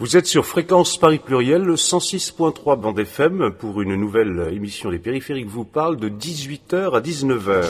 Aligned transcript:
Vous 0.00 0.16
êtes 0.16 0.26
sur 0.26 0.46
Fréquence 0.46 0.96
Paris 0.96 1.18
Pluriel, 1.18 1.62
le 1.62 1.74
106.3 1.74 2.78
bande 2.78 3.00
FM 3.00 3.50
pour 3.50 3.82
une 3.82 3.96
nouvelle 3.96 4.48
émission 4.52 4.92
des 4.92 5.00
périphériques 5.00 5.48
vous 5.48 5.64
parle 5.64 5.96
de 5.96 6.08
18h 6.08 6.96
à 6.96 7.00
19h. 7.00 7.64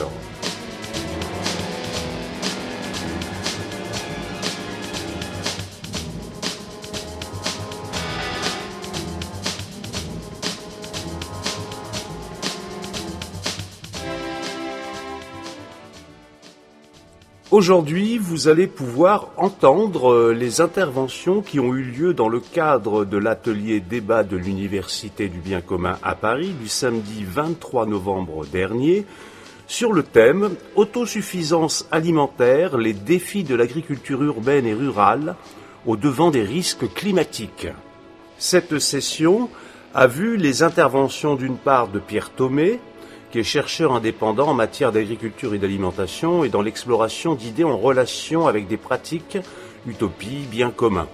Aujourd'hui, 17.51 18.19
vous 18.19 18.47
allez 18.47 18.67
pouvoir 18.67 19.29
entendre 19.35 20.11
euh, 20.11 20.33
les 20.33 20.61
interventions 20.61 21.41
qui 21.41 21.59
ont 21.59 21.73
eu 21.73 21.81
lieu 21.81 22.13
dans 22.13 22.29
le 22.29 22.39
cadre 22.39 23.05
de 23.05 23.17
l'atelier 23.17 23.79
débat 23.79 24.21
de 24.23 24.37
l'Université 24.37 25.29
du 25.29 25.39
bien 25.39 25.59
commun 25.59 25.97
à 26.03 26.13
Paris 26.13 26.53
du 26.61 26.67
samedi 26.67 27.25
23 27.27 27.87
novembre 27.87 28.45
dernier 28.45 29.03
sur 29.65 29.93
le 29.93 30.03
thème 30.03 30.51
Autosuffisance 30.75 31.87
alimentaire, 31.89 32.77
les 32.77 32.93
défis 32.93 33.43
de 33.43 33.55
l'agriculture 33.55 34.21
urbaine 34.21 34.67
et 34.67 34.75
rurale 34.75 35.35
au 35.87 35.95
devant 35.95 36.29
des 36.29 36.43
risques 36.43 36.93
climatiques. 36.93 37.67
Cette 38.37 38.77
session 38.77 39.49
a 39.95 40.05
vu 40.05 40.37
les 40.37 40.61
interventions 40.61 41.33
d'une 41.33 41.57
part 41.57 41.87
de 41.87 41.97
Pierre 41.97 42.29
Thomé, 42.29 42.79
qui 43.31 43.39
est 43.39 43.43
chercheur 43.43 43.93
indépendant 43.93 44.47
en 44.47 44.53
matière 44.53 44.91
d'agriculture 44.91 45.53
et 45.53 45.59
d'alimentation 45.59 46.43
et 46.43 46.49
dans 46.49 46.61
l'exploration 46.61 47.35
d'idées 47.35 47.63
en 47.63 47.77
relation 47.77 48.47
avec 48.47 48.67
des 48.67 48.77
pratiques, 48.77 49.37
utopie, 49.87 50.45
bien 50.49 50.71
commun. 50.71 51.07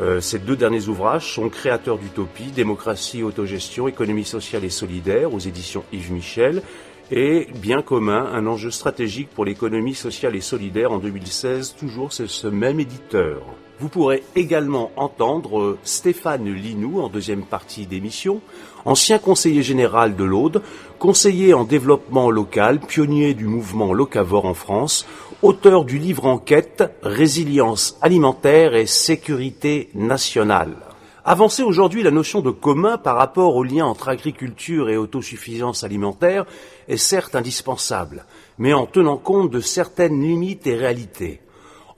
Euh, 0.00 0.20
ces 0.20 0.38
deux 0.38 0.56
derniers 0.56 0.88
ouvrages 0.88 1.34
sont 1.34 1.48
créateurs 1.48 1.98
d'utopie, 1.98 2.50
démocratie, 2.50 3.22
autogestion, 3.22 3.88
économie 3.88 4.24
sociale 4.24 4.64
et 4.64 4.70
solidaire 4.70 5.34
aux 5.34 5.38
éditions 5.38 5.84
Yves 5.92 6.12
Michel 6.12 6.62
et 7.10 7.48
bien 7.56 7.82
commun, 7.82 8.30
un 8.32 8.46
enjeu 8.46 8.70
stratégique 8.70 9.28
pour 9.28 9.44
l'économie 9.44 9.94
sociale 9.94 10.34
et 10.34 10.40
solidaire 10.40 10.92
en 10.92 10.98
2016, 10.98 11.74
toujours 11.78 12.12
c'est 12.12 12.28
ce 12.28 12.46
même 12.46 12.80
éditeur. 12.80 13.42
Vous 13.82 13.88
pourrez 13.88 14.22
également 14.36 14.92
entendre 14.94 15.76
Stéphane 15.82 16.44
Linou 16.44 17.00
en 17.00 17.08
deuxième 17.08 17.42
partie 17.42 17.84
d'émission, 17.84 18.40
ancien 18.84 19.18
conseiller 19.18 19.64
général 19.64 20.14
de 20.14 20.22
l'Aude, 20.22 20.62
conseiller 21.00 21.52
en 21.52 21.64
développement 21.64 22.30
local, 22.30 22.78
pionnier 22.78 23.34
du 23.34 23.46
mouvement 23.46 23.92
locavore 23.92 24.44
en 24.44 24.54
France, 24.54 25.04
auteur 25.42 25.84
du 25.84 25.98
livre 25.98 26.26
enquête 26.26 26.84
Résilience 27.02 27.98
alimentaire 28.02 28.76
et 28.76 28.86
sécurité 28.86 29.90
nationale. 29.96 30.76
Avancer 31.24 31.64
aujourd'hui 31.64 32.04
la 32.04 32.12
notion 32.12 32.40
de 32.40 32.52
commun 32.52 32.98
par 32.98 33.16
rapport 33.16 33.56
au 33.56 33.64
lien 33.64 33.84
entre 33.84 34.10
agriculture 34.10 34.90
et 34.90 34.96
autosuffisance 34.96 35.82
alimentaire 35.82 36.46
est 36.86 36.96
certes 36.96 37.34
indispensable, 37.34 38.26
mais 38.58 38.74
en 38.74 38.86
tenant 38.86 39.16
compte 39.16 39.50
de 39.50 39.60
certaines 39.60 40.22
limites 40.22 40.68
et 40.68 40.76
réalités. 40.76 41.40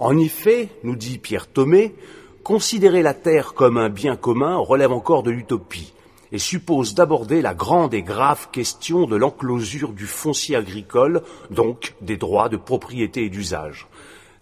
En 0.04 0.18
effet, 0.18 0.68
nous 0.82 0.96
dit 0.96 1.16
Pierre 1.16 1.46
Thomé, 1.46 1.94
considérer 2.42 3.00
la 3.00 3.14
Terre 3.14 3.54
comme 3.54 3.78
un 3.78 3.88
bien 3.88 4.16
commun 4.16 4.58
relève 4.58 4.92
encore 4.92 5.22
de 5.22 5.30
l'utopie 5.30 5.94
et 6.30 6.38
suppose 6.38 6.94
d'aborder 6.94 7.40
la 7.40 7.54
grande 7.54 7.94
et 7.94 8.02
grave 8.02 8.50
question 8.52 9.06
de 9.06 9.16
l'enclosure 9.16 9.94
du 9.94 10.04
foncier 10.04 10.56
agricole, 10.56 11.22
donc 11.50 11.94
des 12.02 12.18
droits 12.18 12.50
de 12.50 12.58
propriété 12.58 13.24
et 13.24 13.30
d'usage. 13.30 13.86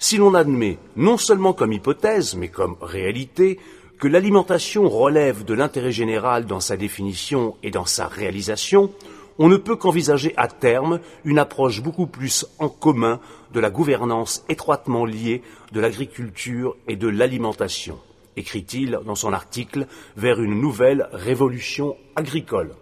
Si 0.01 0.17
l'on 0.17 0.35
admet, 0.35 0.79
non 0.97 1.17
seulement 1.17 1.53
comme 1.53 1.73
hypothèse, 1.73 2.35
mais 2.35 2.49
comme 2.49 2.75
réalité, 2.81 3.61
que 4.01 4.09
l'alimentation 4.09 4.89
relève 4.89 5.45
de 5.45 5.55
l'intérêt 5.55 5.93
général 5.93 6.45
dans 6.45 6.59
sa 6.59 6.77
définition 6.77 7.55
et 7.63 7.71
dans 7.71 7.87
sa 7.87 8.09
réalisation, 8.09 8.91
on 9.39 9.49
ne 9.49 9.57
peut 9.57 9.77
qu'envisager 9.77 10.35
à 10.37 10.49
terme 10.49 10.99
une 11.25 11.39
approche 11.39 11.83
beaucoup 11.83 12.09
plus 12.09 12.47
en 12.59 12.69
commun 12.69 13.21
de 13.53 13.61
la 13.61 13.71
gouvernance 13.71 14.45
étroitement 14.49 15.05
liée 15.05 15.43
de 15.73 15.81
l'agriculture 15.81 16.77
et 16.89 16.97
de 16.97 17.09
l'alimentation, 17.09 17.99
écrit-il 18.37 18.99
dans 19.05 19.15
son 19.15 19.33
article 19.33 19.87
Vers 20.17 20.41
une 20.41 20.61
nouvelle 20.61 21.09
révolution 21.13 21.97
agricole. 22.17 22.75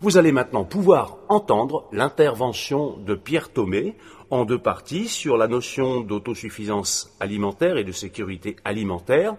Vous 0.00 0.16
allez 0.16 0.32
maintenant 0.32 0.64
pouvoir 0.64 1.18
entendre 1.28 1.88
l'intervention 1.92 2.96
de 2.98 3.14
Pierre 3.14 3.52
Thomé 3.52 3.96
en 4.30 4.44
deux 4.44 4.58
parties 4.58 5.08
sur 5.08 5.36
la 5.36 5.48
notion 5.48 6.00
d'autosuffisance 6.00 7.10
alimentaire 7.18 7.76
et 7.78 7.84
de 7.84 7.92
sécurité 7.92 8.56
alimentaire, 8.64 9.34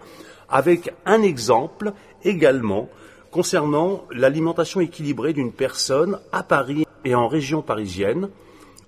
avec 0.48 0.92
un 1.06 1.22
exemple 1.22 1.92
également 2.24 2.88
concernant 3.30 4.04
l'alimentation 4.10 4.80
équilibrée 4.80 5.32
d'une 5.32 5.52
personne 5.52 6.18
à 6.32 6.42
Paris 6.42 6.84
et 7.04 7.14
en 7.14 7.28
région 7.28 7.62
parisienne, 7.62 8.28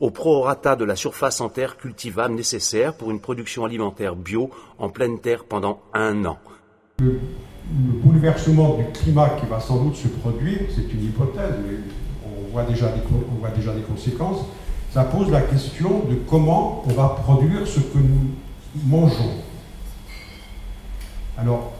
au 0.02 0.10
prorata 0.10 0.74
de 0.74 0.84
la 0.84 0.96
surface 0.96 1.40
en 1.40 1.48
terre 1.48 1.76
cultivable 1.76 2.34
nécessaire 2.34 2.92
pour 2.92 3.12
une 3.12 3.20
production 3.20 3.64
alimentaire 3.64 4.16
bio 4.16 4.50
en 4.80 4.88
pleine 4.88 5.20
terre 5.20 5.44
pendant 5.44 5.80
un 5.94 6.24
an. 6.24 6.38
Le, 6.98 7.20
bouleversement 8.02 8.74
du 8.74 8.84
climat 8.92 9.30
qui 9.40 9.46
va 9.46 9.60
sans 9.60 9.76
doute 9.76 9.94
se 9.94 10.08
produire, 10.08 10.58
c'est 10.74 10.92
une 10.92 11.04
hypothèse, 11.04 11.54
mais 11.64 11.76
on 12.26 12.50
voit, 12.50 12.64
déjà 12.64 12.88
des, 12.88 13.00
on 13.32 13.38
voit 13.38 13.50
déjà 13.50 13.72
des 13.72 13.82
conséquences, 13.82 14.40
ça 14.90 15.04
pose 15.04 15.30
la 15.30 15.40
question 15.40 16.00
de 16.10 16.16
comment 16.28 16.82
on 16.84 16.92
va 16.94 17.16
produire 17.22 17.64
ce 17.64 17.78
que 17.78 17.98
nous 17.98 18.34
mangeons. 18.84 19.36
Alors, 21.38 21.74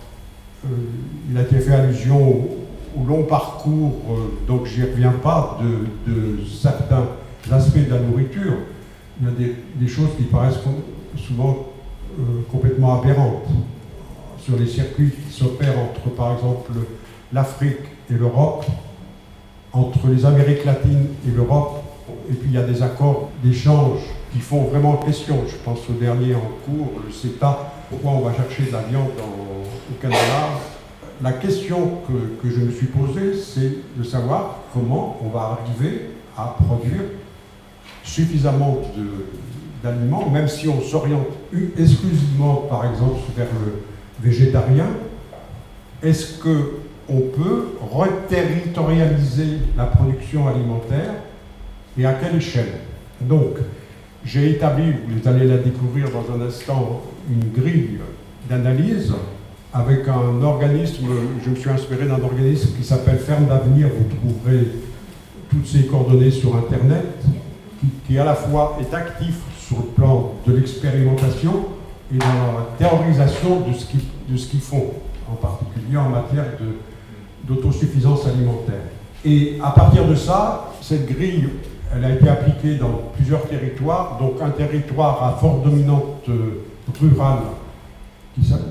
euh, 0.64 0.68
il 1.28 1.36
a 1.36 1.42
été 1.42 1.58
fait 1.58 1.74
allusion 1.74 2.46
au, 2.96 3.04
long 3.04 3.24
parcours, 3.24 3.96
euh, 4.10 4.46
donc 4.46 4.66
j'y 4.66 4.82
reviens 4.82 5.10
pas, 5.10 5.58
de, 6.06 6.44
certains 6.46 7.04
aspects 7.50 7.78
de 7.78 7.90
la 7.90 8.00
nourriture. 8.00 8.54
Il 9.20 9.26
y 9.26 9.30
a 9.30 9.54
des, 9.76 9.88
choses 9.88 10.10
qui 10.16 10.24
paraissent 10.24 10.60
souvent 11.16 11.66
euh, 12.18 12.22
complètement 12.50 13.00
aberrantes. 13.00 13.46
Sur 14.38 14.56
les 14.58 14.66
circuits 14.66 15.10
qui 15.10 15.32
s'opèrent 15.32 15.78
entre, 15.78 16.14
par 16.14 16.34
exemple, 16.34 16.72
l'Afrique 17.32 17.78
et 18.10 18.14
l'Europe, 18.14 18.66
entre 19.72 20.08
les 20.08 20.24
Amériques 20.24 20.64
latines 20.64 21.06
et 21.26 21.30
l'Europe, 21.30 21.82
et 22.28 22.34
puis 22.34 22.50
il 22.50 22.54
y 22.54 22.58
a 22.58 22.64
des 22.64 22.82
accords 22.82 23.30
d'échange 23.42 24.00
qui 24.32 24.40
font 24.40 24.64
vraiment 24.64 24.96
question. 24.96 25.44
Je 25.46 25.56
pense 25.64 25.78
au 25.88 25.92
dernier 25.92 26.34
en 26.34 26.50
cours, 26.64 26.92
le 27.06 27.12
CETA, 27.12 27.72
pourquoi 27.88 28.12
on 28.12 28.20
va 28.20 28.34
chercher 28.34 28.64
de 28.64 28.72
la 28.72 28.82
viande 28.82 29.10
au 29.18 29.94
Canada? 30.00 30.48
La 31.22 31.32
question 31.32 31.98
que, 32.08 32.50
je 32.50 32.60
me 32.60 32.72
suis 32.72 32.86
posée, 32.86 33.34
c'est 33.40 33.76
de 33.96 34.02
savoir 34.02 34.58
comment 34.74 35.18
on 35.24 35.28
va 35.28 35.58
arriver 35.60 36.10
à 36.36 36.56
produire 36.64 37.02
suffisamment 38.02 38.80
d'aliments, 39.82 40.28
même 40.30 40.48
si 40.48 40.68
on 40.68 40.80
s'oriente 40.80 41.28
exclusivement, 41.78 42.66
par 42.68 42.86
exemple, 42.86 43.20
vers 43.36 43.46
le 43.64 43.82
végétarien, 44.24 44.86
est-ce 46.02 46.40
qu'on 46.40 47.20
peut 47.36 47.64
reterritorialiser 47.80 49.58
la 49.76 49.84
production 49.84 50.48
alimentaire 50.48 51.14
et 51.98 52.06
à 52.06 52.14
quelle 52.14 52.36
échelle? 52.36 52.72
Donc, 53.20 53.56
j'ai 54.24 54.50
établi, 54.50 54.92
vous 55.08 55.28
allez 55.28 55.46
la 55.46 55.58
découvrir 55.58 56.08
dans 56.10 56.34
un 56.34 56.46
instant, 56.46 57.02
une 57.28 57.50
grille 57.50 57.98
d'analyse 58.48 59.12
avec 59.72 60.06
un 60.06 60.42
organisme, 60.42 61.06
je 61.44 61.50
me 61.50 61.56
suis 61.56 61.70
inspiré 61.70 62.06
d'un 62.06 62.22
organisme 62.22 62.70
qui 62.76 62.84
s'appelle 62.84 63.18
Ferme 63.18 63.46
d'Avenir, 63.46 63.88
vous 63.88 64.16
trouverez 64.16 64.66
toutes 65.50 65.66
ces 65.66 65.86
coordonnées 65.86 66.30
sur 66.30 66.56
Internet, 66.56 67.06
qui, 68.06 68.18
à 68.18 68.24
la 68.24 68.34
fois 68.34 68.78
est 68.80 68.94
actif 68.94 69.36
sur 69.58 69.78
le 69.78 69.84
plan 69.84 70.32
de 70.46 70.54
l'expérimentation 70.54 71.66
et 72.12 72.18
dans 72.18 72.26
la 72.26 72.76
théorisation 72.78 73.60
de 73.60 74.36
ce 74.36 74.46
qu'ils 74.46 74.60
font, 74.60 74.92
en 75.30 75.34
particulier 75.34 75.96
en 75.96 76.10
matière 76.10 76.44
d'autosuffisance 77.44 78.26
alimentaire. 78.26 78.82
Et 79.24 79.58
à 79.62 79.70
partir 79.70 80.06
de 80.06 80.14
ça, 80.14 80.72
cette 80.80 81.06
grille 81.06 81.48
elle 81.94 82.04
a 82.04 82.10
été 82.10 82.28
appliquée 82.28 82.76
dans 82.76 83.02
plusieurs 83.14 83.46
territoires, 83.48 84.16
donc 84.18 84.40
un 84.40 84.50
territoire 84.50 85.22
à 85.24 85.38
forte 85.38 85.62
dominante 85.62 86.26
euh, 86.28 86.64
rurale, 86.98 87.40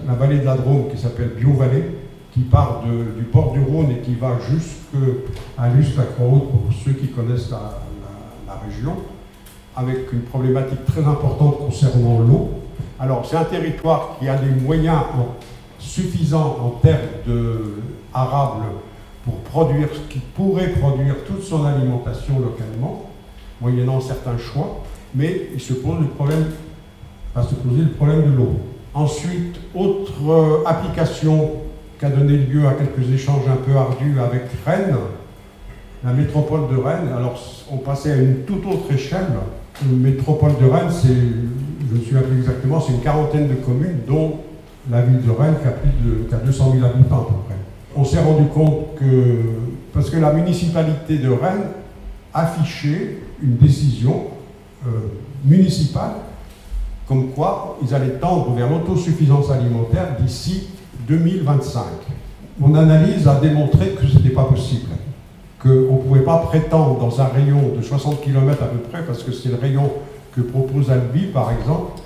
la 0.07 0.13
vallée 0.13 0.39
de 0.39 0.45
la 0.45 0.56
Drôme, 0.56 0.89
qui 0.89 0.97
s'appelle 0.97 1.33
Bio-Vallée, 1.38 1.85
qui 2.33 2.39
part 2.41 2.81
du 2.83 3.24
port 3.25 3.53
du 3.53 3.59
Rhône 3.59 3.91
et 3.91 4.00
qui 4.00 4.15
va 4.15 4.39
jusqu'à 4.39 6.01
la 6.01 6.25
pour 6.25 6.63
ceux 6.83 6.94
qui 6.94 7.09
connaissent 7.09 7.51
la, 7.51 7.81
avec 9.75 10.11
une 10.13 10.21
problématique 10.21 10.85
très 10.85 11.03
importante 11.03 11.59
concernant 11.59 12.19
l'eau. 12.19 12.49
Alors 12.99 13.25
c'est 13.25 13.37
un 13.37 13.45
territoire 13.45 14.17
qui 14.19 14.27
a 14.27 14.37
des 14.37 14.51
moyens 14.51 15.01
suffisants 15.79 16.57
en 16.61 16.69
termes 16.81 16.99
de 17.27 17.75
pour 19.23 19.35
produire 19.49 19.87
ce 19.93 20.13
qui 20.13 20.19
pourrait 20.19 20.69
produire 20.69 21.15
toute 21.25 21.43
son 21.43 21.65
alimentation 21.65 22.39
localement 22.39 23.11
moyennant 23.61 24.01
certains 24.01 24.37
choix, 24.37 24.83
mais 25.13 25.49
il 25.53 25.61
se 25.61 25.73
pose 25.73 25.99
le 25.99 26.07
problème, 26.07 26.45
va 27.35 27.43
se 27.43 27.53
le 27.53 27.89
problème 27.89 28.23
de 28.31 28.35
l'eau. 28.35 28.53
Ensuite, 28.93 29.55
autre 29.75 30.13
euh, 30.29 30.63
application 30.65 31.51
qui 31.97 32.05
a 32.05 32.09
donné 32.09 32.37
lieu 32.37 32.67
à 32.67 32.73
quelques 32.73 33.09
échanges 33.13 33.47
un 33.47 33.57
peu 33.57 33.77
ardus 33.77 34.19
avec 34.19 34.43
Rennes, 34.65 34.95
la 36.03 36.13
métropole 36.13 36.69
de 36.71 36.77
Rennes. 36.77 37.09
Alors, 37.15 37.39
on 37.71 37.77
passait 37.77 38.12
à 38.12 38.15
une 38.18 38.44
toute 38.45 38.65
autre 38.65 38.92
échelle. 38.92 39.27
La 39.81 39.98
métropole 39.98 40.51
de 40.62 40.68
Rennes, 40.68 40.92
c'est, 40.92 41.07
je 41.07 41.95
me 41.95 42.03
souviens 42.03 42.21
plus 42.21 42.39
exactement, 42.39 42.80
c'est 42.80 42.94
une 42.94 43.01
quarantaine 43.01 43.48
de 43.48 43.56
communes, 43.56 44.00
dont 44.07 44.39
la 44.89 45.01
ville 45.01 45.21
de 45.21 45.31
Rennes 45.31 45.56
qui 45.62 45.68
a, 45.68 45.71
plus 45.71 45.92
de, 46.03 46.24
qui 46.27 46.33
a 46.33 46.38
200 46.38 46.74
000 46.74 46.86
habitants 46.86 47.21
à 47.21 47.25
peu 47.25 47.33
près. 47.45 47.56
On 47.95 48.03
s'est 48.03 48.21
rendu 48.21 48.48
compte 48.48 48.95
que, 49.00 49.42
parce 49.94 50.09
que 50.09 50.18
la 50.18 50.33
municipalité 50.33 51.18
de 51.18 51.30
Rennes 51.30 51.68
affichait 52.33 53.18
une 53.44 53.57
décision 53.57 54.27
euh, 54.88 54.89
municipale 55.45 56.13
comme 57.07 57.31
quoi 57.31 57.77
ils 57.83 57.94
allaient 57.94 58.19
tendre 58.19 58.54
vers 58.54 58.69
l'autosuffisance 58.69 59.51
alimentaire 59.51 60.15
d'ici 60.18 60.69
2025. 61.07 61.83
Mon 62.57 62.74
analyse 62.75 63.27
a 63.27 63.36
démontré 63.36 63.89
que 63.89 64.07
ce 64.07 64.15
n'était 64.15 64.30
pas 64.30 64.45
possible, 64.45 64.88
qu'on 65.61 65.69
ne 65.69 66.01
pouvait 66.01 66.21
pas 66.21 66.37
prétendre 66.37 66.99
dans 66.99 67.21
un 67.21 67.25
rayon 67.25 67.73
de 67.77 67.81
60 67.81 68.21
km 68.21 68.63
à 68.63 68.67
peu 68.67 68.79
près, 68.79 69.03
parce 69.03 69.23
que 69.23 69.31
c'est 69.31 69.49
le 69.49 69.55
rayon 69.55 69.91
que 70.35 70.41
propose 70.41 70.89
Albi 70.89 71.27
par 71.27 71.51
exemple, 71.51 72.01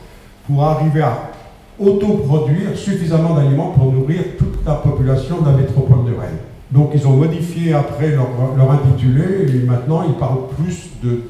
pour 0.47 0.63
arriver 0.63 1.01
à 1.01 1.31
autoproduire 1.79 2.75
suffisamment 2.75 3.35
d'aliments 3.35 3.71
pour 3.71 3.91
nourrir 3.91 4.21
toute 4.37 4.65
la 4.65 4.75
population 4.75 5.41
de 5.41 5.47
la 5.47 5.57
métropole 5.57 6.05
de 6.05 6.17
Rennes. 6.17 6.39
Donc 6.71 6.91
ils 6.93 7.05
ont 7.07 7.13
modifié 7.13 7.73
après 7.73 8.11
leur, 8.11 8.71
intitulé 8.71 9.47
et 9.49 9.65
maintenant 9.65 10.03
ils 10.07 10.15
parlent 10.15 10.47
plus 10.57 10.89
de, 11.03 11.21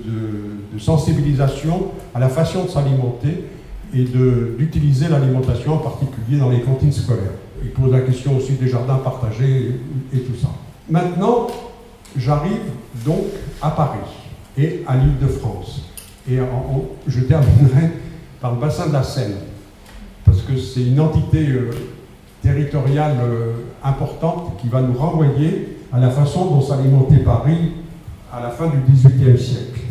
sensibilisation 0.78 1.88
à 2.14 2.20
la 2.20 2.28
façon 2.28 2.66
de 2.66 2.70
s'alimenter 2.70 3.46
et 3.94 4.04
d'utiliser 4.58 5.08
l'alimentation 5.08 5.76
en 5.76 5.78
particulier 5.78 6.38
dans 6.38 6.50
les 6.50 6.62
cantines 6.62 6.92
scolaires. 6.92 7.32
Ils 7.64 7.72
posent 7.72 7.92
la 7.92 8.02
question 8.02 8.36
aussi 8.36 8.54
des 8.54 8.68
jardins 8.68 8.96
partagés 8.96 9.80
et 10.14 10.20
tout 10.20 10.36
ça. 10.40 10.50
Maintenant, 10.90 11.48
j'arrive 12.18 12.62
donc 13.06 13.26
à 13.62 13.72
Paris 13.72 14.00
et 14.58 14.84
à 14.88 14.96
l'île 14.96 15.18
de 15.20 15.28
France. 15.28 15.82
Et 16.30 16.40
je 17.08 17.20
terminerai 17.22 17.92
par 18.42 18.54
le 18.54 18.60
bassin 18.60 18.88
de 18.88 18.94
la 18.94 19.04
Seine, 19.04 19.36
parce 20.26 20.42
que 20.42 20.58
c'est 20.58 20.84
une 20.84 21.00
entité 21.00 21.48
euh, 21.48 21.72
territoriale 22.42 23.18
euh, 23.22 23.54
importante 23.84 24.58
qui 24.60 24.68
va 24.68 24.82
nous 24.82 24.94
renvoyer 24.94 25.78
à 25.92 26.00
la 26.00 26.10
façon 26.10 26.46
dont 26.46 26.62
s'alimentait 26.62 27.18
Paris 27.18 27.74
à 28.32 28.42
la 28.42 28.50
fin 28.50 28.68
du 28.68 28.78
XVIIIe 28.92 29.38
siècle. 29.38 29.82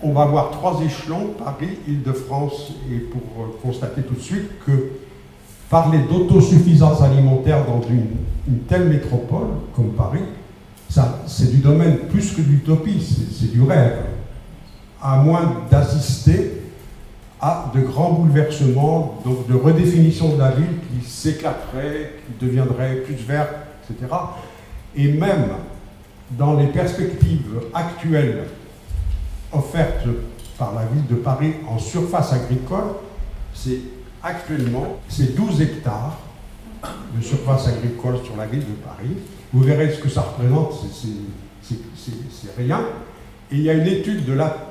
On 0.00 0.12
va 0.12 0.22
avoir 0.22 0.50
trois 0.52 0.80
échelons, 0.84 1.30
Paris, 1.38 1.78
Île-de-France, 1.88 2.72
et 2.92 2.98
pour 2.98 3.22
euh, 3.42 3.48
constater 3.62 4.02
tout 4.02 4.14
de 4.14 4.20
suite 4.20 4.50
que 4.64 4.92
parler 5.68 5.98
d'autosuffisance 6.08 7.02
alimentaire 7.02 7.64
dans 7.66 7.82
une, 7.88 8.06
telle 8.68 8.88
métropole 8.88 9.48
comme 9.74 9.90
Paris, 9.90 10.22
c'est 10.88 11.50
du 11.50 11.58
domaine 11.58 11.98
plus 12.10 12.32
que 12.32 12.40
d'utopie, 12.40 13.04
c'est 13.38 13.50
du 13.50 13.62
rêve. 13.62 13.98
À 15.00 15.16
moins 15.18 15.62
d'assister 15.70 16.58
à 17.40 17.70
de 17.74 17.80
grands 17.80 18.12
bouleversements, 18.12 19.20
donc 19.24 19.46
de 19.46 19.54
redéfinition 19.54 20.34
de 20.34 20.38
la 20.38 20.50
ville 20.50 20.78
qui 20.90 21.08
s'éclaterait, 21.08 22.14
qui 22.26 22.44
deviendrait 22.44 22.96
plus 22.96 23.14
verte, 23.14 23.54
etc. 23.88 24.12
Et 24.96 25.12
même 25.12 25.46
dans 26.32 26.54
les 26.54 26.66
perspectives 26.66 27.60
actuelles 27.72 28.44
offertes 29.52 30.06
par 30.58 30.74
la 30.74 30.84
ville 30.86 31.06
de 31.06 31.14
Paris 31.14 31.54
en 31.68 31.78
surface 31.78 32.32
agricole, 32.32 32.96
c'est 33.54 33.78
actuellement 34.22 34.98
c'est 35.08 35.36
12 35.36 35.60
hectares 35.62 36.18
de 37.16 37.22
surface 37.22 37.68
agricole 37.68 38.18
sur 38.24 38.36
la 38.36 38.46
ville 38.46 38.60
de 38.60 38.74
Paris. 38.84 39.16
Vous 39.52 39.62
verrez 39.62 39.92
ce 39.92 39.98
que 40.00 40.08
ça 40.08 40.22
représente, 40.22 40.74
c'est 40.92 42.56
rien. 42.56 42.80
Et 43.50 43.56
il 43.56 43.62
y 43.62 43.70
a 43.70 43.74
une 43.74 43.86
étude 43.86 44.24
de 44.24 44.34
la 44.34 44.68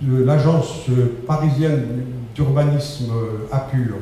de 0.00 0.22
l'agence 0.22 0.86
parisienne 1.26 2.04
d'urbanisme 2.34 3.12
Appur, 3.52 3.96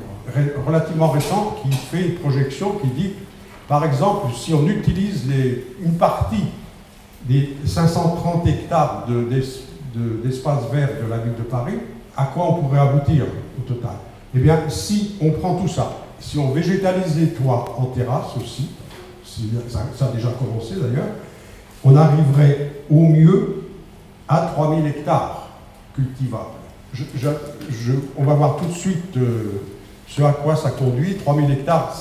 relativement 0.67 1.09
récente, 1.09 1.63
qui 1.63 1.73
fait 1.73 2.09
une 2.09 2.15
projection 2.15 2.73
qui 2.73 2.89
dit, 2.89 3.13
par 3.67 3.85
exemple, 3.85 4.29
si 4.35 4.55
on 4.55 4.67
utilise 4.67 5.25
une 5.83 5.95
partie 5.95 6.45
des 7.29 7.57
530 7.65 8.47
hectares 8.47 9.07
d'espace 9.09 9.63
de, 9.95 10.77
de, 10.77 10.77
vert 10.77 10.91
de 11.05 11.11
la 11.11 11.19
ville 11.19 11.35
de 11.37 11.43
Paris, 11.43 11.79
à 12.17 12.27
quoi 12.27 12.47
on 12.51 12.63
pourrait 12.63 12.81
aboutir 12.81 13.25
au 13.59 13.63
total? 13.63 13.97
Eh 14.35 14.39
bien, 14.39 14.61
si 14.69 15.17
on 15.21 15.31
prend 15.33 15.57
tout 15.57 15.69
ça, 15.69 15.93
si 16.21 16.39
on 16.39 16.51
végétalise 16.51 17.19
les 17.19 17.29
toits 17.29 17.75
en 17.77 17.87
terrasse 17.87 18.37
aussi, 18.37 18.69
ça, 19.69 20.07
a 20.07 20.13
déjà 20.13 20.29
commencé 20.39 20.75
d'ailleurs, 20.75 21.15
on 21.85 21.97
arriverait 21.97 22.73
au 22.91 23.01
mieux 23.01 23.65
à 24.29 24.51
3000 24.55 24.87
hectares 24.87 25.49
cultivable. 25.95 26.45
Je, 26.93 27.05
je, 27.17 27.29
je, 27.71 27.93
on 28.17 28.25
va 28.25 28.35
voir 28.35 28.57
tout 28.57 28.67
de 28.67 28.73
suite 28.73 29.17
euh, 29.17 29.61
ce 30.07 30.23
à 30.23 30.33
quoi 30.33 30.57
ça 30.57 30.71
conduit. 30.71 31.17
3000 31.17 31.51
hectares, 31.51 31.95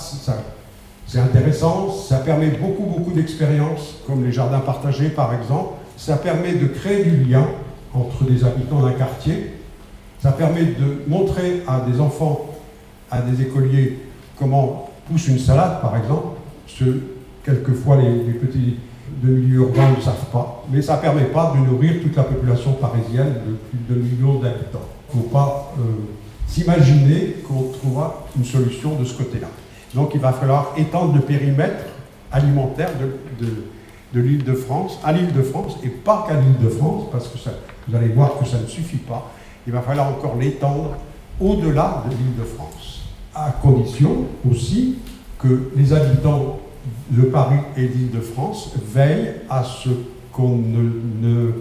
c'est 1.05 1.19
intéressant, 1.19 1.91
ça 1.91 2.17
permet 2.17 2.47
beaucoup, 2.47 2.83
beaucoup 2.83 3.11
d'expériences, 3.11 3.95
comme 4.05 4.23
les 4.25 4.31
jardins 4.31 4.59
partagés 4.59 5.09
par 5.09 5.33
exemple. 5.33 5.75
Ça 5.97 6.17
permet 6.17 6.53
de 6.53 6.67
créer 6.67 7.03
du 7.03 7.23
lien 7.23 7.47
entre 7.93 8.23
des 8.23 8.43
habitants 8.43 8.81
d'un 8.81 8.93
quartier. 8.93 9.53
Ça 10.21 10.31
permet 10.31 10.65
de 10.65 11.03
montrer 11.07 11.63
à 11.67 11.81
des 11.81 11.99
enfants, 11.99 12.47
à 13.09 13.21
des 13.21 13.41
écoliers, 13.41 13.99
comment 14.37 14.89
pousse 15.07 15.27
une 15.27 15.39
salade 15.39 15.81
par 15.81 15.97
exemple. 15.97 16.37
Quelquefois, 17.47 17.97
les, 17.97 18.33
petits 18.33 18.75
de 19.23 19.31
milieux 19.31 19.61
urbains 19.61 19.91
ne 19.97 20.01
savent 20.01 20.29
pas, 20.31 20.65
mais 20.69 20.81
ça 20.81 20.97
ne 20.97 21.01
permet 21.01 21.23
pas 21.23 21.53
de 21.55 21.65
nourrir 21.65 22.01
toute 22.01 22.15
la 22.15 22.23
population 22.23 22.73
parisienne 22.73 23.35
de 23.47 23.53
plus 23.55 23.95
de 23.95 24.01
2 24.01 24.05
millions 24.05 24.39
d'habitants. 24.39 24.85
Il 25.13 25.17
ne 25.17 25.23
faut 25.23 25.29
pas 25.29 25.73
euh, 25.79 25.83
s'imaginer 26.45 27.37
qu'on 27.47 27.71
trouvera 27.71 28.25
une 28.37 28.43
solution 28.43 28.95
de 28.95 29.05
ce 29.05 29.17
côté-là. 29.17 29.47
Donc 29.95 30.11
il 30.13 30.19
va 30.19 30.33
falloir 30.33 30.73
étendre 30.77 31.15
le 31.15 31.21
périmètre 31.21 31.85
alimentaire 32.31 32.89
de, 33.39 34.19
l'île 34.19 34.43
de 34.43 34.53
France 34.53 34.99
à 35.05 35.13
l'île 35.13 35.31
de 35.31 35.41
France, 35.41 35.77
et 35.83 35.87
pas 35.87 36.25
qu'à 36.27 36.35
l'île 36.35 36.57
de 36.61 36.69
France, 36.69 37.05
parce 37.11 37.29
que 37.29 37.37
vous 37.87 37.95
allez 37.95 38.09
voir 38.09 38.37
que 38.37 38.45
ça 38.45 38.59
ne 38.59 38.67
suffit 38.67 38.97
pas. 38.97 39.31
Il 39.65 39.71
va 39.71 39.81
falloir 39.81 40.09
encore 40.09 40.35
l'étendre 40.37 40.97
au-delà 41.39 42.03
de 42.05 42.11
l'île 42.11 42.35
de 42.37 42.43
France, 42.43 43.03
à 43.33 43.51
condition 43.61 44.25
aussi 44.49 44.97
que 45.39 45.71
les 45.75 45.93
habitants 45.93 46.59
de 47.09 47.23
Paris 47.23 47.59
et 47.75 47.87
d'Île-de-France 47.87 48.73
veille 48.93 49.33
à 49.49 49.63
ce 49.63 49.89
qu'on 50.31 50.57
ne, 50.57 51.51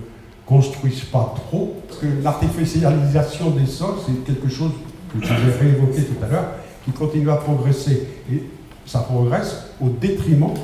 construise 0.45 1.01
pas 1.01 1.35
trop. 1.35 1.77
Parce 1.89 2.01
que 2.01 2.07
l'artificialisation 2.23 3.51
des 3.51 3.67
sols, 3.67 3.97
c'est 4.07 4.25
quelque 4.25 4.49
chose 4.49 4.71
que 5.13 5.27
je 5.27 5.33
réévoquer 5.33 6.05
tout 6.05 6.25
à 6.25 6.29
l'heure, 6.29 6.49
qui 6.85 6.93
continue 6.93 7.31
à 7.31 7.37
progresser. 7.37 8.07
Et 8.33 8.45
ça 8.85 9.01
progresse 9.01 9.67
au 9.81 9.89
détriment 9.89 10.55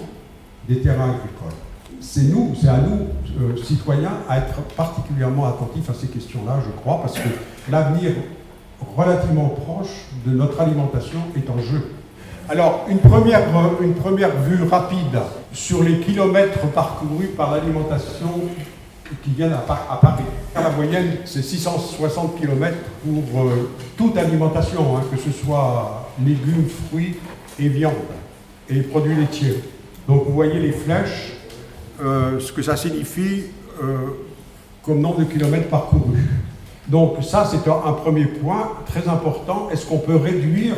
des 0.69 0.81
terrains 0.81 1.11
agricoles. 1.11 1.59
C'est 2.01 2.25
nous, 2.25 2.55
c'est 2.61 2.69
à 2.69 2.79
nous, 2.79 3.07
euh, 3.41 3.57
citoyens, 3.57 4.13
à 4.29 4.39
être 4.39 4.61
particulièrement 4.77 5.47
attentifs 5.47 5.89
à 5.91 5.95
ces 5.95 6.09
questions-là, 6.09 6.61
je 6.65 6.71
crois, 6.81 7.01
parce 7.01 7.15
que 7.19 7.29
l'avenir 7.71 8.13
relativement 8.97 9.49
proche 9.49 10.07
de 10.27 10.33
notre 10.33 10.61
alimentation 10.61 11.19
est 11.37 11.49
en 11.49 11.59
jeu. 11.59 11.92
Alors, 12.49 12.87
une 12.89 12.99
première, 12.99 13.43
une 13.81 13.95
première 13.95 14.37
vue 14.37 14.65
rapide 14.65 15.19
sur 15.53 15.83
les 15.83 16.01
kilomètres 16.01 16.67
parcourus 16.73 17.29
par 17.29 17.53
l'alimentation 17.53 18.41
qui 19.23 19.31
viennent 19.31 19.53
à, 19.53 19.97
Paris. 19.97 20.25
La 20.55 20.71
moyenne, 20.71 21.19
c'est 21.25 21.43
660 21.43 22.41
km 22.41 22.77
pour 23.05 23.43
euh, 23.43 23.71
toute 23.97 24.17
alimentation, 24.17 24.97
hein, 24.97 25.03
que 25.11 25.19
ce 25.19 25.31
soit 25.31 26.09
légumes, 26.25 26.67
fruits 26.89 27.17
et 27.59 27.69
viande, 27.69 27.93
et 28.69 28.81
produits 28.81 29.15
laitiers. 29.15 29.63
Donc 30.09 30.25
vous 30.27 30.33
voyez 30.33 30.59
les 30.59 30.73
flèches, 30.73 31.35
euh, 32.03 32.41
ce 32.41 32.53
que 32.53 32.63
ça 32.63 32.77
signifie 32.77 33.45
euh, 33.83 33.97
comme 34.83 35.01
nombre 35.01 35.21
de 35.21 35.25
kilomètres 35.25 35.69
parcourus. 35.69 36.27
Donc 36.89 37.23
ça, 37.23 37.49
c'est 37.49 37.69
un 37.71 37.93
premier 37.93 38.25
point 38.25 38.73
très 38.87 39.07
important. 39.09 39.69
Est-ce 39.71 39.87
qu'on 39.87 39.99
peut 39.99 40.17
réduire 40.17 40.77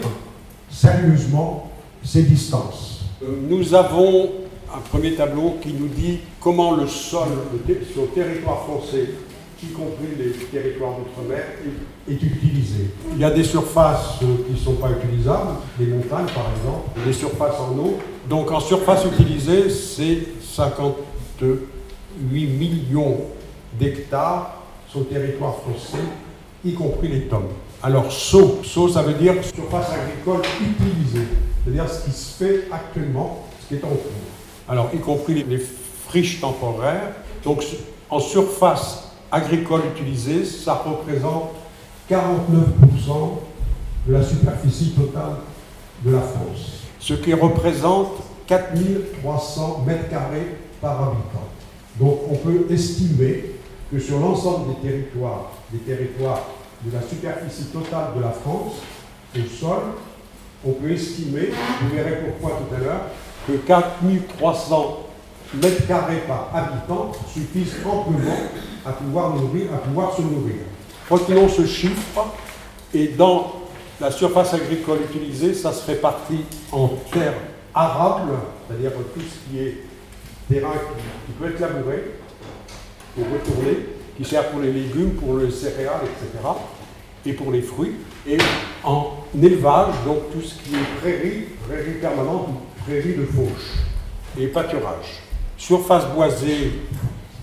sérieusement 0.75 1.71
ces 2.03 2.23
distances. 2.23 3.05
Nous 3.49 3.75
avons 3.75 4.31
un 4.75 4.81
premier 4.91 5.15
tableau 5.15 5.57
qui 5.63 5.73
nous 5.73 5.89
dit 5.89 6.19
comment 6.41 6.75
le 6.75 6.87
sol 6.87 7.29
sur 7.93 8.03
le 8.03 8.09
territoire 8.09 8.65
français, 8.65 9.11
y 9.63 9.67
compris 9.69 10.09
les 10.19 10.31
territoires 10.47 10.95
d'outre-mer, 10.99 11.43
est, 12.09 12.23
utilisé. 12.23 12.91
Il 13.13 13.19
y 13.19 13.25
a 13.25 13.31
des 13.31 13.45
surfaces 13.45 14.19
qui 14.19 14.53
ne 14.53 14.57
sont 14.57 14.75
pas 14.75 14.91
utilisables, 14.91 15.53
des 15.79 15.87
montagnes 15.87 16.27
par 16.27 16.51
exemple, 16.55 17.07
des 17.07 17.13
surfaces 17.13 17.59
en 17.61 17.79
eau. 17.79 17.99
Donc 18.29 18.51
en 18.51 18.61
surface 18.61 19.05
utilisée, 19.07 19.71
c'est 19.71 20.19
58 20.43 22.47
millions 22.47 23.19
d'hectares 23.79 24.59
sur 24.91 25.01
le 25.01 25.07
territoire 25.07 25.57
français, 25.57 26.05
y 26.65 26.75
compris 26.75 27.09
les 27.09 27.23
tomes. 27.23 27.49
Alors, 27.87 28.11
SO, 28.11 28.63
ça 28.89 29.03
veut 29.03 29.13
dire 29.13 29.35
surface 29.45 29.89
agricole 29.91 30.41
utilisée. 30.59 31.29
C'est-à-dire 31.63 31.87
ce 31.87 32.07
qui 32.07 32.13
se 32.13 32.43
fait 32.43 32.65
actuellement 32.73 33.45
ce 33.61 33.69
qui 33.69 33.75
est 33.75 33.85
en 33.85 33.89
cours. 33.89 34.01
Alors, 34.67 34.89
y 34.95 34.99
compris 34.99 35.45
les, 35.45 35.61
friches 36.09 36.41
temporaires. 36.41 37.13
Donc, 37.45 37.63
en 38.09 38.21
surface 38.21 39.11
agricole 39.31 39.83
utilisée, 39.95 40.47
ça 40.47 40.75
représente 40.75 41.51
49% 42.11 42.17
de 44.07 44.13
la 44.15 44.23
superficie 44.23 44.93
totale 44.93 45.37
de 46.03 46.11
la 46.11 46.21
France, 46.21 46.85
ce 46.99 47.13
qui 47.13 47.35
représente 47.35 48.13
4300 48.47 49.85
mètres 49.87 50.09
carrés 50.09 50.57
par 50.81 51.03
habitant. 51.03 51.49
Donc 51.99 52.21
on 52.31 52.37
peut 52.37 52.67
estimer 52.71 53.57
que 53.91 53.99
sur 53.99 54.21
l'ensemble 54.21 54.75
des 54.75 54.89
territoires, 54.89 55.53
des 55.73 55.79
territoires 55.79 56.43
de 56.85 56.93
la 56.93 57.03
superficie 57.03 57.67
totale 57.67 58.13
de 58.17 58.23
la 58.23 58.31
France, 58.31 58.75
au 59.37 59.49
sol, 59.49 59.83
on 60.67 60.73
peut 60.73 60.91
estimer, 60.91 61.51
vous 61.81 61.95
verrez 61.95 62.19
pourquoi 62.25 62.59
tout 62.59 62.75
à 62.75 62.79
l'heure, 62.79 63.01
que 63.47 63.53
4300 63.53 65.07
mètres 65.55 65.87
carrés 65.87 66.23
par 66.27 66.51
habitant 66.55 67.13
suffisent 67.33 67.77
amplement 67.85 68.37
à 68.87 68.93
pouvoir, 68.93 69.35
nourrir, 69.35 69.73
à 69.75 69.79
pouvoir 69.79 70.15
se 70.17 70.23
nourrir. 70.23 70.57
Retenons 71.09 71.49
ce 71.49 71.67
chiffre 71.67 72.27
et 72.93 73.09
dans 73.09 73.53
la 74.01 74.11
surface 74.11 74.55
agricole 74.55 74.99
utilisée, 75.03 75.55
ça 75.55 75.73
se 75.73 75.87
répartit 75.87 76.45
en 76.73 76.89
terres 77.13 77.35
arables, 77.75 78.33
c'est-à-dire 78.67 78.93
tout 79.15 79.21
ce 79.21 79.51
qui 79.51 79.61
est 79.61 79.79
terrain 80.51 80.73
qui, 81.27 81.33
peut 81.33 81.49
être 81.51 81.61
labouré 81.61 82.15
pour 83.15 83.25
retourner, 83.25 83.79
qui 84.17 84.25
sert 84.25 84.49
pour 84.51 84.61
les 84.61 84.73
légumes, 84.73 85.13
pour 85.15 85.35
le 85.35 85.51
céréales, 85.51 86.03
etc., 86.05 86.49
et 87.27 87.33
pour 87.33 87.51
les 87.51 87.63
fruits, 87.63 87.95
et 88.27 88.37
en 88.83 89.13
élevage, 89.41 89.95
donc 90.07 90.31
tout 90.33 90.43
ce 90.43 90.55
qui 90.63 90.75
est 90.75 91.01
prairie, 91.01 91.45
prairie 91.69 91.95
permanente 92.01 92.49
prairie 92.87 93.15
de 93.15 93.25
fauche, 93.25 93.79
et 94.39 94.47
pâturage. 94.47 95.23
Surface 95.57 96.05
boisée, 96.15 96.73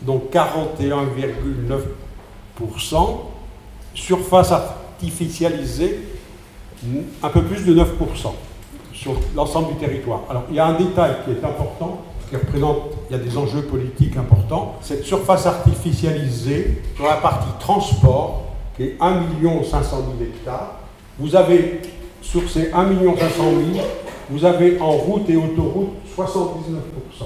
donc 0.04 0.32
41,9%, 0.32 3.20
surface 3.96 4.52
artificialisée, 4.52 6.00
un 7.24 7.30
peu 7.30 7.42
plus 7.44 7.66
de 7.66 7.74
9% 7.76 7.88
sur 8.94 9.14
l'ensemble 9.36 9.70
du 9.70 9.76
territoire. 9.76 10.22
Alors 10.30 10.44
il 10.50 10.56
y 10.56 10.60
a 10.60 10.66
un 10.66 10.78
détail 10.78 11.16
qui 11.26 11.32
est 11.32 11.44
important, 11.44 12.04
qui 12.30 12.36
représente, 12.36 12.92
il 13.10 13.18
y 13.18 13.20
a 13.20 13.24
des 13.24 13.36
enjeux 13.38 13.64
politiques 13.64 14.18
importants. 14.18 14.76
Cette 14.82 15.04
surface 15.04 15.48
artificialisée, 15.48 16.84
dans 17.00 17.06
la 17.06 17.16
partie 17.16 17.50
transport, 17.60 18.51
est 18.84 18.96
1 19.00 19.64
500 19.64 19.98
000 20.18 20.30
hectares, 20.30 20.80
vous 21.20 21.36
avez, 21.36 21.82
sur 22.22 22.50
ces 22.50 22.72
1 22.72 22.90
500 23.18 23.44
000, 23.74 23.86
vous 24.30 24.46
avez 24.46 24.80
en 24.80 24.92
route 24.92 25.30
et 25.30 25.36
autoroute 25.36 25.90
79%. 26.18 27.26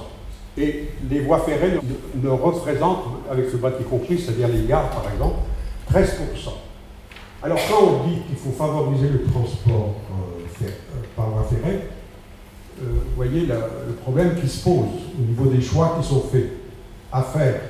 Et 0.57 0.89
les 1.09 1.19
voies 1.19 1.39
ferrées 1.39 1.79
ne, 2.15 2.29
représentent, 2.29 3.03
avec 3.29 3.49
ce 3.49 3.57
bâti 3.57 3.83
compris, 3.83 4.17
c'est-à-dire 4.17 4.47
les 4.47 4.65
gares 4.65 4.89
par 4.89 5.11
exemple, 5.11 5.35
13%. 5.91 6.05
Alors 7.43 7.59
quand 7.69 7.83
on 7.83 8.07
dit 8.07 8.21
qu'il 8.27 8.37
faut 8.37 8.51
favoriser 8.51 9.09
le 9.09 9.23
transport 9.23 9.95
euh, 10.11 10.65
euh, 10.65 10.69
par 11.15 11.29
voie 11.29 11.43
ferrée, 11.43 11.81
euh, 12.81 12.85
vous 12.85 13.15
voyez 13.15 13.45
le 13.45 13.93
problème 14.01 14.35
qui 14.39 14.47
se 14.47 14.63
pose 14.63 14.87
au 15.17 15.21
niveau 15.21 15.45
des 15.45 15.61
choix 15.61 15.97
qui 15.99 16.07
sont 16.07 16.21
faits 16.21 16.51
à 17.11 17.21
faire 17.21 17.61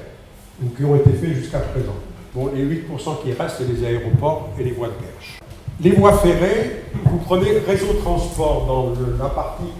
ou 0.64 0.70
qui 0.70 0.84
ont 0.86 0.96
été 0.96 1.12
faits 1.12 1.34
jusqu'à 1.34 1.60
présent. 1.60 1.96
Bon, 2.36 2.52
les 2.54 2.66
8% 2.66 3.24
qui 3.24 3.32
restent, 3.32 3.56
c'est 3.60 3.68
les 3.72 3.88
aéroports 3.88 4.50
et 4.60 4.64
les 4.66 4.72
voies 4.72 4.90
de 4.90 4.94
perche. 4.94 5.40
Les 5.80 5.92
voies 5.92 6.18
ferrées, 6.18 6.84
vous 7.06 7.20
prenez 7.20 7.60
réseau 7.60 7.94
de 7.94 8.00
transport 8.00 8.66
dans 8.66 8.94
la 9.18 9.30
partie 9.30 9.72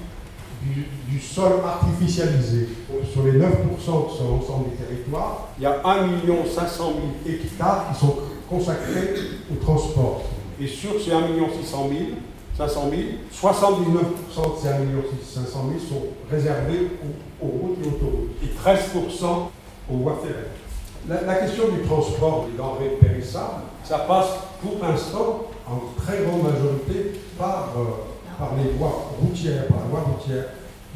du, 0.62 1.20
sol 1.20 1.52
artificialisé. 1.66 2.70
Sur 3.12 3.24
les 3.24 3.34
9% 3.34 3.46
sur 3.84 4.24
l'ensemble 4.30 4.70
des 4.70 4.86
territoires, 4.86 5.50
il 5.58 5.64
y 5.64 5.66
a 5.66 5.82
1 5.84 6.08
500 6.50 6.94
000 7.26 7.36
hectares 7.36 7.88
qui 7.92 8.00
sont 8.00 8.16
consacrés 8.50 9.16
au 9.52 9.62
transport. 9.62 10.24
Et 10.62 10.68
sur 10.68 10.92
ces 10.94 11.12
1 11.12 11.28
600 11.62 11.90
000, 11.90 12.02
500 12.58 12.90
000, 12.90 13.02
79% 13.54 14.56
de 14.56 14.62
ces 14.62 14.70
1 14.70 15.46
500 15.46 15.66
000 15.68 15.80
sont 15.90 16.06
réservés 16.32 16.88
aux, 17.42 17.48
routes 17.48 17.78
et 17.84 17.88
autoroutes 17.88 18.32
et 18.42 18.48
13% 18.48 19.26
aux 19.92 19.98
voies 19.98 20.22
ferrées. 20.24 20.65
La, 21.08 21.36
question 21.36 21.70
du 21.70 21.82
transport 21.88 22.48
des 22.50 22.58
denrées 22.58 22.98
périssables, 23.00 23.62
ça 23.84 24.00
passe 24.00 24.30
pour 24.62 24.78
l'instant 24.82 25.46
en 25.68 26.02
très 26.02 26.24
grande 26.24 26.44
majorité 26.44 27.20
par, 27.38 27.74
euh, 27.78 28.40
par 28.40 28.54
les 28.58 28.72
voies 28.72 29.12
routières, 29.22 29.68
par 29.68 29.78
la 29.80 29.86
voie 29.86 30.00
routière. 30.00 30.46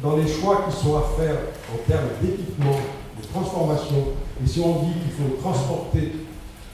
Dans 0.02 0.16
les 0.16 0.26
choix 0.26 0.64
qui 0.68 0.76
sont 0.76 0.96
à 0.96 1.04
faire 1.16 1.36
en 1.72 1.88
termes 1.88 2.08
d'équipement, 2.20 2.76
de 3.20 3.26
transformation, 3.28 4.08
et 4.42 4.48
si 4.48 4.60
on 4.60 4.82
dit 4.82 4.94
qu'il 4.94 5.12
faut 5.12 5.36
transporter, 5.40 6.12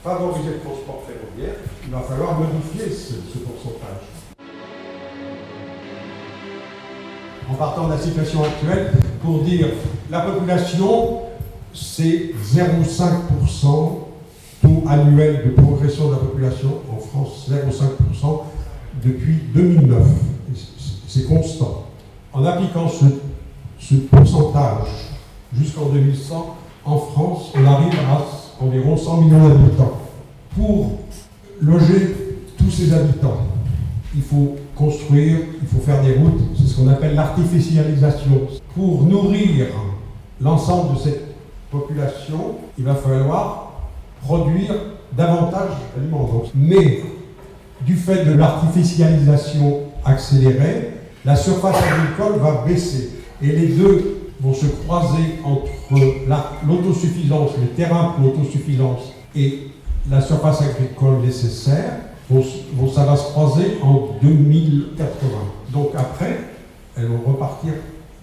favoriser 0.03 0.51
le 0.51 0.61
transport 0.61 1.03
ferroviaire, 1.07 1.57
il 1.85 1.91
va 1.93 2.01
falloir 2.01 2.39
modifier 2.39 2.91
ce 2.91 3.39
pourcentage. 3.39 4.17
en 7.51 7.55
partant 7.55 7.87
de 7.87 7.93
la 7.93 7.99
situation 7.99 8.43
actuelle 8.43 8.93
pour 9.23 9.43
dire 9.43 9.69
la 10.11 10.21
population, 10.21 11.21
c'est 11.77 12.33
0,5% 12.43 13.63
taux 14.63 14.85
annuel 14.89 15.43
de 15.47 15.63
progression 15.63 16.09
de 16.09 16.13
la 16.13 16.19
population 16.19 16.71
en 16.91 16.99
France, 16.99 17.51
0,5% 17.51 18.41
depuis 19.05 19.43
2009. 19.55 20.03
C'est 21.07 21.25
constant. 21.25 21.85
En 22.33 22.45
appliquant 22.45 22.89
ce, 22.89 23.05
ce 23.79 23.95
pourcentage 23.95 24.89
jusqu'en 25.53 25.87
2100, 25.87 26.57
en 26.85 26.99
France, 26.99 27.53
on 27.55 27.65
arrive 27.67 27.95
à 28.09 28.65
environ 28.65 28.97
100 28.97 29.23
millions 29.23 29.49
d'habitants. 29.49 29.99
Pour 30.57 30.99
loger 31.61 32.17
tous 32.57 32.71
ces 32.71 32.93
habitants, 32.93 33.39
il 34.15 34.23
faut 34.23 34.57
construire, 34.75 35.39
il 35.61 35.69
faut 35.69 35.81
faire 35.85 36.03
des 36.03 36.15
routes, 36.15 36.41
c'est 36.57 36.67
ce 36.67 36.77
qu'on 36.77 36.89
appelle 36.89 37.15
l'artificialisation. 37.15 38.49
Pour 38.75 39.03
nourrir 39.03 39.67
l'ensemble 40.41 40.95
de 40.95 41.01
cette 41.01 41.26
population, 41.81 42.57
il 42.79 42.85
va 42.85 42.95
falloir 42.95 43.73
produire 44.23 44.75
davantage 45.13 45.71
d'aliments. 45.95 46.29
Mais 46.55 47.03
du 47.83 47.97
fait 47.97 48.25
de 48.25 48.33
l'artificialisation 48.33 49.81
accélérée, 50.05 50.91
la 51.25 51.37
surface 51.37 51.77
agricole 51.77 52.41
va 52.41 52.65
baisser. 52.67 53.11
Et 53.43 53.49
les 53.49 53.69
deux 53.69 54.33
vont 54.41 54.55
se 54.55 54.67
croiser 54.67 55.39
entre 55.45 55.69
l'autosuffisance, 56.67 57.51
les 57.61 57.69
terrains 57.69 58.15
pour 58.17 58.27
l'autosuffisance 58.27 59.13
et 59.35 59.69
la 60.11 60.21
surface 60.21 60.63
agricole 60.63 61.21
nécessaire 61.25 61.93
ça 62.93 63.05
va 63.05 63.17
se 63.17 63.31
croiser 63.31 63.79
en 63.83 64.09
2080. 64.21 65.07
Donc 65.73 65.91
après, 65.97 66.41
elles 66.97 67.07
vont 67.07 67.33
repartir 67.33 67.75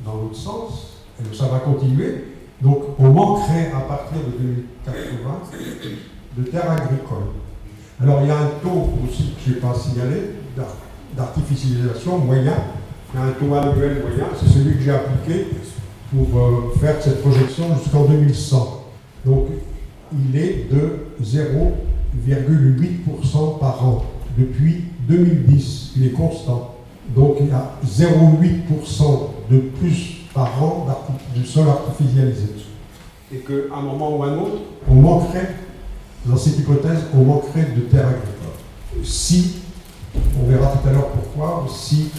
dans 0.05 0.15
l'autre 0.15 0.36
sens, 0.36 1.03
et 1.19 1.36
ça 1.36 1.45
va 1.45 1.60
continuer. 1.60 2.25
Donc 2.63 2.79
on 2.98 3.10
manquerait 3.10 3.72
à 3.75 3.82
partir 3.82 4.20
de 4.20 4.38
2080 4.41 5.41
de 6.38 6.43
terres 6.43 6.72
agricoles. 6.72 7.34
Alors 8.01 8.22
il 8.22 8.27
y 8.29 8.32
a 8.32 8.38
un 8.38 8.50
taux 8.63 8.89
aussi 9.05 9.34
que 9.34 9.50
je 9.50 9.50
n'ai 9.51 9.60
pas 9.60 9.74
signalé 9.75 10.36
d'artificialisation 11.15 12.20
moyen. 12.20 12.55
Il 13.13 13.20
y 13.20 13.24
a 13.24 13.25
un 13.25 13.32
taux 13.32 13.53
annuel 13.53 14.01
moyen, 14.01 14.27
c'est 14.39 14.48
celui 14.48 14.77
que 14.77 14.82
j'ai 14.82 14.91
appliqué 14.91 15.48
pour 16.12 16.39
euh, 16.39 16.74
faire 16.79 16.96
cette 17.01 17.22
projection 17.22 17.65
jusqu'en 17.84 18.05
2100. 18.05 18.86
Donc 19.25 19.48
il 20.12 20.36
est 20.36 20.72
de 20.72 21.08
0 21.22 21.74
0,8% 22.27 23.60
par 23.60 23.86
an 23.86 24.05
depuis 24.38 24.86
2010. 25.08 25.93
Il 25.98 26.08
est 26.08 26.12
constant. 26.12 26.75
Donc 27.15 27.38
il 27.41 27.48
y 27.48 27.51
a 27.51 27.74
0,8% 27.86 29.03
de 29.51 29.58
plus 29.60 30.12
par 30.34 30.63
an 30.63 30.88
du 31.36 31.46
sol 31.46 31.68
artificialisé. 31.68 32.48
Et 33.32 33.38
qu'à 33.38 33.75
un 33.75 33.82
moment 33.82 34.18
ou 34.18 34.24
à 34.24 34.28
un 34.28 34.38
autre, 34.38 34.62
on 34.90 34.96
manquerait, 34.96 35.56
dans 36.25 36.38
cette 36.38 36.60
hypothèse, 36.60 37.00
on 37.13 37.24
manquerait 37.24 37.72
de 37.75 37.82
terres 37.82 38.08
agricoles. 38.08 39.04
Si, 39.04 39.62
on 40.40 40.48
verra 40.48 40.68
tout 40.68 40.88
à 40.88 40.92
l'heure 40.92 41.10
pourquoi, 41.10 41.66
si 41.74 42.10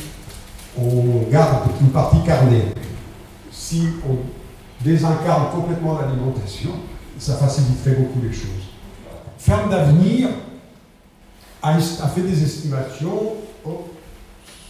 on 0.76 1.30
garde 1.30 1.68
une 1.80 1.88
partie 1.88 2.21
carnée, 2.25 2.64
si 3.50 3.88
on 4.09 4.16
désincarne 4.85 5.50
complètement 5.52 5.99
l'alimentation, 5.99 6.71
ça 7.18 7.37
faciliterait 7.37 7.94
beaucoup 7.94 8.21
les 8.23 8.33
choses. 8.33 8.49
Ferme 9.38 9.71
d'avenir 9.71 10.28
a, 11.62 11.78
fait 11.78 12.23
des 12.23 12.42
estimations 12.42 13.35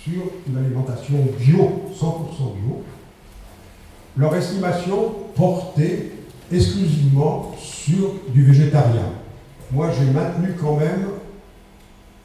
sur 0.03 0.23
une 0.47 0.57
alimentation 0.59 1.15
bio, 1.39 1.91
100% 1.99 2.03
bio. 2.03 2.85
Leur 4.17 4.35
estimation 4.37 5.13
portait 5.35 6.13
exclusivement 6.53 7.53
sur 7.59 8.15
du 8.29 8.45
végétarien. 8.45 9.11
Moi, 9.73 9.89
j'ai 9.99 10.11
maintenu 10.13 10.55
quand 10.61 10.77
même 10.77 11.09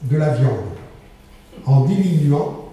de 0.04 0.18
la 0.18 0.30
viande 0.30 0.52
en 1.66 1.86
diminuant 1.86 2.66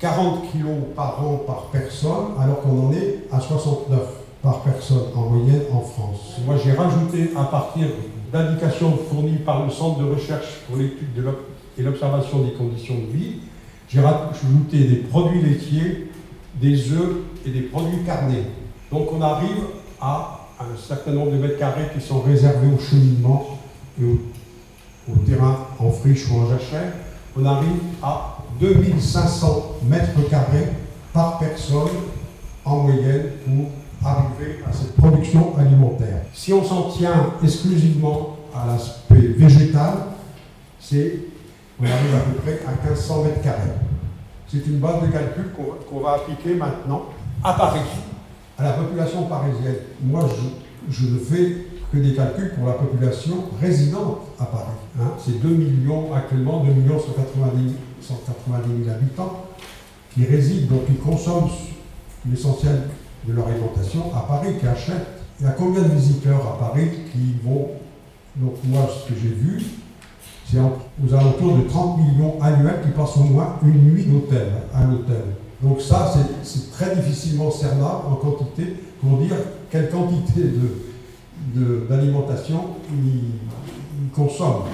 40 0.00 0.52
kg 0.52 0.94
par 0.94 1.24
an 1.24 1.36
par 1.46 1.66
personne, 1.72 2.34
alors 2.40 2.60
qu'on 2.60 2.88
en 2.88 2.92
est 2.92 3.20
69 3.30 4.00
par 4.42 4.60
personne 4.62 5.04
en 5.14 5.30
moyenne 5.30 5.62
en 5.72 5.80
France. 5.80 6.40
Moi, 6.44 6.56
j'ai 6.62 6.72
rajouté 6.72 7.30
à 7.36 7.44
partir 7.44 7.86
d'indications 8.32 8.98
fournies 9.08 9.38
par 9.38 9.64
le 9.64 9.70
Centre 9.70 10.00
de 10.00 10.12
recherche 10.12 10.62
pour 10.66 10.76
l'étude 10.76 11.08
et 11.78 11.82
l'observation 11.82 12.40
des 12.40 12.52
conditions 12.52 12.94
de 12.94 13.16
vie, 13.16 13.36
j'ai 13.88 14.00
rajouté 14.00 14.78
des 14.84 14.96
produits 14.96 15.40
laitiers, 15.40 16.10
des 16.60 16.92
œufs 16.92 17.16
et 17.46 17.50
des 17.50 17.62
produits 17.62 18.02
carnés. 18.04 18.44
Donc 18.90 19.08
on 19.12 19.20
arrive 19.20 19.62
à 20.00 20.40
un 20.60 20.76
certain 20.76 21.12
nombre 21.12 21.32
de 21.32 21.36
mètres 21.36 21.58
carrés 21.58 21.88
qui 21.94 22.04
sont 22.04 22.20
réservés 22.20 22.68
au 22.72 22.78
cheminement 22.78 23.58
et 24.00 24.04
au, 24.04 25.16
terrain 25.26 25.66
en 25.78 25.90
friche 25.90 26.28
ou 26.30 26.36
en 26.36 26.48
jachère. 26.48 26.92
On 27.36 27.44
arrive 27.44 27.80
à 28.02 28.38
2500 28.60 29.76
mètres 29.88 30.28
carrés 30.30 30.68
par 31.12 31.38
personne 31.38 31.88
en 32.64 32.76
moyenne 32.76 33.26
pour 33.44 34.08
arriver 34.08 34.60
à 34.68 34.72
cette 34.72 34.94
production 34.96 35.56
alimentaire. 35.58 36.22
Si 36.32 36.52
on 36.52 36.64
s'en 36.64 36.90
tient 36.90 37.32
exclusivement 37.42 38.36
à 38.54 38.66
l'aspect 38.66 39.28
végétal, 39.36 39.94
c'est 40.78 41.20
on 41.80 41.84
arrive 41.84 42.14
à 42.14 42.20
peu 42.20 42.32
près 42.40 42.60
à 42.66 42.86
1500 42.86 43.24
mètres 43.24 43.42
carrés. 43.42 43.72
C'est 44.46 44.64
une 44.66 44.78
base 44.78 45.02
de 45.02 45.08
calcul 45.08 45.50
qu'on 45.88 46.00
va, 46.00 46.12
appliquer 46.12 46.54
maintenant 46.54 47.06
à 47.42 47.54
Paris, 47.54 47.80
à 48.58 48.62
la 48.62 48.72
population 48.72 49.24
parisienne. 49.24 49.76
Moi, 50.02 50.28
je, 50.88 51.06
ne 51.06 51.18
fais 51.18 51.66
que 51.92 51.98
des 51.98 52.14
calculs 52.14 52.52
pour 52.56 52.66
la 52.66 52.74
population 52.74 53.44
résidente 53.60 54.20
à 54.38 54.44
Paris. 54.44 54.76
Hein. 55.00 55.12
C'est 55.18 55.40
2 55.40 55.48
millions 55.48 56.14
actuellement, 56.14 56.64
2 56.64 56.72
millions 56.72 56.98
190, 56.98 57.74
190 58.00 58.84
000 58.84 58.94
habitants 58.94 59.44
qui 60.12 60.24
résident, 60.24 60.68
donc 60.68 60.86
qui 60.86 60.94
consomment 60.94 61.50
l'essentiel 62.30 62.82
de 63.26 63.32
leur 63.32 63.48
alimentation 63.48 64.12
à 64.14 64.20
Paris, 64.20 64.54
qui 64.60 64.66
achètent. 64.66 65.08
Il 65.40 65.46
y 65.46 65.48
a 65.48 65.52
combien 65.52 65.82
de 65.82 65.88
visiteurs 65.88 66.46
à 66.46 66.58
Paris 66.58 66.90
qui 67.12 67.34
vont? 67.42 67.70
Donc 68.36 68.54
moi, 68.64 68.88
ce 68.88 69.12
que 69.12 69.18
j'ai 69.20 69.34
vu, 69.34 69.62
c'est 70.48 70.58
aux 70.58 71.14
alentours 71.14 71.56
de 71.56 71.62
30 71.62 71.98
millions 71.98 72.40
annuels 72.40 72.82
qui 72.84 72.90
passent 72.90 73.16
au 73.16 73.24
moins 73.24 73.56
une 73.62 73.92
nuit 73.92 74.04
d'hôtel, 74.04 74.48
à 74.72 74.84
l'hôtel. 74.84 75.24
Donc 75.62 75.80
ça, 75.80 76.12
c'est 76.42 76.70
très 76.72 76.96
difficilement 76.96 77.50
cernable 77.50 78.06
en 78.10 78.16
quantité 78.16 78.76
pour 79.00 79.18
dire 79.18 79.36
quelle 79.70 79.90
quantité 79.90 80.42
d'alimentation 81.88 82.58
de, 82.90 82.96
ils, 82.96 84.10
consomment. 84.12 84.64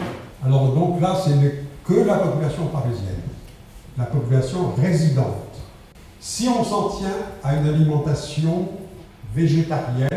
Alors 0.44 0.74
donc 0.74 1.00
là, 1.00 1.14
ce 1.24 1.30
n'est 1.30 1.64
que 1.84 2.06
la 2.06 2.16
population 2.16 2.66
parisienne, 2.66 3.22
la 3.96 4.04
population 4.04 4.72
résidente. 4.76 5.24
Si 6.18 6.48
on 6.48 6.64
s'en 6.64 6.90
tient 6.90 7.16
à 7.42 7.56
une 7.56 7.66
alimentation 7.66 8.68
végétarienne 9.34 10.08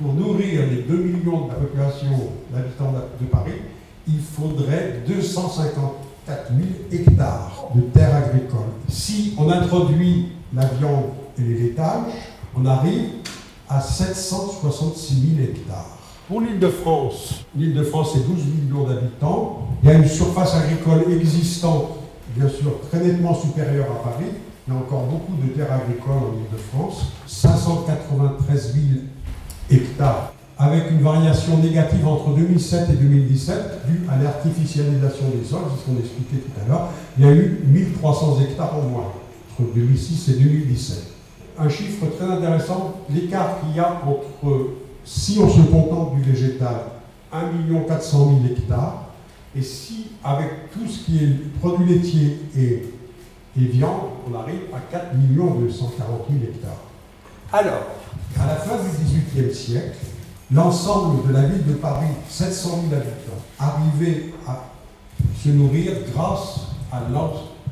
pour 0.00 0.14
nourrir 0.14 0.66
les 0.68 0.82
2 0.82 0.94
millions 0.96 1.46
de 1.46 1.48
la 1.48 1.54
population 1.54 2.30
d'habitants 2.52 2.92
de 3.20 3.26
Paris, 3.26 3.62
il 4.06 4.20
faudrait 4.20 5.02
254 5.06 6.09
000 6.50 6.68
hectares 6.92 7.68
de 7.74 7.80
terres 7.82 8.14
agricoles. 8.14 8.72
Si 8.88 9.34
on 9.38 9.50
introduit 9.50 10.32
la 10.54 10.66
viande 10.66 11.10
et 11.38 11.42
les 11.42 11.58
laitages, 11.58 12.12
on 12.56 12.66
arrive 12.66 13.08
à 13.68 13.80
766 13.80 15.14
000 15.36 15.50
hectares. 15.50 15.98
Pour 16.28 16.40
l'île 16.40 16.58
de 16.58 16.68
France, 16.68 17.44
l'île 17.56 17.74
de 17.74 17.82
France 17.82 18.10
c'est 18.14 18.26
12 18.26 18.44
millions 18.46 18.84
d'habitants. 18.84 19.68
Il 19.82 19.88
y 19.88 19.92
a 19.92 19.94
une 19.94 20.08
surface 20.08 20.54
agricole 20.54 21.12
existante, 21.12 21.88
bien 22.36 22.48
sûr, 22.48 22.80
très 22.88 23.00
nettement 23.00 23.34
supérieure 23.34 23.86
à 23.90 24.10
Paris. 24.10 24.30
Il 24.66 24.74
y 24.74 24.76
a 24.76 24.80
encore 24.80 25.04
beaucoup 25.04 25.34
de 25.42 25.48
terres 25.48 25.72
agricoles 25.72 26.12
en 26.12 26.36
île 26.36 26.50
de 26.52 26.58
France. 26.58 27.06
593 27.26 28.74
000 28.74 28.84
hectares 29.70 30.32
avec 30.60 30.90
une 30.90 31.00
variation 31.00 31.56
négative 31.56 32.06
entre 32.06 32.34
2007 32.36 32.90
et 32.90 32.92
2017 32.92 33.56
due 33.88 34.02
à 34.10 34.22
l'artificialisation 34.22 35.30
des 35.34 35.42
sols, 35.42 35.60
c'est 35.70 35.80
ce 35.80 35.86
qu'on 35.86 35.98
expliquait 35.98 36.36
tout 36.36 36.60
à 36.62 36.68
l'heure. 36.68 36.88
Il 37.18 37.24
y 37.24 37.28
a 37.28 37.32
eu 37.32 37.62
1300 37.66 38.40
hectares 38.42 38.76
en 38.76 38.82
moins 38.82 39.12
entre 39.58 39.72
2006 39.74 40.28
et 40.28 40.32
2017. 40.34 40.98
Un 41.58 41.68
chiffre 41.70 42.04
très 42.14 42.26
intéressant, 42.26 43.00
l'écart 43.08 43.60
qu'il 43.60 43.74
y 43.74 43.80
a 43.80 44.02
entre, 44.06 44.72
si 45.02 45.38
on 45.42 45.48
se 45.48 45.62
contente 45.62 46.16
du 46.16 46.30
végétal, 46.30 46.76
1 47.32 47.40
400 47.88 48.40
000 48.42 48.54
hectares, 48.54 49.06
et 49.56 49.62
si, 49.62 50.08
avec 50.22 50.70
tout 50.72 50.86
ce 50.86 51.06
qui 51.06 51.24
est 51.24 51.58
produits 51.58 51.86
laitiers 51.86 52.38
et, 52.54 52.82
et 53.58 53.64
viande, 53.64 54.10
on 54.30 54.38
arrive 54.38 54.60
à 54.74 54.80
4 54.92 55.16
240 55.16 56.26
000 56.28 56.42
hectares. 56.44 56.82
Alors, 57.50 57.86
à 58.38 58.46
la 58.46 58.56
fin 58.56 58.76
du 58.76 58.88
XVIIIe 59.04 59.54
siècle, 59.54 59.96
l'ensemble 60.52 61.28
de 61.28 61.32
la 61.32 61.42
ville 61.42 61.66
de 61.66 61.74
Paris, 61.74 62.08
700 62.28 62.84
000 62.88 63.00
habitants, 63.00 63.42
arrivaient 63.58 64.32
à 64.46 64.64
se 65.42 65.50
nourrir 65.50 65.92
grâce 66.12 66.68
à 66.92 67.02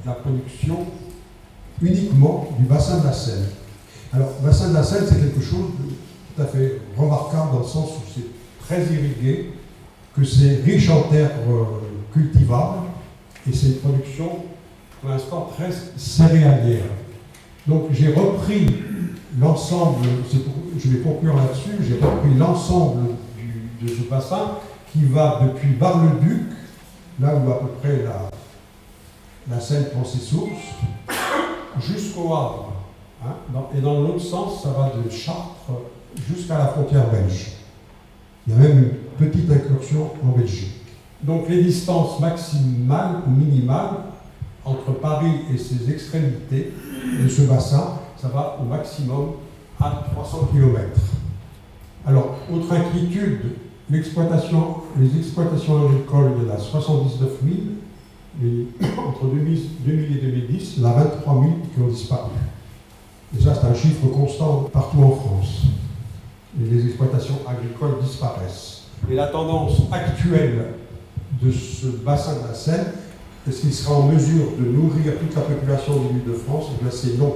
la 0.07 0.13
production 0.13 0.87
uniquement 1.83 2.49
du 2.59 2.65
bassin 2.65 2.99
de 2.99 3.07
la 3.07 3.13
Seine. 3.13 3.47
Alors, 4.13 4.29
le 4.41 4.47
bassin 4.47 4.69
de 4.69 4.75
la 4.75 4.83
Seine, 4.83 5.05
c'est 5.09 5.21
quelque 5.21 5.41
chose 5.41 5.71
de 5.81 5.95
tout 6.35 6.43
à 6.43 6.47
fait 6.47 6.81
remarquable 6.97 7.53
dans 7.53 7.61
le 7.61 7.65
sens 7.65 7.91
où 7.91 8.03
c'est 8.15 8.27
très 8.65 8.83
irrigué, 8.85 9.53
que 10.15 10.25
c'est 10.25 10.63
riche 10.65 10.89
en 10.89 11.03
terres 11.03 11.31
euh, 11.49 11.65
cultivables, 12.13 12.87
et 13.49 13.53
c'est 13.53 13.67
une 13.67 13.77
production, 13.77 14.31
pour 15.01 15.11
l'instant, 15.11 15.51
très 15.57 15.71
céréalière. 15.97 16.85
Donc, 17.67 17.89
j'ai 17.93 18.13
repris 18.13 18.67
l'ensemble, 19.39 20.07
je 20.79 20.89
vais 20.89 20.99
conclure 20.99 21.37
là-dessus, 21.37 21.77
j'ai 21.87 21.95
repris 21.95 22.35
l'ensemble 22.35 23.11
de 23.83 23.89
ce 23.89 24.09
bassin 24.09 24.53
qui 24.93 25.05
va 25.05 25.41
depuis 25.43 25.75
Bar-le-Duc, 25.75 26.47
là 27.21 27.35
où 27.35 27.51
à 27.51 27.61
peu 27.61 27.67
près 27.81 28.05
la, 28.05 28.31
la 29.55 29.61
Seine 29.61 29.87
prend 29.91 30.05
ses 30.05 30.19
sources, 30.19 30.75
jusqu'au 31.81 32.35
Havre. 32.35 32.73
Hein. 33.25 33.35
et 33.77 33.81
dans 33.81 34.01
l'autre 34.01 34.21
sens, 34.21 34.63
ça 34.63 34.71
va 34.71 34.93
de 34.97 35.11
Chartres 35.11 35.73
jusqu'à 36.29 36.57
la 36.57 36.69
frontière 36.69 37.11
belge. 37.11 37.53
Il 38.47 38.53
y 38.53 38.57
a 38.57 38.61
même 38.61 38.79
une 38.79 39.27
petite 39.29 39.51
incursion 39.51 40.11
en 40.25 40.39
Belgique. 40.39 40.77
Donc 41.23 41.49
les 41.49 41.63
distances 41.65 42.21
maximales 42.21 43.23
ou 43.27 43.31
minimales 43.31 43.97
entre 44.65 44.93
Paris 44.93 45.33
et 45.53 45.59
ses 45.59 45.91
extrémités 45.91 46.73
de 47.21 47.29
ce 47.29 47.43
bassin 47.43 47.99
ça 48.21 48.29
va 48.29 48.59
au 48.61 48.65
maximum 48.65 49.33
à 49.81 50.05
300 50.13 50.51
km. 50.53 50.89
Alors, 52.07 52.37
autre 52.53 52.73
inquiétude, 52.73 53.41
les 53.91 53.99
exploitations 53.99 54.83
agricoles, 54.97 56.33
il 56.41 56.49
y 56.49 56.51
en 56.51 56.55
a 56.55 56.59
79 56.59 57.31
000, 57.43 57.55
et 58.43 58.67
entre 58.99 59.27
2000 59.27 59.59
et 59.87 60.21
2010, 60.21 60.75
il 60.77 60.83
y 60.83 60.87
en 60.87 60.91
a 60.91 60.95
23 60.95 61.35
000 61.35 61.45
qui 61.75 61.81
ont 61.81 61.89
disparu. 61.89 62.31
Et 63.37 63.43
ça, 63.43 63.55
c'est 63.55 63.67
un 63.67 63.75
chiffre 63.75 64.07
constant 64.09 64.69
partout 64.73 65.03
en 65.03 65.11
France. 65.11 65.63
Et 66.59 66.65
les 66.65 66.87
exploitations 66.87 67.39
agricoles 67.47 68.03
disparaissent. 68.03 68.85
Et 69.11 69.15
la 69.15 69.29
tendance 69.29 69.83
actuelle 69.93 70.67
de 71.41 71.51
ce 71.53 71.87
bassin 71.87 72.35
de 72.43 72.49
la 72.49 72.55
Seine, 72.55 72.87
est-ce 73.47 73.61
qu'il 73.61 73.73
sera 73.73 73.97
en 73.97 74.09
mesure 74.09 74.53
de 74.59 74.65
nourrir 74.65 75.19
toute 75.21 75.35
la 75.35 75.43
population 75.43 75.93
de 75.95 76.09
l'île 76.09 76.25
de 76.27 76.33
France 76.33 76.67
Eh 76.75 76.83
bien, 76.83 76.93
c'est 76.93 77.19
non 77.19 77.35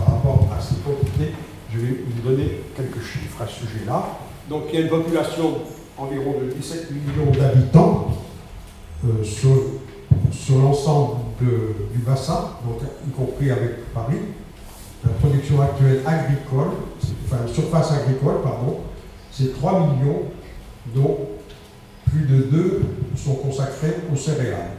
par 0.00 0.14
rapport 0.14 0.48
à 0.56 0.60
ces 0.60 0.76
quantités. 0.76 1.32
Je 1.72 1.78
vais 1.78 2.04
vous 2.06 2.28
donner 2.28 2.62
quelques 2.76 3.02
chiffres 3.02 3.42
à 3.42 3.46
ce 3.46 3.66
sujet-là. 3.66 4.18
Donc 4.48 4.64
il 4.68 4.74
y 4.74 4.82
a 4.82 4.84
une 4.86 4.90
population 4.90 5.58
environ 5.96 6.34
de 6.40 6.52
17 6.52 6.90
millions 6.90 7.30
d'habitants 7.30 8.08
euh, 9.04 9.22
sur, 9.22 10.58
l'ensemble 10.58 11.18
du 11.40 11.98
bassin, 11.98 12.50
donc, 12.66 12.80
y 13.06 13.10
compris 13.12 13.50
avec 13.50 13.92
Paris. 13.94 14.18
La 15.04 15.12
production 15.12 15.60
actuelle 15.62 16.00
agricole, 16.04 16.72
enfin 17.24 17.46
surface 17.46 17.92
agricole, 17.92 18.42
pardon, 18.42 18.80
c'est 19.30 19.54
3 19.54 19.94
millions, 19.94 20.22
dont 20.94 21.18
plus 22.10 22.26
de 22.26 22.42
2 22.42 22.82
sont 23.16 23.34
consacrés 23.34 23.96
aux 24.12 24.16
céréales. 24.16 24.72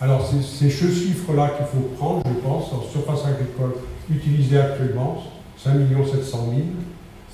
Alors 0.00 0.28
c'est 0.28 0.42
ce 0.42 0.68
chiffre-là 0.68 1.52
qu'il 1.56 1.66
faut 1.66 1.88
prendre, 1.96 2.22
je 2.26 2.40
pense, 2.40 2.72
en 2.72 2.82
surface 2.82 3.24
agricole 3.26 3.74
utilisé 4.10 4.58
actuellement, 4.58 5.22
5 5.56 5.72
700 6.12 6.46
000, 6.50 6.60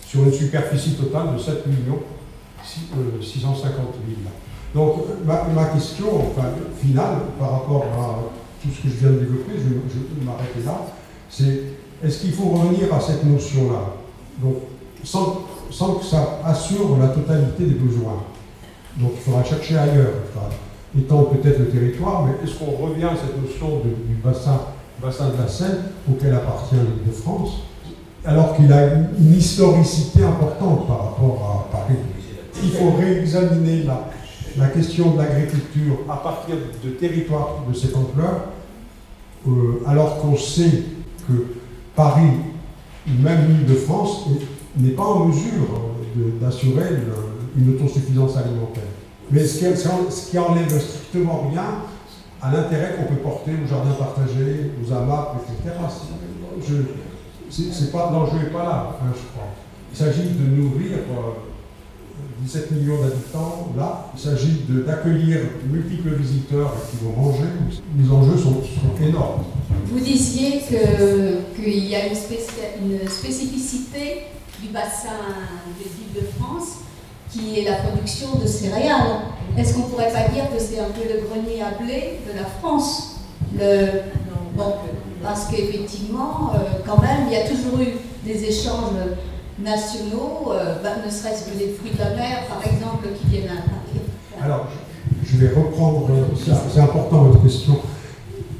sur 0.06 0.24
une 0.24 0.32
superficie 0.32 0.94
totale 0.94 1.34
de 1.34 1.38
7 1.38 1.64
650 3.20 3.74
000. 3.74 4.20
Donc 4.74 5.04
ma, 5.24 5.64
question 5.66 6.06
enfin, 6.30 6.48
finale 6.80 7.16
par 7.38 7.52
rapport 7.52 7.84
à 7.84 8.18
tout 8.62 8.68
ce 8.72 8.82
que 8.82 8.88
je 8.88 9.00
viens 9.00 9.10
de 9.10 9.20
développer, 9.20 9.52
je, 9.56 9.62
vais 9.64 10.24
m'arrêter 10.24 10.62
là, 10.64 10.86
c'est 11.28 11.62
est-ce 12.04 12.20
qu'il 12.20 12.32
faut 12.32 12.50
revenir 12.50 12.92
à 12.94 13.00
cette 13.00 13.24
notion-là? 13.24 13.96
Donc 14.38 14.56
sans, 15.02 15.44
que 15.94 16.04
ça 16.04 16.40
assure 16.44 16.98
la 16.98 17.08
totalité 17.08 17.64
des 17.64 17.74
besoins. 17.74 18.22
Donc 18.96 19.12
il 19.16 19.20
faudra 19.20 19.42
chercher 19.44 19.76
ailleurs, 19.76 20.12
étant 20.96 21.24
peut-être 21.24 21.58
le 21.58 21.68
territoire, 21.68 22.26
mais 22.26 22.32
est-ce 22.44 22.58
qu'on 22.58 22.86
revient 22.86 23.04
à 23.04 23.16
cette 23.16 23.40
notion 23.40 23.80
du 23.80 24.14
bassin 24.22 24.60
bassin 25.02 25.30
de 25.30 25.42
la 25.42 25.48
Seine 25.48 25.78
auquel 26.10 26.34
appartient 26.34 26.74
l'île 26.74 27.06
de 27.06 27.12
France. 27.12 27.62
alors 28.24 28.54
qu'il 28.54 28.70
a 28.70 28.86
une 29.18 29.34
historicité 29.34 30.22
importante 30.22 30.86
par 30.86 30.98
rapport 30.98 31.68
à 31.72 31.76
Paris. 31.76 31.98
Il 32.62 32.70
faut 32.72 32.90
réexaminer 32.98 33.84
la, 34.58 34.66
question 34.68 35.12
de 35.12 35.18
l'agriculture 35.18 36.00
à 36.08 36.16
partir 36.16 36.56
de 36.84 36.90
territoires 36.90 37.64
de 37.66 37.74
cette 37.74 37.96
ampleur, 37.96 38.48
euh, 39.48 39.82
alors 39.86 40.18
qu'on 40.18 40.36
sait 40.36 40.82
que 41.26 41.46
Paris, 41.96 42.32
même 43.06 43.48
l'île 43.48 43.66
de 43.66 43.74
France, 43.74 44.26
n'est 44.76 44.90
pas 44.90 45.04
en 45.04 45.26
mesure 45.26 45.94
d'assurer 46.42 46.88
une 47.56 47.74
autosuffisance 47.74 48.36
alimentaire. 48.36 48.84
Mais 49.30 49.46
ce 49.46 50.30
qui 50.30 50.38
enlève 50.38 50.78
strictement 50.78 51.48
rien 51.50 51.64
à 52.42 52.50
l'intérêt 52.52 52.96
qu'on 52.96 53.14
peut 53.14 53.20
porter 53.20 53.52
aux 53.52 53.68
jardins 53.68 53.92
partagés, 53.92 54.72
aux 54.80 54.92
AMAP, 54.92 55.36
etc. 55.42 55.76
L'enjeu 58.12 58.38
n'est 58.38 58.50
pas 58.50 58.62
là, 58.64 58.98
hein, 59.02 59.12
je 59.14 59.28
crois. 59.32 59.48
Il 59.92 59.98
s'agit 59.98 60.30
de 60.30 60.46
nourrir 60.46 60.98
17 62.42 62.68
euh, 62.70 62.74
millions 62.74 63.02
d'habitants 63.02 63.72
là. 63.76 64.10
Il 64.14 64.20
s'agit 64.20 64.64
d'accueillir 64.68 65.40
multiples 65.70 66.14
visiteurs 66.14 66.72
qui 66.90 67.04
vont 67.04 67.20
manger. 67.20 67.48
Les 67.98 68.10
enjeux 68.10 68.38
sont, 68.38 68.62
énormes. 69.02 69.42
Vous 69.86 70.00
disiez 70.00 70.60
qu'il 70.60 71.88
y 71.88 71.94
a 71.96 72.06
une, 72.06 72.14
spécificité 73.08 74.22
du 74.62 74.68
bassin 74.68 75.08
de 75.66 75.82
l'île 75.82 76.22
de 76.22 76.26
France 76.38 76.78
qui 77.30 77.60
est 77.60 77.64
la 77.64 77.76
production 77.76 78.38
de 78.42 78.46
céréales. 78.46 79.20
Est-ce 79.56 79.74
qu'on 79.74 79.80
ne 79.80 79.86
pourrait 79.86 80.12
pas 80.12 80.32
dire 80.32 80.44
que 80.50 80.58
c'est 80.58 80.78
un 80.78 80.90
peu 80.90 81.02
le 81.02 81.26
grenier 81.26 81.62
à 81.62 81.82
blé 81.82 82.20
de 82.26 82.38
la 82.38 82.46
France? 82.46 83.20
Parce 85.22 85.48
qu'effectivement, 85.48 86.52
euh, 86.54 86.58
quand 86.86 87.00
même, 87.00 87.26
il 87.28 87.32
y 87.32 87.36
a 87.36 87.46
toujours 87.48 87.80
eu 87.80 87.92
des 88.24 88.44
échanges 88.44 88.94
nationaux, 89.62 90.52
euh, 90.52 90.76
bah, 90.82 90.90
ne 91.04 91.10
serait-ce 91.10 91.50
que 91.50 91.58
des 91.58 91.72
fruits 91.72 91.92
de 91.92 91.98
la 91.98 92.10
mer, 92.10 92.46
par 92.48 92.60
exemple, 92.64 93.08
qui 93.20 93.28
viennent 93.28 93.50
à 93.50 94.44
Alors, 94.44 94.66
je 95.24 95.36
vais 95.36 95.48
reprendre, 95.48 96.08
c'est 96.34 96.80
important 96.80 97.24
votre 97.24 97.42
question. 97.42 97.76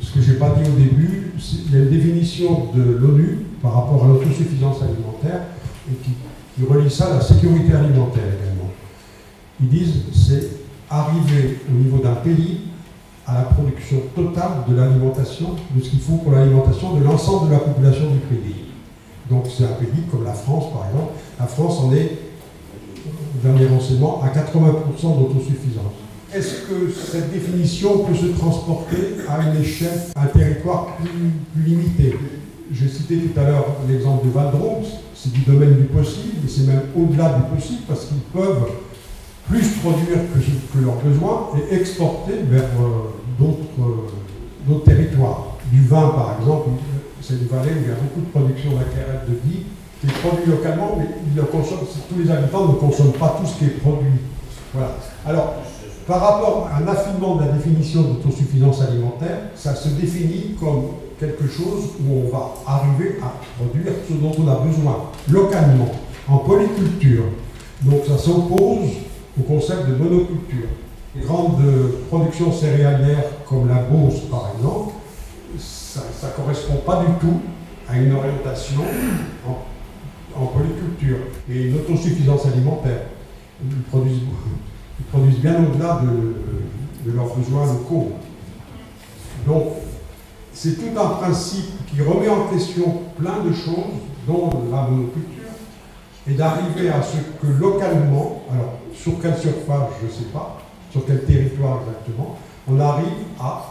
Ce 0.03 0.13
que 0.13 0.21
je 0.21 0.33
n'ai 0.33 0.39
pas 0.39 0.51
dit 0.51 0.69
au 0.69 0.79
début, 0.79 1.33
il 1.67 1.73
y 1.73 1.77
a 1.77 1.85
une 1.85 1.91
définition 1.91 2.69
de 2.75 2.83
l'ONU 2.83 3.47
par 3.63 3.75
rapport 3.75 4.05
à 4.05 4.09
l'autosuffisance 4.09 4.83
alimentaire 4.83 5.43
et 5.91 5.95
qui, 6.05 6.11
relie 6.69 6.91
ça 6.91 7.07
à 7.07 7.15
la 7.15 7.21
sécurité 7.23 7.73
alimentaire. 7.73 8.23
Ils 9.63 9.69
disent 9.69 9.95
c'est 10.13 10.49
arriver 10.89 11.59
au 11.69 11.73
niveau 11.73 11.99
d'un 11.99 12.15
pays 12.15 12.61
à 13.27 13.35
la 13.35 13.43
production 13.43 13.99
totale 14.15 14.65
de 14.69 14.75
l'alimentation, 14.75 15.55
de 15.75 15.83
ce 15.83 15.91
qu'il 15.91 16.01
faut 16.01 16.17
pour 16.17 16.33
l'alimentation 16.33 16.97
de 16.97 17.05
l'ensemble 17.05 17.49
de 17.49 17.53
la 17.53 17.61
population 17.61 18.11
du 18.11 18.19
pays. 18.19 18.65
Donc 19.29 19.45
c'est 19.47 19.65
un 19.65 19.75
pays 19.79 20.03
comme 20.11 20.25
la 20.25 20.33
France 20.33 20.73
par 20.73 20.89
exemple. 20.89 21.13
La 21.39 21.47
France 21.47 21.81
en 21.81 21.93
est, 21.95 22.19
dernier 23.43 23.69
renseignement, 23.69 24.23
à 24.23 24.29
80% 24.29 25.19
d'autosuffisance. 25.19 25.93
Est-ce 26.35 26.63
que 26.69 26.91
cette 26.91 27.33
définition 27.33 28.05
peut 28.05 28.15
se 28.15 28.27
transporter 28.27 29.17
à 29.29 29.43
une 29.43 29.61
échelle, 29.61 30.01
à 30.17 30.25
un 30.25 30.27
territoire 30.27 30.97
plus, 30.97 31.65
limité? 31.65 32.17
J'ai 32.73 32.89
cité 32.89 33.17
tout 33.17 33.41
à 33.41 33.45
l'heure 33.45 33.67
l'exemple 33.89 34.27
de 34.27 34.31
Val 34.31 34.53
c'est 35.15 35.33
du 35.33 35.41
domaine 35.41 35.77
du 35.77 35.85
possible, 35.85 36.37
mais 36.43 36.49
c'est 36.49 36.67
même 36.67 36.83
au-delà 36.97 37.35
du 37.35 37.55
possible 37.55 37.83
parce 37.87 38.07
qu'ils 38.07 38.21
peuvent 38.33 38.69
plus 39.51 39.69
produire 39.83 40.19
que, 40.33 40.79
leurs 40.79 40.95
besoins 40.97 41.49
et 41.57 41.75
exporter 41.75 42.35
vers 42.49 42.63
euh, 42.63 43.43
euh, 43.43 43.85
d'autres 44.67 44.85
territoires. 44.85 45.57
Du 45.73 45.87
vin, 45.87 46.09
par 46.11 46.37
exemple, 46.41 46.71
c'est 47.21 47.35
une 47.35 47.49
vallée 47.49 47.73
où 47.73 47.83
il 47.83 47.89
y 47.89 47.93
a 47.93 47.97
beaucoup 47.97 48.21
de 48.21 48.31
production 48.31 48.71
d'acérate 48.71 49.29
de 49.29 49.35
vie 49.45 49.65
qui 50.01 50.07
est 50.07 50.21
produit 50.21 50.47
localement, 50.47 50.97
mais 50.97 51.07
le 51.37 51.43
tous 51.43 52.19
les 52.19 52.31
habitants 52.31 52.69
ne 52.69 52.75
consomment 52.75 53.13
pas 53.13 53.37
tout 53.41 53.47
ce 53.47 53.59
qui 53.59 53.65
est 53.67 53.81
produit. 53.81 54.21
Voilà. 54.73 54.93
Alors, 55.27 55.55
par 56.07 56.21
rapport 56.21 56.71
à 56.73 56.83
un 56.83 56.89
affinement 56.89 57.37
de 57.37 57.45
la 57.45 57.53
définition 57.53 58.03
d'autosuffisance 58.03 58.81
alimentaire, 58.83 59.39
ça 59.55 59.75
se 59.75 59.89
définit 59.89 60.57
comme 60.59 60.85
quelque 61.19 61.47
chose 61.47 61.91
où 62.01 62.25
on 62.25 62.31
va 62.31 62.55
arriver 62.67 63.19
à 63.23 63.35
produire 63.59 63.93
ce 64.09 64.15
dont 64.15 64.33
on 64.39 64.49
a 64.49 64.65
besoin, 64.65 65.11
localement, 65.29 65.91
en 66.29 66.39
polyculture. 66.39 67.25
Donc 67.83 68.01
ça 68.07 68.17
s'oppose 68.17 68.89
au 69.39 69.43
concept 69.43 69.89
de 69.89 69.95
monoculture. 69.95 70.69
Les 71.15 71.23
grandes 71.23 71.61
productions 72.09 72.53
céréalières 72.53 73.25
comme 73.49 73.69
la 73.69 73.83
Beauce 73.83 74.21
par 74.31 74.53
exemple, 74.57 74.95
ça 75.59 76.01
ne 76.29 76.43
correspond 76.43 76.77
pas 76.87 77.05
du 77.05 77.13
tout 77.21 77.41
à 77.89 77.99
une 77.99 78.13
orientation 78.13 78.83
en, 80.37 80.47
polyculture 80.47 81.19
et 81.51 81.67
une 81.67 81.75
autosuffisance 81.75 82.47
alimentaire. 82.47 83.03
Ils 83.63 83.83
produisent, 83.83 84.23
ils 84.99 85.05
produisent 85.07 85.41
bien 85.41 85.57
au-delà 85.65 86.01
de, 86.03 87.11
de, 87.11 87.17
leurs 87.17 87.35
besoins 87.35 87.67
locaux. 87.67 88.13
Donc, 89.47 89.65
c'est 90.53 90.77
tout 90.77 90.99
un 90.99 91.09
principe 91.09 91.87
qui 91.89 92.01
remet 92.01 92.29
en 92.29 92.47
question 92.47 93.03
plein 93.19 93.45
de 93.45 93.53
choses, 93.53 94.01
dont 94.27 94.51
la 94.71 94.83
monoculture, 94.83 95.41
et 96.29 96.35
d'arriver 96.35 96.89
à 96.91 97.03
ce 97.03 97.17
que 97.17 97.53
localement, 97.53 98.43
alors 98.53 98.80
sur 98.95 99.21
quelle 99.21 99.37
surface, 99.37 99.91
je 100.01 100.07
ne 100.07 100.11
sais 100.11 100.31
pas, 100.33 100.61
sur 100.91 101.07
quel 101.07 101.25
territoire 101.25 101.81
exactement, 101.87 102.39
on 102.69 102.79
arrive 102.81 103.07
à 103.41 103.71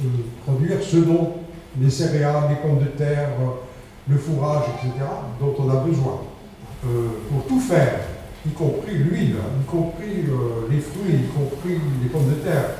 euh, 0.00 0.06
produire 0.44 0.78
ce 0.82 0.96
dont 0.98 1.34
les 1.80 1.90
céréales, 1.90 2.44
les 2.50 2.56
pommes 2.56 2.78
de 2.78 2.90
terre, 2.90 3.30
euh, 3.40 3.44
le 4.08 4.18
fourrage, 4.18 4.64
etc., 4.76 5.04
dont 5.40 5.54
on 5.58 5.70
a 5.70 5.76
besoin. 5.76 6.20
Euh, 6.84 7.08
pour 7.30 7.46
tout 7.46 7.60
faire, 7.60 8.00
y 8.46 8.50
compris 8.50 8.94
l'huile, 8.94 9.36
y 9.60 9.64
compris 9.64 10.24
les 10.70 10.80
fruits, 10.80 11.14
y 11.14 11.28
compris 11.28 11.80
les 12.02 12.08
pommes 12.08 12.28
de 12.28 12.34
terre, 12.34 12.70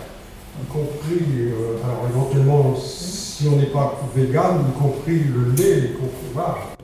y 0.63 0.67
compris, 0.67 1.53
alors 1.83 2.07
éventuellement, 2.09 2.77
si 2.77 3.49
on 3.49 3.57
n'est 3.57 3.67
pas 3.67 4.01
vegan, 4.15 4.65
y 4.69 4.79
compris 4.81 5.25
le 5.25 5.53
lait, 5.57 5.79
y 5.79 5.93
compris. 5.95 6.76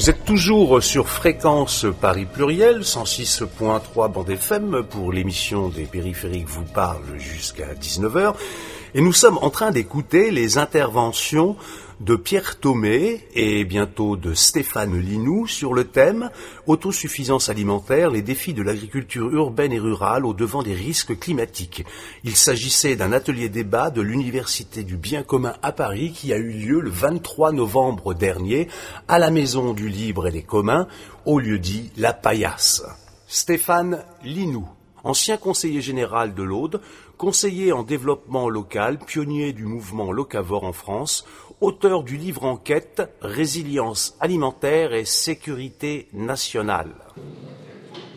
Vous 0.00 0.08
êtes 0.08 0.24
toujours 0.24 0.82
sur 0.82 1.10
fréquence 1.10 1.84
Paris 2.00 2.24
Pluriel, 2.24 2.80
106.3 2.80 4.10
bande 4.10 4.30
FM 4.30 4.82
pour 4.88 5.12
l'émission 5.12 5.68
des 5.68 5.84
périphériques 5.84 6.48
vous 6.48 6.64
parle 6.64 7.18
jusqu'à 7.18 7.74
19h. 7.74 8.34
Et 8.92 9.02
nous 9.02 9.12
sommes 9.12 9.38
en 9.40 9.50
train 9.50 9.70
d'écouter 9.70 10.32
les 10.32 10.58
interventions 10.58 11.56
de 12.00 12.16
Pierre 12.16 12.58
Thomé 12.58 13.24
et 13.34 13.64
bientôt 13.64 14.16
de 14.16 14.34
Stéphane 14.34 14.98
Linou 14.98 15.46
sur 15.46 15.74
le 15.74 15.84
thème 15.84 16.30
Autosuffisance 16.66 17.50
alimentaire, 17.50 18.10
les 18.10 18.22
défis 18.22 18.52
de 18.52 18.62
l'agriculture 18.62 19.30
urbaine 19.30 19.70
et 19.70 19.78
rurale 19.78 20.26
au 20.26 20.34
devant 20.34 20.64
des 20.64 20.74
risques 20.74 21.16
climatiques. 21.16 21.84
Il 22.24 22.34
s'agissait 22.34 22.96
d'un 22.96 23.12
atelier 23.12 23.48
débat 23.48 23.90
de 23.90 24.00
l'Université 24.00 24.82
du 24.82 24.96
bien 24.96 25.22
commun 25.22 25.54
à 25.62 25.70
Paris 25.70 26.10
qui 26.12 26.32
a 26.32 26.36
eu 26.36 26.50
lieu 26.50 26.80
le 26.80 26.90
23 26.90 27.52
novembre 27.52 28.12
dernier 28.12 28.66
à 29.06 29.20
la 29.20 29.30
Maison 29.30 29.72
du 29.72 29.88
Libre 29.88 30.26
et 30.26 30.32
des 30.32 30.42
Communs 30.42 30.88
au 31.26 31.38
lieu 31.38 31.60
dit 31.60 31.92
La 31.96 32.12
Paillasse. 32.12 32.82
Stéphane 33.28 34.02
Linou, 34.24 34.66
ancien 35.04 35.36
conseiller 35.36 35.80
général 35.80 36.34
de 36.34 36.42
l'Aude, 36.42 36.80
conseiller 37.20 37.70
en 37.70 37.82
développement 37.82 38.48
local, 38.48 38.96
pionnier 38.96 39.52
du 39.52 39.66
mouvement 39.66 40.10
locavore 40.10 40.64
en 40.64 40.72
France, 40.72 41.26
auteur 41.60 42.02
du 42.02 42.16
livre 42.16 42.44
enquête 42.46 43.02
Résilience 43.20 44.16
alimentaire 44.20 44.94
et 44.94 45.04
sécurité 45.04 46.08
nationale. 46.14 46.92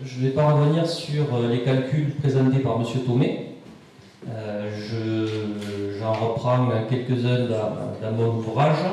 Je 0.06 0.20
ne 0.20 0.28
vais 0.28 0.30
pas 0.30 0.54
revenir 0.54 0.88
sur 0.88 1.36
euh, 1.36 1.50
les 1.50 1.64
calculs 1.64 2.16
présentés 2.22 2.60
par 2.60 2.78
M. 2.78 2.86
Thomé. 3.06 3.58
Euh, 4.30 5.98
j'en 6.00 6.14
reprends 6.14 6.70
quelques-uns 6.90 7.50
dans, 7.50 8.12
mon 8.14 8.38
ouvrage. 8.38 8.86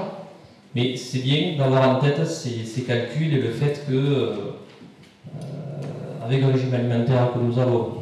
Mais 0.75 0.97
c'est 0.97 1.21
bien 1.21 1.57
d'avoir 1.57 1.89
en 1.89 2.01
tête 2.01 2.27
ces, 2.27 2.83
calculs 2.83 3.33
et 3.33 3.43
le 3.43 3.53
fait 3.53 3.87
que, 3.87 3.93
euh, 3.93 4.35
avec 6.25 6.41
le 6.41 6.49
régime 6.49 6.75
alimentaire 6.75 7.33
que 7.33 7.39
nous 7.39 7.57
avons, 7.61 8.00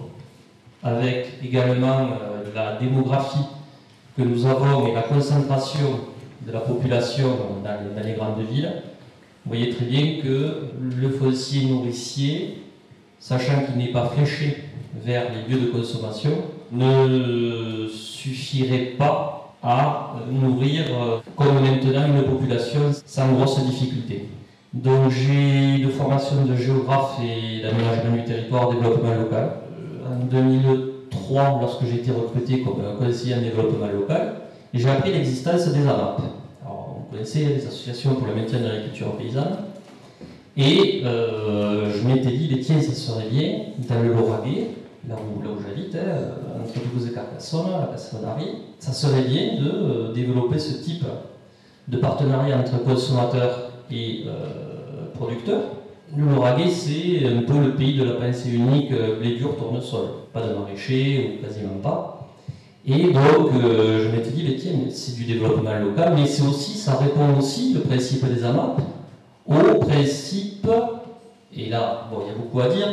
avec 0.83 1.27
également 1.45 2.09
la 2.55 2.77
démographie 2.77 3.47
que 4.17 4.23
nous 4.23 4.47
avons 4.47 4.89
et 4.89 4.95
la 4.95 5.03
concentration 5.03 6.01
de 6.47 6.53
la 6.53 6.61
population 6.61 7.29
dans, 7.65 8.03
les 8.03 8.13
grandes 8.15 8.43
villes, 8.51 8.83
vous 9.45 9.55
voyez 9.55 9.71
très 9.71 9.87
bien 9.87 10.21
que 10.23 10.69
le 10.81 11.11
foncier 11.11 11.67
nourricier, 11.67 12.63
sachant 13.19 13.65
qu'il 13.65 13.77
n'est 13.77 13.93
pas 13.93 14.07
fléché 14.07 14.65
vers 15.05 15.25
les 15.33 15.53
lieux 15.53 15.61
de 15.61 15.71
consommation, 15.71 16.31
ne 16.73 17.89
suffirait 17.89 18.95
pas 18.99 19.55
à 19.63 20.15
nourrir 20.31 20.85
euh, 20.91 21.19
comme 21.37 21.61
maintenant 21.61 22.07
une 22.07 22.23
population 22.25 22.81
sans 23.07 23.33
grosse 23.33 23.65
difficulté. 23.65 24.29
Donc 24.73 25.11
j'ai 25.11 25.83
une 25.83 25.91
formation 25.91 26.45
de 26.45 26.55
géographe 26.55 27.19
et 27.23 27.63
d'aménagement 27.63 28.17
du 28.17 28.25
territoire 28.25 28.71
développement 28.71 29.15
local. 29.15 29.51
Euh, 30.09 30.15
en 30.15 30.27
2003, 30.27 31.59
lorsque 31.61 31.85
j'ai 31.85 31.97
été 31.97 32.11
recruté 32.11 32.63
comme 32.63 32.83
conseiller 32.99 33.35
en 33.35 33.41
développement 33.41 33.87
local, 33.87 34.35
j'ai 34.75 34.89
appris 34.89 35.13
l'existence 35.13 35.69
des 35.69 35.81
AMAP. 35.81 36.21
Alors, 36.65 36.99
on 36.99 37.11
connaissait 37.13 37.45
les 37.45 37.67
associations 37.67 38.15
pour 38.15 38.27
le 38.27 38.35
maintien 38.35 38.61
de 38.61 38.67
l'agriculture 38.67 39.17
paysanne. 39.17 39.57
Et 40.57 41.03
euh, 41.05 41.93
je 41.93 42.07
m'étais 42.07 42.31
dit, 42.31 42.49
les 42.49 42.61
tiens, 42.61 42.81
ça 42.81 42.93
serait 42.93 43.29
bien, 43.31 43.61
dans 43.89 44.03
le 44.03 44.13
Lauragais, 44.13 44.69
là 45.09 45.15
où, 45.15 45.43
là 45.43 45.51
où 45.51 45.63
j'habite, 45.63 45.95
hein, 45.95 46.61
entre 46.61 46.75
Toulouse 46.81 47.09
et 47.09 47.15
Carcassonne, 47.15 47.67
à 47.83 47.87
Castelnaudary, 47.93 48.47
ça 48.79 48.93
serait 48.93 49.23
bien 49.23 49.55
de 49.61 49.71
euh, 49.71 50.13
développer 50.13 50.59
ce 50.59 50.83
type 50.83 51.05
de 51.87 51.97
partenariat 51.97 52.59
entre 52.59 52.83
consommateurs 52.83 53.71
et 53.91 54.25
euh, 54.27 55.07
producteurs. 55.15 55.63
Le 56.17 56.25
Lauragais, 56.35 56.71
c'est 56.71 57.27
un 57.27 57.43
peu 57.43 57.61
le 57.61 57.75
pays 57.75 57.99
de 57.99 58.05
la 58.05 58.13
pensée 58.13 58.51
unique, 58.51 58.91
blé 59.21 59.37
dur, 59.37 59.57
tournesol. 59.57 60.09
Pas 60.33 60.41
de 60.41 60.55
maraîcher, 60.55 61.39
ou 61.39 61.45
quasiment 61.45 61.79
pas. 61.83 62.19
Et 62.87 63.05
donc, 63.13 63.51
euh, 63.63 64.05
je 64.05 64.17
m'étais 64.17 64.31
dit, 64.31 64.57
tiens, 64.59 64.73
c'est 64.91 65.15
du 65.15 65.25
développement 65.25 65.79
local, 65.79 66.15
mais 66.17 66.27
c'est 66.27 66.43
aussi, 66.47 66.79
ça 66.79 66.97
répond 66.97 67.39
aussi, 67.39 67.75
le 67.75 67.81
principe 67.81 68.25
des 68.25 68.43
AMAP, 68.43 68.81
au 69.47 69.75
principe, 69.85 70.67
et 71.55 71.69
là, 71.69 72.09
bon, 72.11 72.23
il 72.25 72.29
y 72.29 72.35
a 72.35 72.39
beaucoup 72.39 72.61
à 72.61 72.69
dire, 72.69 72.89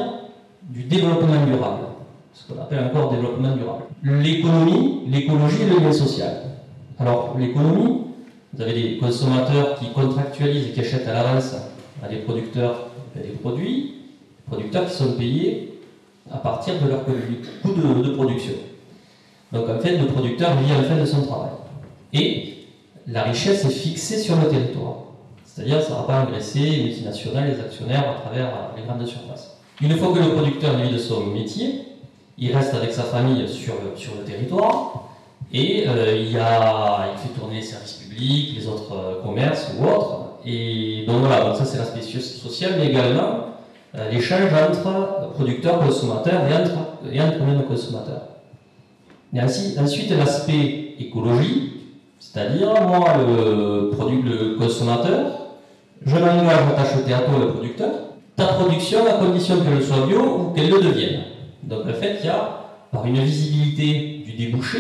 du 0.64 0.84
développement 0.84 1.46
durable, 1.46 1.86
ce 2.34 2.52
qu'on 2.52 2.62
appelle 2.62 2.84
encore 2.84 3.12
développement 3.12 3.56
durable. 3.56 3.84
L'économie, 4.04 5.04
l'écologie 5.08 5.62
et 5.62 5.74
le 5.74 5.80
lien 5.80 5.94
social. 5.94 6.34
Alors, 7.00 7.36
l'économie, 7.40 8.02
vous 8.54 8.62
avez 8.62 8.74
des 8.74 8.98
consommateurs 8.98 9.80
qui 9.80 9.92
contractualisent 9.94 10.68
et 10.68 10.72
qui 10.72 10.82
achètent 10.82 11.08
à 11.08 11.14
l'avance 11.14 11.56
à 12.04 12.10
des 12.10 12.18
producteurs 12.18 12.90
des 13.22 13.30
produits, 13.30 13.94
producteurs 14.48 14.88
qui 14.88 14.94
sont 14.94 15.14
payés 15.14 15.80
à 16.32 16.38
partir 16.38 16.76
de 16.82 16.90
leur 16.90 17.04
coût 17.06 17.12
de 17.14 18.10
production. 18.16 18.54
Donc 19.52 19.70
en 19.70 19.80
fait, 19.80 19.98
le 19.98 20.08
producteur 20.08 20.56
vit 20.58 20.70
la 20.70 20.84
fin 20.84 20.98
de 20.98 21.06
son 21.06 21.22
travail. 21.22 21.52
Et 22.14 22.56
la 23.08 23.24
richesse 23.24 23.64
est 23.66 23.70
fixée 23.70 24.18
sur 24.18 24.36
le 24.36 24.48
territoire. 24.48 24.98
C'est-à-dire 25.46 25.82
ça 25.82 25.92
ne 25.92 25.96
va 25.96 26.04
pas 26.04 26.22
agresser 26.22 26.60
les 26.60 26.84
multinationales, 26.84 27.52
les 27.52 27.60
actionnaires 27.60 28.10
à 28.10 28.22
travers 28.22 28.72
les 28.76 28.84
grandes 28.84 29.06
surfaces. 29.08 29.58
Une 29.82 29.96
fois 29.98 30.14
que 30.14 30.20
le 30.20 30.34
producteur 30.34 30.78
vit 30.78 30.92
de 30.92 30.98
son 30.98 31.28
métier, 31.28 31.82
il 32.38 32.56
reste 32.56 32.74
avec 32.74 32.92
sa 32.92 33.04
famille 33.04 33.48
sur 33.48 33.76
le, 33.76 33.98
sur 33.98 34.16
le 34.16 34.24
territoire 34.24 35.04
et 35.54 35.86
euh, 35.88 36.18
il, 36.18 36.38
a, 36.38 37.08
il 37.14 37.20
fait 37.20 37.40
tourner 37.40 37.58
les 37.58 37.62
services 37.62 37.94
publics, 37.94 38.58
les 38.58 38.68
autres 38.68 38.94
euh, 38.94 39.24
commerces 39.24 39.72
ou 39.80 39.86
autres. 39.86 40.25
Et 40.46 41.06
donc 41.08 41.22
voilà, 41.22 41.46
donc 41.46 41.56
ça 41.56 41.66
c'est 41.66 41.78
l'aspect 41.78 42.02
social, 42.02 42.74
mais 42.78 42.88
également 42.88 43.48
euh, 43.96 44.12
l'échange 44.12 44.52
entre 44.54 45.32
producteurs, 45.34 45.80
consommateurs 45.80 46.42
et 46.50 46.54
entre, 46.54 47.14
et 47.14 47.22
entre 47.22 47.68
consommateurs. 47.68 48.22
Et 49.34 49.40
ainsi, 49.40 49.76
ensuite, 49.80 50.12
l'aspect 50.18 50.96
écologie, 51.00 51.74
c'est-à-dire, 52.20 52.70
moi, 52.88 53.18
le, 53.18 53.92
le 53.92 54.56
consommateur, 54.58 55.26
je 56.06 56.16
m'engage 56.16 56.60
à 56.70 56.82
t'acheter 56.82 57.14
à 57.14 57.20
toi, 57.20 57.40
le 57.40 57.52
producteur, 57.52 57.90
ta 58.36 58.46
production 58.46 59.00
à 59.06 59.14
condition 59.24 59.56
qu'elle 59.62 59.84
soit 59.84 60.08
bio 60.08 60.22
ou 60.22 60.54
qu'elle 60.54 60.70
le 60.70 60.82
devienne. 60.82 61.22
Donc, 61.64 61.86
le 61.86 61.94
fait 61.94 62.18
qu'il 62.18 62.28
y 62.28 62.30
a, 62.30 62.62
par 62.92 63.06
une 63.06 63.20
visibilité 63.20 64.24
du 64.26 64.34
débouché, 64.34 64.80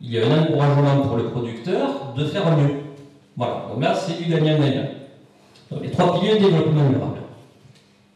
il 0.00 0.12
y 0.12 0.20
a 0.20 0.26
un 0.26 0.42
encouragement 0.42 1.00
pour 1.02 1.16
le 1.16 1.24
producteur 1.24 2.14
de 2.16 2.24
faire 2.26 2.56
mieux. 2.56 2.83
Voilà, 3.36 3.66
donc 3.72 3.82
là, 3.82 3.94
c'est 3.94 4.22
du 4.22 4.30
gagnant-gagnant. 4.30 4.88
Donc, 5.70 5.82
les 5.82 5.90
trois 5.90 6.18
piliers 6.18 6.38
du 6.38 6.44
développement 6.44 6.88
durable. 6.88 7.18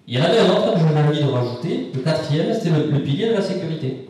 Il 0.07 0.19
y 0.19 0.21
en 0.21 0.25
avait 0.25 0.39
un 0.39 0.51
autre 0.51 0.75
que 0.75 0.81
j'avais 0.81 1.09
envie 1.09 1.23
de 1.23 1.29
rajouter, 1.29 1.91
le 1.95 2.01
quatrième, 2.01 2.55
c'était 2.55 2.71
le 2.71 3.03
pilier 3.03 3.29
de 3.29 3.35
la 3.35 3.43
sécurité. 3.43 4.09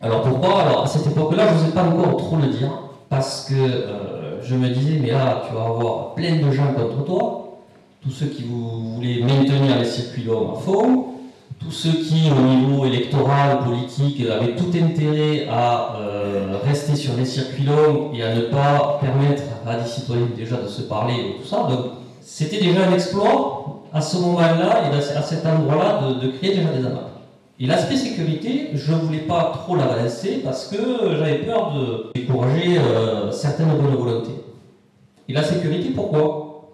Alors 0.00 0.22
pourquoi? 0.22 0.62
Alors 0.62 0.84
à 0.84 0.86
cette 0.86 1.08
époque-là, 1.08 1.48
je 1.48 1.54
n'osais 1.54 1.72
pas 1.72 1.82
encore 1.82 2.16
trop 2.18 2.36
le 2.36 2.46
dire, 2.46 2.70
parce 3.08 3.46
que 3.48 3.54
euh, 3.54 4.42
je 4.42 4.54
me 4.54 4.68
disais, 4.68 4.98
mais 5.00 5.10
là, 5.10 5.42
tu 5.48 5.54
vas 5.54 5.64
avoir 5.64 6.14
plein 6.14 6.36
de 6.36 6.50
gens 6.52 6.72
contre 6.72 7.04
toi, 7.04 7.58
tous 8.00 8.10
ceux 8.10 8.26
qui 8.26 8.44
voulaient 8.44 9.20
maintenir 9.22 9.78
les 9.78 9.84
circuits 9.84 10.22
longs 10.22 10.52
à 10.52 10.60
fond, 10.60 11.06
tous 11.58 11.70
ceux 11.70 11.92
qui, 11.92 12.30
au 12.30 12.40
niveau 12.40 12.84
électoral, 12.84 13.58
politique, 13.64 14.20
avaient 14.26 14.54
tout 14.54 14.70
intérêt 14.74 15.48
à 15.50 15.96
euh, 15.96 16.56
rester 16.64 16.94
sur 16.94 17.14
les 17.16 17.24
circuits 17.24 17.64
longs 17.64 18.12
et 18.14 18.22
à 18.22 18.34
ne 18.34 18.42
pas 18.42 18.98
permettre 19.00 19.42
à 19.66 19.76
des 19.76 19.88
citoyens 19.88 20.28
déjà 20.36 20.56
de 20.56 20.68
se 20.68 20.82
parler 20.82 21.14
et 21.14 21.42
tout 21.42 21.48
ça. 21.48 21.66
Donc 21.68 21.92
c'était 22.20 22.60
déjà 22.60 22.86
un 22.88 22.92
exploit 22.94 23.82
à 23.92 24.00
ce 24.00 24.18
moment-là 24.18 24.90
et 24.90 24.96
à 24.96 25.22
cet 25.22 25.44
endroit-là 25.46 26.00
de, 26.02 26.26
de 26.26 26.32
créer 26.32 26.56
déjà 26.56 26.70
des 26.70 26.86
amas. 26.86 27.08
Et 27.60 27.66
l'aspect 27.66 27.96
sécurité, 27.96 28.70
je 28.74 28.92
ne 28.92 28.98
voulais 28.98 29.18
pas 29.18 29.50
trop 29.52 29.74
la 29.74 29.86
balancer 29.86 30.40
parce 30.44 30.68
que 30.68 30.76
j'avais 31.16 31.38
peur 31.38 31.72
de 31.74 32.12
décourager 32.14 32.78
euh, 32.78 33.32
certaines 33.32 33.70
bonnes 33.70 33.96
volontés. 33.96 34.40
Et 35.28 35.32
la 35.32 35.42
sécurité, 35.42 35.90
pourquoi? 35.90 36.70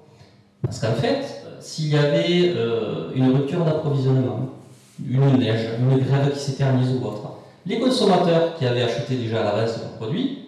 Parce 0.62 0.78
qu'en 0.80 0.92
fait, 0.92 1.24
s'il 1.60 1.88
y 1.88 1.96
avait 1.96 2.52
euh, 2.54 3.10
une 3.14 3.34
rupture 3.34 3.64
d'approvisionnement, 3.64 4.40
une 5.00 5.38
neige, 5.38 5.70
une 5.78 5.98
grève 5.98 6.32
qui 6.32 6.38
s'éternise 6.38 6.90
ou 6.92 7.06
autre, 7.06 7.30
les 7.66 7.78
consommateurs 7.78 8.54
qui 8.56 8.66
avaient 8.66 8.82
acheté 8.82 9.16
déjà 9.16 9.40
à 9.40 9.44
l'avance 9.44 9.78
leur 9.80 9.92
produit 9.92 10.38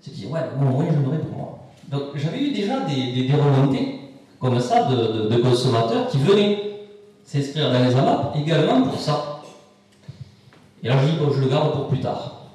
se 0.00 0.10
disaient 0.10 0.28
Ouais, 0.28 0.40
bon, 0.56 0.78
oui, 0.78 0.86
je 0.90 1.04
l'aurais 1.04 1.18
pour 1.18 1.36
moi. 1.36 1.58
Donc 1.90 2.02
j'avais 2.16 2.40
eu 2.40 2.52
déjà 2.52 2.80
des, 2.80 3.26
des, 3.26 3.32
remontées 3.34 4.00
comme 4.40 4.58
ça 4.60 4.84
de, 4.84 5.36
consommateurs 5.36 6.08
qui 6.08 6.18
venaient 6.18 6.58
s'inscrire 7.24 7.72
dans 7.72 7.84
les 7.84 7.94
AMAP 7.94 8.36
également 8.36 8.82
pour 8.82 8.98
ça. 8.98 9.42
Et 10.82 10.88
alors 10.88 11.02
je 11.02 11.10
dis, 11.10 11.16
bon, 11.18 11.30
je 11.32 11.40
le 11.40 11.48
garde 11.48 11.72
pour 11.72 11.88
plus 11.88 12.00
tard. 12.00 12.48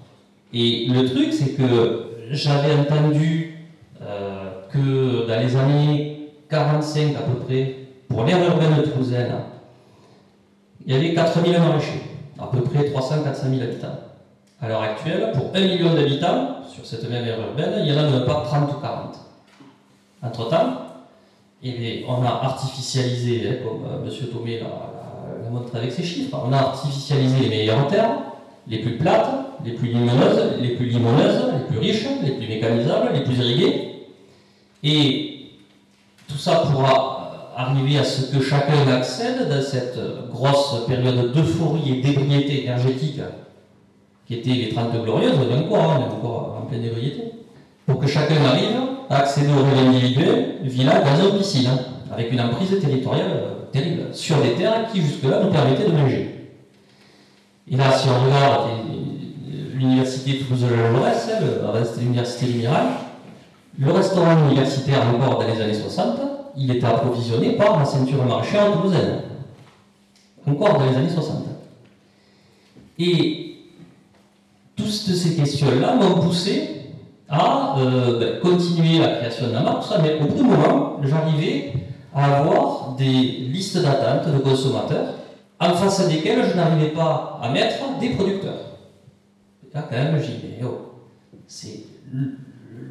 Et 0.54 0.88
le 0.88 1.06
truc, 1.06 1.32
c'est 1.32 1.54
que 1.54 2.06
j'avais 2.32 2.74
entendu 2.74 3.68
euh, 4.02 4.52
que 4.72 5.28
dans 5.28 5.40
les 5.40 5.56
années 5.56 6.30
45 6.50 7.16
à 7.16 7.20
peu 7.22 7.46
près, 7.46 7.76
pour 8.08 8.24
l'aire 8.24 8.44
urbaine 8.44 8.76
de 8.78 8.82
Toulousaine, 8.82 9.32
il 10.86 10.94
y 10.94 10.96
avait 10.96 11.14
4000 11.14 11.60
maraîchers, 11.60 12.02
à 12.40 12.48
peu 12.48 12.62
près 12.62 12.84
300-400 12.84 13.50
000 13.50 13.62
habitants. 13.62 14.00
À 14.62 14.68
l'heure 14.68 14.82
actuelle, 14.82 15.32
pour 15.34 15.52
1 15.54 15.60
million 15.62 15.94
d'habitants, 15.94 16.64
sur 16.68 16.86
cette 16.86 17.10
même 17.10 17.26
aire 17.26 17.40
urbaine, 17.40 17.76
il 17.80 17.88
y 17.88 17.94
en 17.94 18.00
a 18.00 18.10
même 18.10 18.26
pas 18.26 18.44
30 18.46 18.70
ou 18.72 18.82
40. 18.82 19.16
Entre-temps, 20.22 20.86
Et 21.64 22.06
on 22.08 22.24
a 22.24 22.30
artificialisé, 22.44 23.50
hein, 23.50 23.56
comme 23.64 23.86
euh, 23.86 24.06
M. 24.06 24.28
Thomé 24.32 24.60
l'a 24.60 25.50
montré 25.50 25.78
avec 25.80 25.92
ses 25.92 26.04
chiffres, 26.04 26.38
on 26.46 26.54
a 26.54 26.58
artificialisé 26.58 27.40
les 27.40 27.50
meilleures 27.50 27.88
terres, 27.88 28.18
les 28.68 28.80
plus 28.80 28.98
plates, 28.98 29.30
les 29.66 29.72
plus 29.72 29.88
lumineuses, 29.90 30.54
les 30.62 30.76
plus 30.76 30.86
limoneuses, 30.86 31.46
les 31.54 31.66
plus 31.68 31.80
riches, 31.80 32.06
les 32.24 32.32
plus 32.32 32.48
mécanisables, 32.48 33.10
les 33.14 33.24
plus 33.24 33.38
irriguées. 33.38 34.08
Et 34.84 35.52
tout 36.28 36.38
ça 36.38 36.58
pourra 36.58 37.19
arriver 37.60 38.00
à 38.00 38.06
ce 38.06 38.34
que 38.34 38.42
chacun 38.42 38.88
accède 38.90 39.50
dans 39.50 39.62
cette 39.62 40.00
grosse 40.32 40.86
période 40.88 41.34
d'euphorie 41.34 41.92
et 41.92 42.02
d'ébriété 42.02 42.64
énergétique 42.64 43.20
qui 44.26 44.36
était 44.36 44.52
les 44.52 44.70
30 44.70 45.04
glorieuses, 45.04 45.34
on 45.38 45.54
est 45.54 45.60
encore, 45.60 45.98
on 45.98 46.02
est 46.02 46.14
encore 46.14 46.58
en 46.62 46.66
pleine 46.68 46.86
ébriété, 46.86 47.34
pour 47.86 48.00
que 48.00 48.08
chacun 48.08 48.36
arrive 48.46 48.78
à 49.10 49.18
accéder 49.18 49.52
au 49.52 49.64
réveil 49.64 49.88
individuel 49.88 50.56
villa, 50.64 51.02
gazon, 51.02 51.38
piscine, 51.38 51.68
hein, 51.68 51.80
avec 52.14 52.32
une 52.32 52.40
emprise 52.40 52.80
territoriale 52.80 53.44
terrible, 53.74 54.04
sur 54.14 54.38
des 54.38 54.54
terres 54.54 54.88
qui 54.94 55.02
jusque-là 55.02 55.42
nous 55.44 55.52
permettaient 55.52 55.90
de 55.90 55.92
manger. 55.92 56.54
Et 57.70 57.76
là, 57.76 57.92
si 57.92 58.08
on 58.08 58.26
regarde 58.26 58.70
l'université 59.74 60.38
Toulouse-Jaurès, 60.38 61.30
l'université 62.00 62.46
libérale, 62.46 62.88
le 63.78 63.92
restaurant 63.92 64.48
universitaire 64.48 65.02
encore 65.14 65.40
dans 65.40 65.54
les 65.54 65.62
années 65.62 65.74
60, 65.74 66.39
il 66.58 66.72
était 66.72 66.86
approvisionné 66.86 67.52
par 67.54 67.80
la 67.80 67.86
ceinture 67.86 68.24
maraîchère 68.26 68.74
toulousaine. 68.74 69.22
Encore 70.48 70.80
dans 70.80 70.90
les 70.90 70.98
années 70.98 71.10
60. 71.10 71.46
Et 72.98 73.58
toutes 74.76 74.88
ces 74.88 75.36
questions-là 75.36 75.96
m'ont 75.96 76.22
poussé 76.22 76.80
à 77.30 77.76
euh, 77.78 78.20
ben, 78.20 78.40
continuer 78.40 79.00
la 79.00 79.18
création 79.18 79.48
de 79.48 79.54
la 79.54 79.62
marque, 79.62 79.86
mais 80.02 80.20
au 80.20 80.26
bout 80.26 80.36
d'un 80.36 80.44
moment, 80.44 81.00
j'arrivais 81.04 81.74
à 82.14 82.40
avoir 82.40 82.96
des 82.98 83.06
listes 83.06 83.78
d'attente 83.78 84.34
de 84.34 84.40
consommateurs 84.40 85.14
en 85.60 85.74
face 85.74 86.08
desquelles 86.08 86.44
je 86.50 86.56
n'arrivais 86.56 86.90
pas 86.90 87.40
à 87.42 87.50
mettre 87.52 88.00
des 88.00 88.10
producteurs. 88.10 88.78
là, 89.74 89.86
quand 89.90 89.96
même, 89.96 90.20
j'ai 90.22 90.34
dit, 90.34 90.54
oh, 90.64 90.94
c'est 91.48 91.84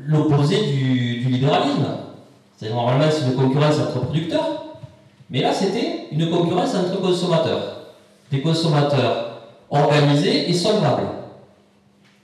l'opposé 0.07 0.57
du, 0.73 1.29
libéralisme. 1.29 1.87
C'est 2.59 2.71
normalement 2.71 3.05
c'est 3.11 3.25
une 3.25 3.37
concurrence 3.37 3.79
entre 3.79 4.07
producteurs, 4.07 4.65
mais 5.31 5.41
là 5.43 5.53
c'était 5.53 6.09
une 6.11 6.29
concurrence 6.29 6.75
entre 6.75 7.01
consommateurs. 7.01 7.77
Des 8.31 8.41
consommateurs 8.41 9.29
organisés 9.71 10.51
et 10.51 10.53
solvables. 10.53 11.09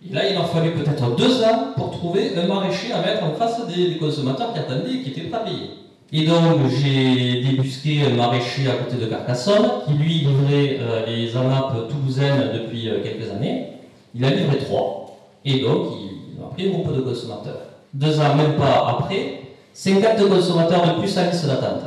Et 0.06 0.12
là, 0.12 0.28
il 0.28 0.36
en 0.36 0.44
fallait 0.44 0.72
peut-être 0.72 1.16
deux 1.16 1.42
ans 1.42 1.72
pour 1.76 1.90
trouver 1.90 2.32
un 2.36 2.46
maraîcher 2.46 2.92
à 2.92 3.00
mettre 3.00 3.24
en 3.24 3.34
face 3.34 3.66
des, 3.66 3.96
consommateurs 3.96 4.52
qui 4.52 4.58
attendaient 4.58 4.96
et 4.96 5.02
qui 5.02 5.10
étaient 5.10 5.28
pas 5.28 5.38
payés. 5.38 5.70
Et 6.12 6.26
donc, 6.26 6.68
j'ai 6.68 7.40
débusqué 7.42 8.02
un 8.04 8.14
maraîcher 8.14 8.68
à 8.68 8.74
côté 8.74 9.02
de 9.02 9.06
Carcassonne, 9.06 9.66
qui 9.86 9.94
lui 9.94 10.18
livrait 10.20 10.78
euh, 10.80 11.06
les 11.06 11.34
AMAP 11.34 11.88
toulousaines 11.88 12.50
depuis 12.52 12.90
euh, 12.90 13.02
quelques 13.02 13.30
années. 13.30 13.68
Il 14.14 14.24
a 14.24 14.30
livré 14.30 14.58
trois. 14.58 15.16
Et 15.44 15.60
donc, 15.60 15.86
il, 15.98 16.42
a 16.42 16.48
pris 16.48 16.68
un 16.68 16.70
groupe 16.70 16.94
de 16.94 17.00
consommateurs. 17.00 17.62
Deux 17.94 18.20
ans, 18.20 18.34
même 18.34 18.56
pas 18.56 18.86
après, 18.90 19.40
50 19.74 20.28
consommateurs 20.28 20.86
de 20.86 21.00
plus 21.00 21.18
à 21.18 21.30
liste 21.30 21.46
d'attente. 21.46 21.82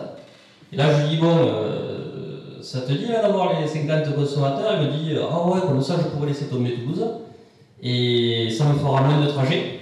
Et 0.71 0.75
là, 0.75 0.85
je 0.93 1.03
lui 1.03 1.09
dis, 1.15 1.17
bon, 1.17 1.37
euh, 1.39 2.61
ça 2.61 2.81
te 2.81 2.91
dit 2.91 3.07
d'avoir 3.07 3.59
les 3.59 3.67
50 3.67 4.13
consommateurs? 4.13 4.73
Il 4.81 4.87
me 4.87 4.91
dit, 4.91 5.15
ah 5.19 5.47
ouais, 5.47 5.61
comme 5.61 5.81
ça, 5.81 5.95
je 5.97 6.09
pourrais 6.09 6.27
laisser 6.27 6.47
tomber 6.47 6.73
Toulouse 6.73 7.05
et 7.81 8.49
ça 8.51 8.65
me 8.65 8.73
fera 8.77 9.01
moins 9.01 9.25
de 9.25 9.31
trajet. 9.31 9.79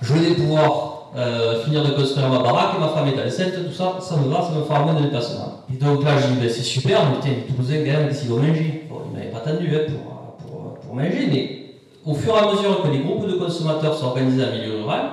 Je 0.00 0.14
vais 0.14 0.34
pouvoir 0.34 1.10
euh, 1.16 1.64
finir 1.64 1.82
de 1.84 1.90
construire 1.90 2.28
ma 2.28 2.38
baraque, 2.38 2.78
ma 2.78 2.88
femme 2.88 3.08
est 3.08 3.26
enceinte, 3.26 3.52
tout 3.66 3.72
ça, 3.72 3.96
ça 4.00 4.16
me 4.16 4.28
va, 4.28 4.42
ça 4.42 4.52
me 4.52 4.62
fera 4.62 4.80
moins 4.80 4.94
de 4.94 5.02
déplacement. 5.02 5.64
Et 5.72 5.76
donc 5.76 6.04
là, 6.04 6.12
je 6.20 6.28
dis, 6.28 6.40
ben, 6.40 6.48
c'est 6.48 6.62
super, 6.62 7.04
mais 7.08 7.16
putain, 7.16 7.28
les 7.30 7.52
Toulousains, 7.52 7.84
quand 7.84 7.98
même, 7.98 8.08
qu'est-ce 8.08 8.28
manger 8.28 8.86
Bon, 8.88 8.96
ils 9.10 9.18
m'avaient 9.18 9.30
pas 9.30 9.38
attendu 9.38 9.68
hein, 9.74 9.80
pour, 9.88 10.46
pour, 10.46 10.74
pour, 10.74 10.94
manger, 10.94 11.28
mais 11.32 11.60
au 12.04 12.14
fur 12.14 12.36
et 12.36 12.38
à 12.38 12.52
mesure 12.52 12.82
que 12.82 12.88
les 12.88 12.98
groupes 12.98 13.26
de 13.26 13.34
consommateurs 13.34 13.96
s'organisaient 13.96 14.44
en 14.44 14.52
milieu 14.52 14.76
rural, 14.82 15.10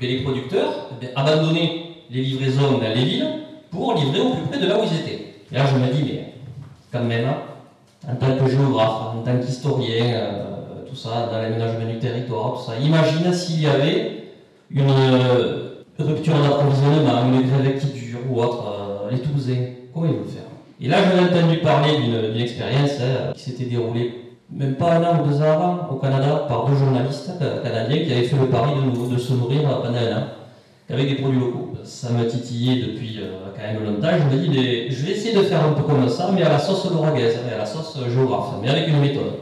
ben, 0.00 0.08
les 0.08 0.22
producteurs 0.22 0.90
ben, 1.00 1.10
abandonnaient 1.14 1.82
les 2.10 2.22
livraisons 2.22 2.78
dans 2.78 2.94
les 2.94 3.04
villes 3.04 3.26
pour 3.70 3.94
livrer 3.94 4.20
au 4.20 4.30
plus 4.30 4.42
près 4.42 4.58
de 4.58 4.66
là 4.66 4.78
où 4.78 4.84
ils 4.84 5.00
étaient. 5.00 5.34
Et 5.50 5.54
là, 5.54 5.64
je 5.66 5.76
me 5.76 5.92
dis, 5.92 6.02
mais 6.04 6.34
quand 6.92 7.04
même, 7.04 7.28
en 8.08 8.14
tant 8.14 8.36
que 8.36 8.50
géographe, 8.50 9.16
en 9.16 9.22
tant 9.22 9.38
qu'historien, 9.38 10.04
euh, 10.14 10.46
ça, 10.96 11.28
dans 11.30 11.38
l'aménagement 11.38 11.86
du 11.86 11.98
territoire, 11.98 12.54
tout 12.54 12.70
ça. 12.70 12.78
Imagine 12.78 13.32
s'il 13.32 13.60
y 13.62 13.66
avait 13.66 14.24
une 14.70 14.90
euh, 14.90 15.84
rupture 15.98 16.34
d'approvisionnement, 16.34 17.26
une 17.26 17.48
grève 17.48 17.78
qui 17.78 17.86
dure 17.86 18.18
ou 18.30 18.40
autre, 18.40 18.64
euh, 18.66 19.10
les 19.10 19.18
Toulousains, 19.18 19.66
comment 19.92 20.06
ils 20.06 20.12
vont 20.12 20.24
faire? 20.24 20.42
Et 20.80 20.88
là, 20.88 20.98
j'avais 21.04 21.40
entendu 21.40 21.58
parler 21.58 21.96
d'une 21.98 22.40
expérience 22.40 23.00
hein, 23.00 23.32
qui 23.34 23.40
s'était 23.40 23.64
déroulée 23.64 24.12
même 24.50 24.74
pas 24.74 24.94
un 24.94 25.04
an 25.04 25.22
ou 25.22 25.28
deux 25.28 25.40
ans 25.42 25.52
avant 25.52 25.88
au 25.90 25.96
Canada 25.96 26.44
par 26.48 26.66
deux 26.66 26.76
journalistes 26.76 27.32
canadiens 27.62 28.04
qui 28.04 28.12
avaient 28.12 28.24
fait 28.24 28.36
le 28.36 28.46
pari 28.46 28.72
de, 28.74 29.14
de 29.14 29.18
se 29.18 29.32
nourrir 29.32 29.62
pendant 29.62 29.98
un 29.98 30.18
an 30.18 30.24
avec 30.88 31.08
des 31.08 31.14
produits 31.16 31.40
locaux. 31.40 31.72
Ça 31.84 32.10
m'a 32.10 32.24
titillé 32.24 32.82
depuis 32.82 33.18
euh, 33.20 33.50
quand 33.56 33.62
même 33.62 33.84
longtemps. 33.84 34.08
Je 34.18 34.36
me 34.36 34.42
dis, 34.42 34.90
je 34.90 35.04
vais 35.04 35.12
essayer 35.12 35.34
de 35.36 35.42
faire 35.42 35.64
un 35.64 35.72
peu 35.72 35.82
comme 35.82 36.08
ça, 36.08 36.30
mais 36.32 36.42
à 36.42 36.48
la 36.48 36.58
sauce 36.58 36.90
lauragaise, 36.90 37.38
à 37.52 37.58
la 37.58 37.66
sauce 37.66 37.98
géographe, 38.12 38.54
mais 38.62 38.68
avec 38.70 38.88
une 38.88 39.00
méthode. 39.00 39.32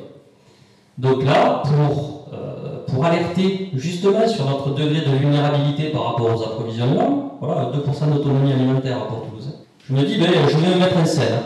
Donc 0.97 1.25
là, 1.25 1.63
pour, 1.65 2.29
euh, 2.33 2.85
pour 2.87 3.05
alerter 3.05 3.71
justement 3.75 4.27
sur 4.27 4.47
notre 4.49 4.71
degré 4.75 5.01
de 5.01 5.17
vulnérabilité 5.17 5.91
par 5.91 6.13
rapport 6.13 6.35
aux 6.35 6.43
approvisionnements, 6.43 7.39
voilà, 7.41 7.71
2% 7.73 8.11
d'autonomie 8.13 8.53
alimentaire 8.53 9.07
pour 9.07 9.27
Toulouse, 9.27 9.59
je 9.89 9.95
me 9.95 10.03
dis, 10.03 10.19
ben, 10.19 10.29
je 10.49 10.57
vais 10.57 10.75
me 10.75 10.81
mettre 10.81 10.97
en 10.97 11.05
scène. 11.05 11.41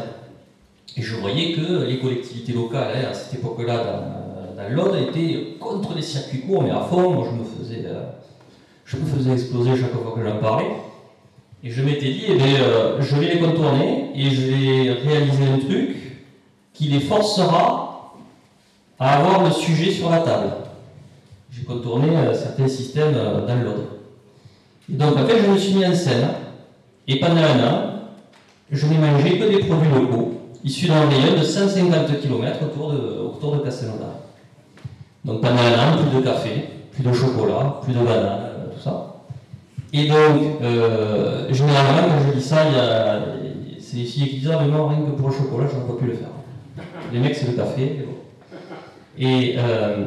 Et 0.98 1.02
je 1.02 1.14
voyais 1.14 1.52
que 1.52 1.84
les 1.84 2.00
collectivités 2.00 2.52
locales, 2.52 2.90
hein, 2.96 3.08
à 3.10 3.14
cette 3.14 3.34
époque-là, 3.34 3.76
dans, 4.56 4.62
dans 4.62 4.68
l'Aude, 4.74 4.96
étaient 4.96 5.56
contre 5.60 5.94
les 5.94 6.02
circuits 6.02 6.40
courts, 6.40 6.64
mais 6.64 6.72
à 6.72 6.80
fond, 6.80 7.10
moi 7.10 7.28
je 7.30 7.38
me 7.38 7.44
faisais, 7.44 7.84
euh, 7.86 8.02
je 8.84 8.96
me 8.96 9.06
faisais 9.06 9.30
exploser 9.32 9.76
chaque 9.76 9.92
fois 9.92 10.12
que 10.16 10.28
j'en 10.28 10.38
parlais. 10.38 10.66
Et 11.62 11.70
je 11.70 11.82
m'étais 11.82 12.10
dit, 12.10 12.24
eh 12.28 12.34
bien, 12.34 12.62
euh, 12.62 13.00
je 13.00 13.14
vais 13.14 13.34
les 13.34 13.38
contourner 13.38 14.10
et 14.12 14.30
je 14.30 14.40
vais 14.46 14.92
réaliser 14.92 15.44
un 15.44 15.58
truc 15.58 15.96
qui 16.74 16.88
les 16.88 17.00
forcera 17.00 18.14
à 18.98 19.18
avoir 19.18 19.44
le 19.44 19.52
sujet 19.52 19.92
sur 19.92 20.10
la 20.10 20.18
table. 20.18 20.50
J'ai 21.52 21.62
contourné 21.62 22.16
euh, 22.16 22.34
certains 22.34 22.66
systèmes 22.66 23.12
dans 23.12 23.62
l'ordre. 23.62 23.84
Et 24.90 24.94
donc, 24.94 25.16
en 25.16 25.26
fait, 25.26 25.44
je 25.44 25.48
me 25.48 25.56
suis 25.56 25.74
mis 25.74 25.86
en 25.86 25.94
scène. 25.94 26.28
Et 27.06 27.20
pendant 27.20 27.36
un 27.36 27.68
an, 27.68 27.82
je 28.70 28.86
n'ai 28.86 28.98
mangé 28.98 29.38
que 29.38 29.44
des 29.44 29.60
produits 29.60 29.90
locaux, 29.90 30.37
issus 30.64 30.88
d'un 30.88 31.08
rayon 31.08 31.38
de 31.38 31.42
150 31.42 32.20
km 32.20 32.58
autour 32.64 32.92
de, 32.92 32.98
autour 32.98 33.56
de 33.56 33.62
Donc, 35.24 35.40
pendant 35.40 35.62
un 35.62 35.94
an, 35.94 36.02
plus 36.02 36.20
de 36.20 36.24
café, 36.24 36.64
plus 36.92 37.02
de 37.02 37.12
chocolat, 37.12 37.80
plus 37.82 37.92
de 37.94 37.98
bananes, 37.98 38.40
euh, 38.42 38.74
tout 38.74 38.80
ça. 38.82 39.14
Et 39.92 40.06
donc, 40.06 40.60
généralement, 41.50 42.08
quand 42.08 42.28
je 42.28 42.38
dis 42.38 42.44
ça, 42.44 42.58
c'est 43.80 43.96
les 43.96 44.04
filles 44.04 44.28
qui 44.28 44.36
disent 44.40 44.50
Ah, 44.52 44.60
mais 44.62 44.70
non, 44.70 44.88
rien 44.88 44.98
que 44.98 45.10
pour 45.12 45.28
le 45.28 45.34
chocolat, 45.34 45.66
je 45.72 45.76
ne 45.76 45.82
peux 45.82 45.96
plus 45.96 46.08
le 46.08 46.14
faire. 46.14 46.28
Les 47.12 47.20
mecs, 47.20 47.34
c'est 47.34 47.46
le 47.46 47.54
café. 47.54 48.06
Et 49.18 49.56
euh, 49.58 50.06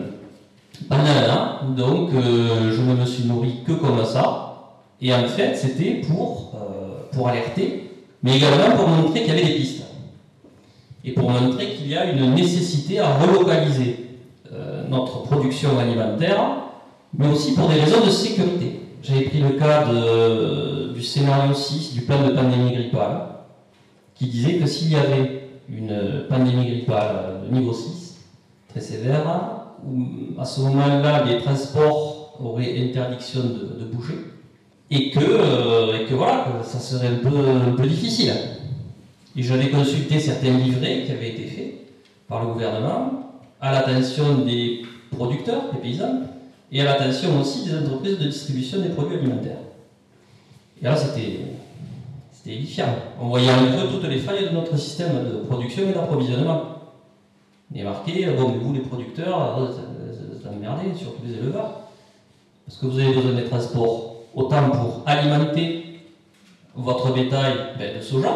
banana, 0.88 1.62
donc 1.76 2.12
euh, 2.14 2.72
je 2.72 2.82
ne 2.82 2.95
me 2.95 3.06
suis 3.06 3.26
nourri 3.26 3.56
que 3.66 3.74
comme 3.74 4.06
ça. 4.06 4.78
Et 5.02 5.14
en 5.14 5.28
fait, 5.28 5.56
c'était 5.56 6.02
pour, 6.08 6.54
euh, 6.56 7.08
pour 7.12 7.28
alerter, 7.28 7.89
mais 8.24 8.38
également 8.38 8.76
pour 8.78 8.88
montrer 8.88 9.24
qu'il 9.24 9.30
y 9.30 9.38
avait 9.38 9.45
des 9.45 9.56
pistes. 9.56 9.81
Et 11.04 11.14
pour 11.14 11.30
montrer 11.30 11.74
qu'il 11.74 11.88
y 11.88 11.95
a 11.95 12.12
une 12.12 12.34
nécessité 12.36 12.99
à 12.99 13.18
relocaliser 13.18 14.06
euh, 14.54 14.84
notre 14.88 15.24
production 15.24 15.80
alimentaire, 15.80 16.39
mais 17.18 17.28
aussi 17.28 17.54
pour 17.54 17.70
des 17.70 17.80
raisons 17.80 18.06
de 18.06 18.12
sécurité. 18.12 18.80
J'avais 19.02 19.22
pris 19.22 19.39
le 19.39 19.52
cas 19.52 19.86
du 20.93 21.02
scénario 21.02 21.54
6 21.54 21.93
du 21.93 22.02
plan 22.02 22.22
de 22.24 22.34
pandémie 22.34 22.72
grippale, 22.72 23.30
qui 24.14 24.28
disait 24.28 24.58
que 24.58 24.68
s'il 24.68 24.91
y 24.91 24.95
avait 24.95 25.49
une 25.68 26.26
pandémie 26.30 26.68
grippale 26.68 27.41
de 27.47 27.56
niveau 27.56 27.74
6, 27.74 28.18
très 28.70 28.82
sévère, 28.82 29.24
où 29.84 30.39
à 30.39 30.45
ce 30.45 30.62
moment-là, 30.62 31.24
les 31.26 31.39
transports 31.39 32.38
auraient 32.39 32.78
interdiction 32.78 33.41
de, 33.41 33.86
bouger, 33.86 34.18
et 34.91 35.10
que, 35.10 35.20
euh, 35.20 35.99
et 35.99 36.06
que 36.06 36.14
voilà, 36.14 36.47
ça 36.64 36.80
serait 36.80 37.08
un 37.08 37.76
peu 37.76 37.88
difficile. 37.88 38.34
Et 39.36 39.44
j'avais 39.44 39.70
consulté 39.70 40.20
certains 40.20 40.58
livrets 40.58 41.04
qui 41.06 41.12
avaient 41.12 41.30
été 41.30 41.44
faits 41.44 41.74
par 42.28 42.44
le 42.44 42.54
gouvernement 42.54 43.42
à 43.62 43.72
l'attention 43.72 44.40
des 44.40 44.82
producteurs, 45.16 45.72
des 45.74 45.80
paysans, 45.80 46.22
et 46.72 46.82
à 46.82 46.86
l'attention 46.86 47.40
aussi 47.40 47.66
des 47.66 47.78
entreprises 47.78 48.18
de 48.18 48.26
distribution 48.26 48.80
des 48.82 48.90
produits 48.90 49.18
alimentaires. 49.18 49.58
Et 50.82 50.86
là, 50.86 50.96
c'était 50.96 51.40
édifiant. 52.46 52.88
On 53.22 53.28
voyait 53.28 53.50
un 53.50 53.66
peu 53.66 53.88
toutes 53.88 54.10
les 54.10 54.18
failles 54.18 54.50
de 54.50 54.54
notre 54.54 54.78
système 54.78 55.30
de 55.30 55.38
production 55.48 55.90
et 55.90 55.94
d'approvisionnement. 55.94 56.64
Il 57.74 57.82
est 57.82 57.84
marqué, 57.84 58.26
bon, 58.38 58.50
vous 58.50 58.74
les 58.74 58.80
producteurs, 58.80 59.70
c'est 60.42 60.50
emmerdé, 60.50 60.98
surtout 60.98 61.22
les 61.26 61.36
éleveurs, 61.36 61.82
parce 62.66 62.78
que 62.78 62.86
vous 62.86 63.00
avez 63.00 63.14
besoin 63.14 63.34
des 63.34 63.46
transports 63.46 64.16
autant 64.34 64.70
pour 64.72 65.04
alimenter 65.06 66.00
votre 66.76 67.14
bétail 67.14 67.54
ben, 67.78 67.98
de 67.98 68.02
soja, 68.02 68.34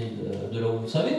de, 0.00 0.60
là 0.60 0.66
où 0.68 0.80
vous 0.82 0.88
savez, 0.88 1.12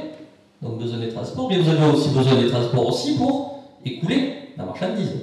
donc 0.61 0.79
besoin 0.79 0.99
des 0.99 1.09
transports, 1.09 1.49
mais 1.49 1.57
vous 1.57 1.69
avez 1.69 1.93
aussi 1.93 2.09
besoin 2.09 2.35
des 2.35 2.49
transports 2.49 2.87
aussi 2.87 3.15
pour 3.15 3.63
écouler 3.83 4.33
la 4.57 4.65
marchandise 4.65 5.13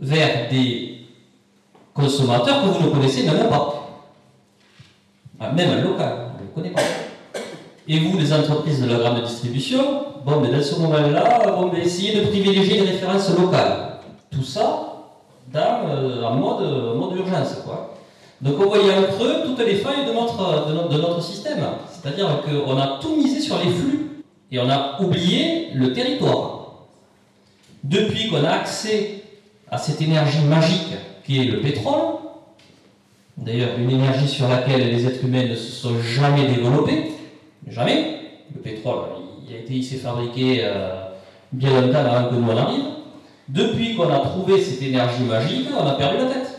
vers 0.00 0.48
des 0.50 1.06
consommateurs 1.94 2.62
que 2.62 2.68
vous 2.68 2.86
ne 2.86 2.90
connaissez 2.90 3.24
même 3.24 3.48
pas. 3.48 3.76
Même 5.40 5.70
un 5.70 5.82
local, 5.82 6.32
vous 6.32 6.42
ne 6.42 6.48
le 6.48 6.54
connaissez 6.54 6.74
pas. 6.74 7.40
Et 7.88 7.98
vous, 7.98 8.18
les 8.18 8.32
entreprises 8.32 8.82
de 8.82 8.88
la 8.88 8.98
grande 8.98 9.22
distribution, 9.24 10.04
bon, 10.24 10.40
mais 10.40 10.50
dans 10.50 10.62
ce 10.62 10.78
moment-là, 10.80 11.50
bon, 11.50 11.70
mais 11.72 11.80
essayez 11.80 12.20
de 12.20 12.26
privilégier 12.26 12.80
les 12.80 12.90
références 12.90 13.36
locales. 13.36 13.98
Tout 14.30 14.44
ça 14.44 14.86
dans, 15.52 15.88
euh, 15.88 16.22
en 16.22 16.34
mode, 16.36 16.96
mode 16.96 17.16
urgence. 17.18 17.56
Quoi. 17.64 17.89
Donc 18.42 18.54
on 18.58 18.68
voyait 18.68 18.96
en 18.96 19.02
creux 19.02 19.42
toutes 19.44 19.64
les 19.66 19.76
failles 19.76 20.06
de 20.06 20.12
notre, 20.12 20.88
de 20.88 20.96
notre, 20.96 21.22
système. 21.22 21.62
C'est-à-dire 21.90 22.42
qu'on 22.42 22.78
a 22.78 22.98
tout 23.00 23.16
misé 23.16 23.40
sur 23.40 23.58
les 23.58 23.70
flux 23.70 24.22
et 24.50 24.58
on 24.58 24.68
a 24.68 25.00
oublié 25.00 25.68
le 25.74 25.92
territoire. 25.92 26.86
Depuis 27.84 28.30
qu'on 28.30 28.42
a 28.44 28.50
accès 28.50 29.22
à 29.70 29.78
cette 29.78 30.00
énergie 30.00 30.42
magique 30.44 30.94
qui 31.24 31.40
est 31.40 31.44
le 31.44 31.60
pétrole, 31.60 32.16
d'ailleurs 33.36 33.78
une 33.78 33.90
énergie 33.90 34.28
sur 34.28 34.48
laquelle 34.48 34.90
les 34.90 35.06
êtres 35.06 35.24
humains 35.24 35.46
ne 35.46 35.54
se 35.54 35.70
sont 35.70 36.00
jamais 36.00 36.46
développés, 36.46 37.12
jamais, 37.68 38.20
le 38.54 38.60
pétrole, 38.60 39.00
il, 39.46 39.54
a 39.54 39.58
été, 39.58 39.82
s'est 39.82 39.96
fabriqué 39.96 40.60
euh, 40.62 41.08
bien 41.52 41.80
longtemps 41.80 41.98
avant 41.98 42.30
que 42.30 42.34
nous 42.34 42.50
en 42.50 42.56
arrive, 42.56 42.84
depuis 43.48 43.96
qu'on 43.96 44.08
a 44.08 44.20
trouvé 44.20 44.60
cette 44.60 44.82
énergie 44.82 45.24
magique, 45.24 45.68
on 45.78 45.86
a 45.86 45.92
perdu 45.92 46.18
la 46.18 46.24
tête. 46.26 46.49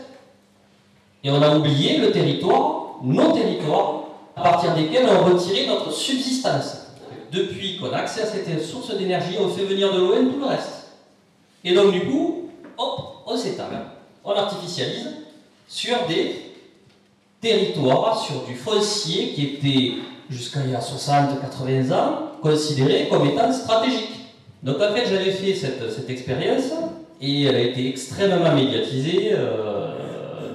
Et 1.24 1.30
on 1.30 1.40
a 1.40 1.56
oublié 1.56 1.98
le 1.98 2.10
territoire, 2.10 2.96
nos 3.02 3.32
territoires, 3.32 4.04
à 4.36 4.42
partir 4.42 4.74
desquels 4.74 5.06
on 5.08 5.24
retirait 5.24 5.66
notre 5.66 5.92
subsistance. 5.92 6.78
Depuis 7.30 7.78
qu'on 7.78 7.92
a 7.92 7.98
accès 7.98 8.22
à 8.22 8.26
cette 8.26 8.62
source 8.62 8.96
d'énergie, 8.96 9.36
on 9.40 9.48
fait 9.48 9.64
venir 9.64 9.92
de 9.92 10.00
et 10.00 10.32
tout 10.32 10.38
le 10.38 10.46
reste. 10.46 10.88
Et 11.64 11.74
donc, 11.74 11.92
du 11.92 12.04
coup, 12.04 12.50
hop, 12.76 13.22
on 13.26 13.36
s'étale, 13.36 13.86
on 14.24 14.32
artificialise 14.32 15.08
sur 15.68 16.06
des 16.08 16.52
territoires, 17.40 18.22
sur 18.22 18.42
du 18.44 18.54
foncier 18.54 19.32
qui 19.32 19.44
était, 19.44 19.92
jusqu'à 20.28 20.60
il 20.64 20.72
y 20.72 20.74
a 20.74 20.80
60-80 20.80 21.92
ans, 21.92 22.18
considéré 22.42 23.08
comme 23.08 23.26
étant 23.26 23.52
stratégique. 23.52 24.10
Donc 24.62 24.76
en 24.76 24.94
fait, 24.94 25.06
j'avais 25.08 25.30
fait 25.30 25.54
cette, 25.54 25.90
cette, 25.90 26.10
expérience 26.10 26.64
et 27.20 27.44
elle 27.44 27.56
a 27.56 27.60
été 27.60 27.88
extrêmement 27.88 28.54
médiatisée. 28.54 29.32
Euh, 29.32 29.81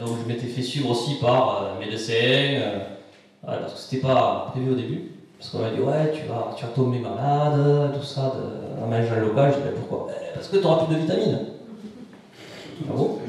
donc 0.07 0.17
je 0.23 0.27
m'étais 0.27 0.47
fait 0.47 0.61
suivre 0.61 0.89
aussi 0.89 1.15
par 1.15 1.63
euh, 1.63 1.79
médecins, 1.79 2.13
euh, 2.13 2.79
parce 3.43 3.73
que 3.73 3.79
c'était 3.79 4.01
pas 4.01 4.47
prévu 4.51 4.71
au 4.71 4.75
début. 4.75 5.11
Parce 5.37 5.51
qu'on 5.51 5.59
m'a 5.59 5.69
dit, 5.69 5.79
ouais, 5.79 6.11
tu 6.13 6.27
vas, 6.27 6.53
tu 6.57 6.65
vas 6.65 6.71
tomber 6.71 6.99
malade, 6.99 7.93
tout 7.93 8.05
ça, 8.05 8.33
de, 8.35 8.83
en 8.83 8.87
mangeant 8.87 9.19
local. 9.19 9.53
Je 9.53 9.69
dis, 9.69 9.75
pourquoi? 9.75 10.07
Ben, 10.07 10.15
Parce 10.33 10.47
que 10.47 10.57
tu 10.57 10.63
n'auras 10.63 10.85
plus 10.85 10.95
de 10.95 11.01
vitamines. 11.01 11.39
Ah 12.83 12.93
bon? 12.95 13.19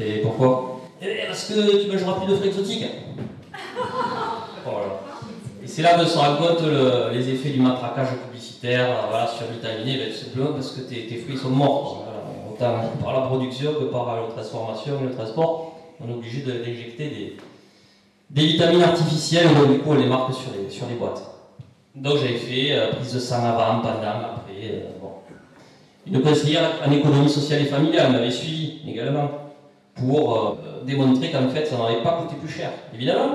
Et 0.00 0.18
pourquoi? 0.18 0.80
Eh, 1.00 1.26
Parce 1.28 1.44
que 1.44 1.84
tu 1.84 1.90
mangeras 1.90 2.14
plus 2.14 2.32
de 2.32 2.36
fruits 2.36 2.48
exotiques. 2.48 2.86
Voilà. 4.64 5.00
Et 5.62 5.68
c'est 5.68 5.82
là 5.82 5.94
que 5.94 6.04
se 6.04 6.16
compte 6.16 7.12
les 7.12 7.28
effets 7.28 7.50
du 7.50 7.60
matraquage 7.60 8.08
publicitaire 8.26 8.88
voilà, 9.08 9.28
sur 9.28 9.46
vitaminé, 9.46 9.98
ben, 9.98 10.10
tout 10.10 10.18
simplement 10.18 10.52
parce 10.52 10.72
que 10.72 10.80
tes, 10.80 11.16
fruits 11.16 11.38
sont 11.38 11.50
morts. 11.50 12.04
autant 12.52 12.74
par 13.02 13.12
la 13.12 13.26
production 13.26 13.72
que 13.74 13.84
par 13.84 14.06
la 14.06 14.26
transformation 14.32 14.94
et 15.00 15.04
le 15.04 15.14
transport, 15.14 15.75
on 16.00 16.08
est 16.08 16.14
obligé 16.14 16.42
d'injecter 16.42 17.08
des, 17.08 17.36
des 18.30 18.46
vitamines 18.46 18.82
artificielles, 18.82 19.46
et 19.46 19.72
du 19.72 19.78
coup 19.78 19.90
on 19.90 19.94
les 19.94 20.06
marque 20.06 20.32
sur 20.34 20.50
les, 20.88 20.94
boîtes. 20.94 21.22
Donc 21.94 22.18
j'avais 22.18 22.36
fait 22.36 22.72
euh, 22.72 22.92
prise 22.92 23.14
de 23.14 23.18
sang 23.18 23.44
avant, 23.44 23.80
pendant, 23.80 24.00
après. 24.00 24.64
Euh, 24.64 24.80
bon. 25.00 25.10
Une 26.06 26.22
conseillère 26.22 26.70
en 26.86 26.90
économie 26.92 27.28
sociale 27.28 27.62
et 27.62 27.66
familiale 27.66 28.12
m'avait 28.12 28.30
suivi 28.30 28.80
également 28.86 29.28
pour 29.94 30.58
démontrer 30.86 31.32
qu'en 31.32 31.48
fait 31.48 31.66
ça 31.66 31.76
n'avait 31.78 32.02
pas 32.02 32.22
coûté 32.22 32.36
plus 32.40 32.52
cher. 32.52 32.70
Évidemment, 32.94 33.30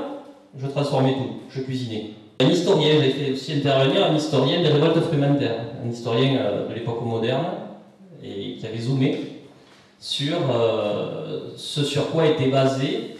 je 0.57 0.68
transformais 0.68 1.14
tout, 1.14 1.41
je 1.49 1.62
cuisinais. 1.62 2.12
Un 2.39 2.49
historien, 2.49 2.93
j'ai 3.01 3.12
fait 3.12 3.32
aussi 3.32 3.53
intervenir 3.53 4.05
un 4.05 4.16
historien 4.16 4.62
des 4.62 4.70
révoltes 4.70 4.99
frumentaires, 5.01 5.59
un 5.86 5.89
historien 5.89 6.38
euh, 6.38 6.70
de 6.70 6.74
l'époque 6.74 7.03
moderne, 7.03 7.45
et 8.24 8.55
qui 8.55 8.66
avait 8.66 8.80
zoomé 8.80 9.20
sur 10.02 10.38
euh, 10.52 11.52
ce 11.56 11.84
sur 11.84 12.10
quoi 12.10 12.26
était 12.26 12.47
basée 12.47 13.16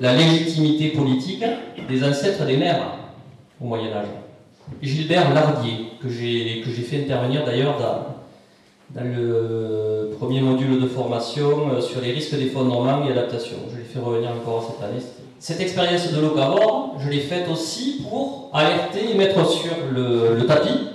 la 0.00 0.14
légitimité 0.14 0.88
politique 0.88 1.44
des 1.88 2.04
ancêtres 2.04 2.44
des 2.44 2.56
mères 2.56 2.98
au 3.60 3.66
Moyen 3.66 3.92
Âge. 3.92 4.08
Gilbert 4.82 5.32
Lardier, 5.32 5.92
que 6.02 6.08
j'ai 6.10 6.64
fait 6.64 7.04
intervenir 7.04 7.46
d'ailleurs 7.46 7.78
dans, 7.78 9.00
dans, 9.00 9.06
le 9.08 10.10
premier 10.18 10.40
module 10.40 10.82
de 10.82 10.88
formation 10.88 11.70
euh, 11.70 11.80
sur 11.80 12.00
les 12.00 12.10
risques 12.10 12.36
d'effondrement 12.36 13.06
et 13.06 13.12
adaptation. 13.12 13.56
Je 13.72 13.78
l'ai 13.78 13.84
fait 13.84 14.00
revenir 14.00 14.30
encore 14.32 14.74
cette 14.74 14.84
année, 14.84 15.00
cette 15.38 15.60
expérience 15.60 16.12
de 16.12 16.20
locavore, 16.20 16.96
je 16.98 17.08
l'ai 17.08 17.20
faite 17.20 17.48
aussi 17.48 18.02
pour 18.02 18.50
alerter 18.52 19.12
et 19.12 19.14
mettre 19.14 19.48
sur 19.48 19.72
le, 19.94 20.44
tapis, 20.44 20.88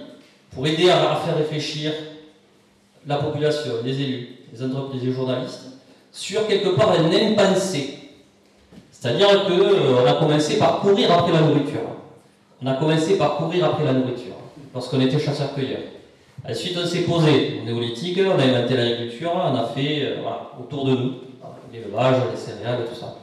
pour 0.53 0.67
aider 0.67 0.89
à, 0.89 1.15
faire 1.15 1.37
réfléchir 1.37 1.93
la 3.07 3.15
population, 3.15 3.71
les 3.85 4.01
élus, 4.01 4.40
les 4.53 4.63
entreprises, 4.63 5.03
les 5.03 5.13
journalistes, 5.13 5.71
sur 6.11 6.47
quelque 6.47 6.69
part 6.69 6.91
un 6.91 7.11
impensé. 7.11 7.99
C'est-à-dire 8.91 9.45
qu'on 9.45 9.51
euh, 9.51 10.05
a 10.05 10.13
commencé 10.13 10.57
par 10.57 10.79
courir 10.79 11.11
après 11.11 11.31
la 11.31 11.41
nourriture. 11.41 11.79
On 12.61 12.67
a 12.67 12.73
commencé 12.75 13.17
par 13.17 13.37
courir 13.37 13.65
après 13.65 13.85
la 13.85 13.93
nourriture, 13.93 14.35
lorsqu'on 14.73 15.01
était 15.01 15.19
chasseurs-cueilleurs. 15.19 15.81
Ensuite, 16.47 16.77
on 16.77 16.85
s'est 16.85 17.01
posé 17.01 17.61
au 17.61 17.65
néolithique, 17.65 18.19
on 18.25 18.39
a 18.39 18.43
inventé 18.43 18.75
l'agriculture, 18.75 19.31
on 19.33 19.55
a 19.55 19.65
fait 19.67 20.03
euh, 20.03 20.17
autour 20.59 20.85
de 20.85 20.95
nous, 20.95 21.13
l'élevage, 21.71 22.15
les 22.31 22.37
céréales, 22.39 22.85
tout 22.91 22.99
ça. 22.99 23.15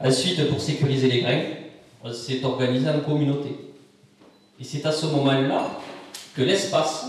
Ensuite, 0.00 0.48
pour 0.48 0.60
sécuriser 0.60 1.08
les 1.08 1.20
grains, 1.20 1.42
on 2.02 2.12
s'est 2.12 2.44
organisé 2.44 2.88
en 2.88 3.00
communauté. 3.00 3.56
Et 4.60 4.64
c'est 4.64 4.84
à 4.86 4.92
ce 4.92 5.06
moment-là 5.06 5.68
que 6.34 6.42
l'espace 6.42 7.06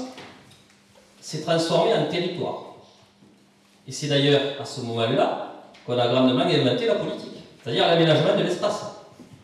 s'est 1.22 1.42
transformé 1.42 1.94
en 1.94 2.06
territoire. 2.06 2.67
Et 3.88 3.92
c'est 3.92 4.08
d'ailleurs 4.08 4.42
à 4.60 4.66
ce 4.66 4.82
moment-là 4.82 5.54
qu'on 5.86 5.98
a 5.98 6.08
grandement 6.08 6.44
inventé 6.44 6.86
la 6.86 6.96
politique, 6.96 7.38
c'est-à-dire 7.64 7.88
l'aménagement 7.88 8.36
de 8.38 8.44
l'espace. 8.44 8.86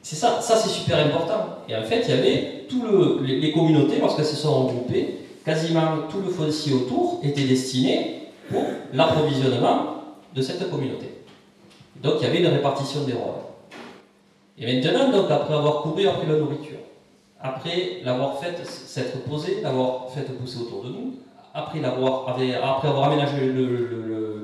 C'est 0.02 0.18
ça, 0.18 0.42
ça 0.42 0.58
c'est 0.58 0.70
super 0.70 1.00
important. 1.06 1.60
Et 1.70 1.76
en 1.76 1.84
fait, 1.84 2.04
il 2.08 2.10
y 2.10 2.18
avait 2.18 2.66
tous 2.68 2.84
les, 3.22 3.40
les, 3.40 3.52
communautés, 3.54 4.00
lorsqu'elles 4.00 4.26
se 4.26 4.36
sont 4.36 4.66
regroupées, 4.66 5.20
quasiment 5.46 6.08
tout 6.10 6.20
le 6.20 6.30
foncier 6.30 6.74
autour 6.74 7.22
était 7.24 7.46
destiné 7.46 8.30
pour 8.50 8.64
l'approvisionnement 8.94 10.04
de 10.36 10.42
cette 10.42 10.70
communauté. 10.70 11.06
Donc 12.02 12.16
il 12.20 12.24
y 12.24 12.28
avait 12.28 12.40
une 12.40 12.48
répartition 12.48 13.04
des 13.04 13.14
rôles. 13.14 13.44
Et 14.58 14.82
maintenant, 14.82 15.10
donc, 15.12 15.32
après 15.32 15.54
avoir 15.54 15.82
couru 15.82 16.08
après 16.08 16.28
la 16.28 16.38
nourriture, 16.38 16.78
après 17.42 18.02
l'avoir 18.04 18.40
fait 18.40 18.56
s'être 18.66 19.24
posé, 19.24 19.62
l'avoir 19.62 20.10
fait 20.12 20.22
pousser 20.38 20.60
autour 20.60 20.84
de 20.84 20.90
nous, 20.90 21.16
après, 21.54 21.80
l'avoir, 21.80 22.30
après 22.30 22.88
avoir 22.88 23.12
aménagé 23.12 23.46
le, 23.46 24.44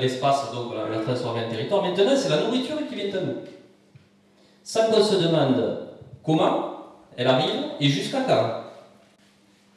l'espace, 0.00 0.52
donc 0.52 0.72
la, 0.74 0.98
transformer 1.00 1.44
en 1.44 1.50
territoire, 1.50 1.82
maintenant 1.82 2.16
c'est 2.16 2.28
la 2.28 2.42
nourriture 2.42 2.76
qui 2.88 2.94
vient 2.96 3.14
à 3.14 3.20
nous. 3.20 3.36
Sans 4.62 4.86
qu'on 4.86 5.02
se 5.02 5.16
demande 5.16 5.88
comment 6.24 6.78
elle 7.16 7.26
arrive 7.26 7.64
et 7.80 7.88
jusqu'à 7.88 8.22
quand. 8.22 8.62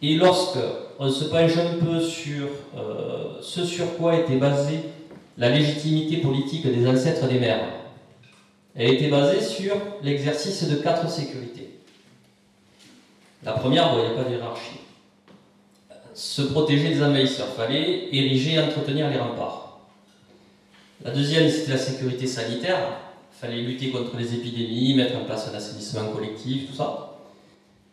Et 0.02 0.16
lorsque 0.16 0.60
on 1.00 1.10
se 1.10 1.26
penche 1.26 1.58
un 1.58 1.84
peu 1.84 2.00
sur 2.00 2.48
euh, 2.76 3.40
ce 3.42 3.64
sur 3.66 3.98
quoi 3.98 4.16
était 4.16 4.38
basé 4.38 4.80
la 5.38 5.50
légitimité 5.50 6.18
politique 6.18 6.66
des 6.66 6.88
ancêtres 6.88 7.28
des 7.28 7.40
mers. 7.40 7.68
Elle 8.76 8.94
était 8.94 9.10
basée 9.10 9.42
sur 9.42 9.76
l'exercice 10.02 10.68
de 10.68 10.76
quatre 10.76 11.10
sécurités. 11.10 11.80
La 13.44 13.54
première, 13.54 13.92
il 13.94 14.00
n'y 14.00 14.06
a 14.06 14.24
pas 14.24 14.30
d'hierarchie. 14.30 14.80
Se 16.18 16.42
protéger 16.42 16.96
des 16.96 17.04
envahisseurs, 17.04 17.50
fallait 17.50 18.10
ériger 18.12 18.56
et 18.56 18.60
entretenir 18.60 19.08
les 19.08 19.20
remparts. 19.20 19.82
La 21.06 21.12
deuxième, 21.12 21.48
c'était 21.48 21.74
la 21.74 21.78
sécurité 21.78 22.26
sanitaire. 22.26 22.80
Il 23.32 23.40
fallait 23.40 23.62
lutter 23.62 23.92
contre 23.92 24.18
les 24.18 24.34
épidémies, 24.34 24.96
mettre 24.96 25.16
en 25.16 25.26
place 25.26 25.48
un 25.54 25.56
assainissement 25.56 26.08
collectif, 26.08 26.72
tout 26.72 26.76
ça. 26.76 27.20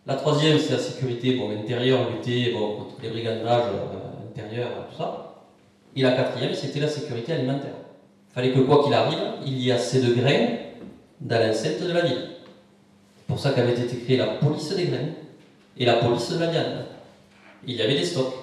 La 0.07 0.15
troisième, 0.15 0.59
c'est 0.59 0.73
la 0.73 0.79
sécurité 0.79 1.35
bon, 1.35 1.51
intérieure, 1.51 2.09
lutter 2.09 2.53
bon, 2.53 2.77
contre 2.77 2.95
les 3.03 3.11
brigandages 3.11 3.71
euh, 3.75 4.31
intérieurs, 4.31 4.71
tout 4.91 4.97
ça. 4.97 5.45
Et 5.95 6.01
la 6.01 6.13
quatrième, 6.13 6.55
c'était 6.55 6.81
la 6.81 6.89
sécurité 6.89 7.35
alimentaire. 7.35 7.77
Il 8.31 8.35
fallait 8.35 8.53
que 8.53 8.61
quoi 8.61 8.85
qu'il 8.85 8.95
arrive, 8.95 9.21
il 9.45 9.59
y 9.59 9.69
ait 9.69 9.73
assez 9.73 10.01
de 10.01 10.15
grains 10.15 10.47
dans 11.21 11.47
l'enceinte 11.47 11.83
de 11.83 11.93
la 11.93 12.01
ville. 12.01 12.31
C'est 13.19 13.27
pour 13.27 13.39
ça 13.39 13.51
qu'avait 13.51 13.79
été 13.79 13.99
créée 13.99 14.17
la 14.17 14.29
police 14.29 14.75
des 14.75 14.87
grains 14.87 15.11
et 15.77 15.85
la 15.85 15.97
police 15.97 16.31
de 16.31 16.39
la 16.39 16.47
viande. 16.47 16.85
Il 17.67 17.77
y 17.77 17.83
avait 17.83 17.99
des 17.99 18.05
stocks. 18.05 18.35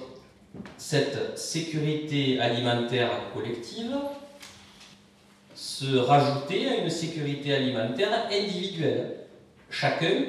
Cette 0.76 1.38
sécurité 1.38 2.38
alimentaire 2.40 3.10
collective 3.34 3.94
se 5.54 5.96
rajouter 5.96 6.68
à 6.68 6.76
une 6.78 6.90
sécurité 6.90 7.54
alimentaire 7.54 8.26
individuelle. 8.30 9.16
Chacun 9.70 10.24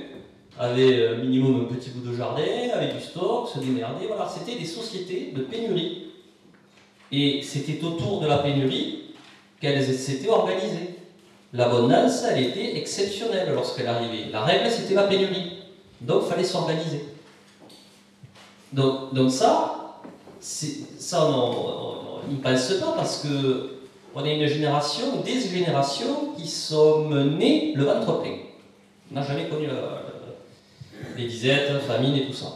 avait 0.60 1.08
un 1.08 1.16
minimum 1.16 1.62
un 1.62 1.74
petit 1.74 1.90
bout 1.90 2.08
de 2.08 2.16
jardin, 2.16 2.44
avait 2.74 2.94
du 2.94 3.02
stock, 3.02 3.50
se 3.50 3.60
démerdait. 3.60 4.06
Voilà, 4.08 4.30
c'était 4.30 4.60
des 4.60 4.66
sociétés 4.66 5.34
de 5.36 5.42
pénurie. 5.42 6.10
Et 7.12 7.42
c'était 7.42 7.84
autour 7.84 8.22
de 8.22 8.28
la 8.28 8.38
pénurie 8.38 9.14
qu'elles 9.60 9.84
s'étaient 9.84 10.30
organisées. 10.30 10.96
L'abondance, 11.52 12.24
elle 12.24 12.44
était 12.44 12.78
exceptionnelle 12.78 13.52
lorsqu'elle 13.54 13.88
arrivait. 13.88 14.32
La 14.32 14.44
règle, 14.44 14.70
c'était 14.70 14.96
la 14.96 15.04
pénurie. 15.04 15.60
Donc, 16.02 16.24
il 16.26 16.30
fallait 16.30 16.44
s'organiser. 16.44 17.02
Donc, 18.74 19.14
donc 19.14 19.32
ça, 19.32 20.00
ça 20.40 21.26
on 21.26 22.28
n'y 22.28 22.38
pense 22.38 22.74
pas 22.74 22.94
parce 22.96 23.24
que 23.24 23.70
on 24.16 24.26
est 24.26 24.40
une 24.40 24.48
génération, 24.48 25.22
des 25.24 25.40
générations 25.40 26.34
qui 26.38 26.48
sommes 26.48 27.38
nées 27.38 27.74
le 27.76 27.84
ventre 27.84 28.22
plein. 28.22 28.38
On 29.12 29.16
n'a 29.16 29.24
jamais 29.24 29.48
connu 29.48 29.68
les 31.18 31.28
disettes, 31.28 31.80
famine 31.88 32.16
et 32.16 32.28
tout 32.28 32.34
ça. 32.34 32.48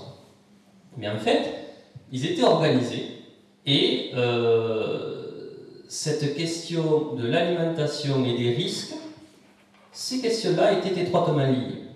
Mais 0.97 1.09
en 1.09 1.17
fait, 1.17 1.53
ils 2.11 2.25
étaient 2.25 2.43
organisés 2.43 3.17
et 3.65 4.11
euh, 4.15 5.17
cette 5.87 6.35
question 6.35 7.15
de 7.15 7.27
l'alimentation 7.27 8.23
et 8.25 8.37
des 8.37 8.51
risques, 8.51 8.93
ces 9.91 10.21
questions-là 10.21 10.73
étaient 10.73 11.01
étroitement 11.01 11.45
liées. 11.45 11.86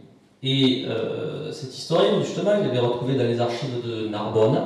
Et 0.43 0.85
euh, 0.87 1.51
cette 1.51 1.77
historienne, 1.77 2.21
justement, 2.23 2.53
il 2.59 2.69
avait 2.69 2.79
retrouvé 2.79 3.15
dans 3.15 3.25
les 3.25 3.39
archives 3.39 3.85
de 3.85 4.07
Narbonne, 4.07 4.59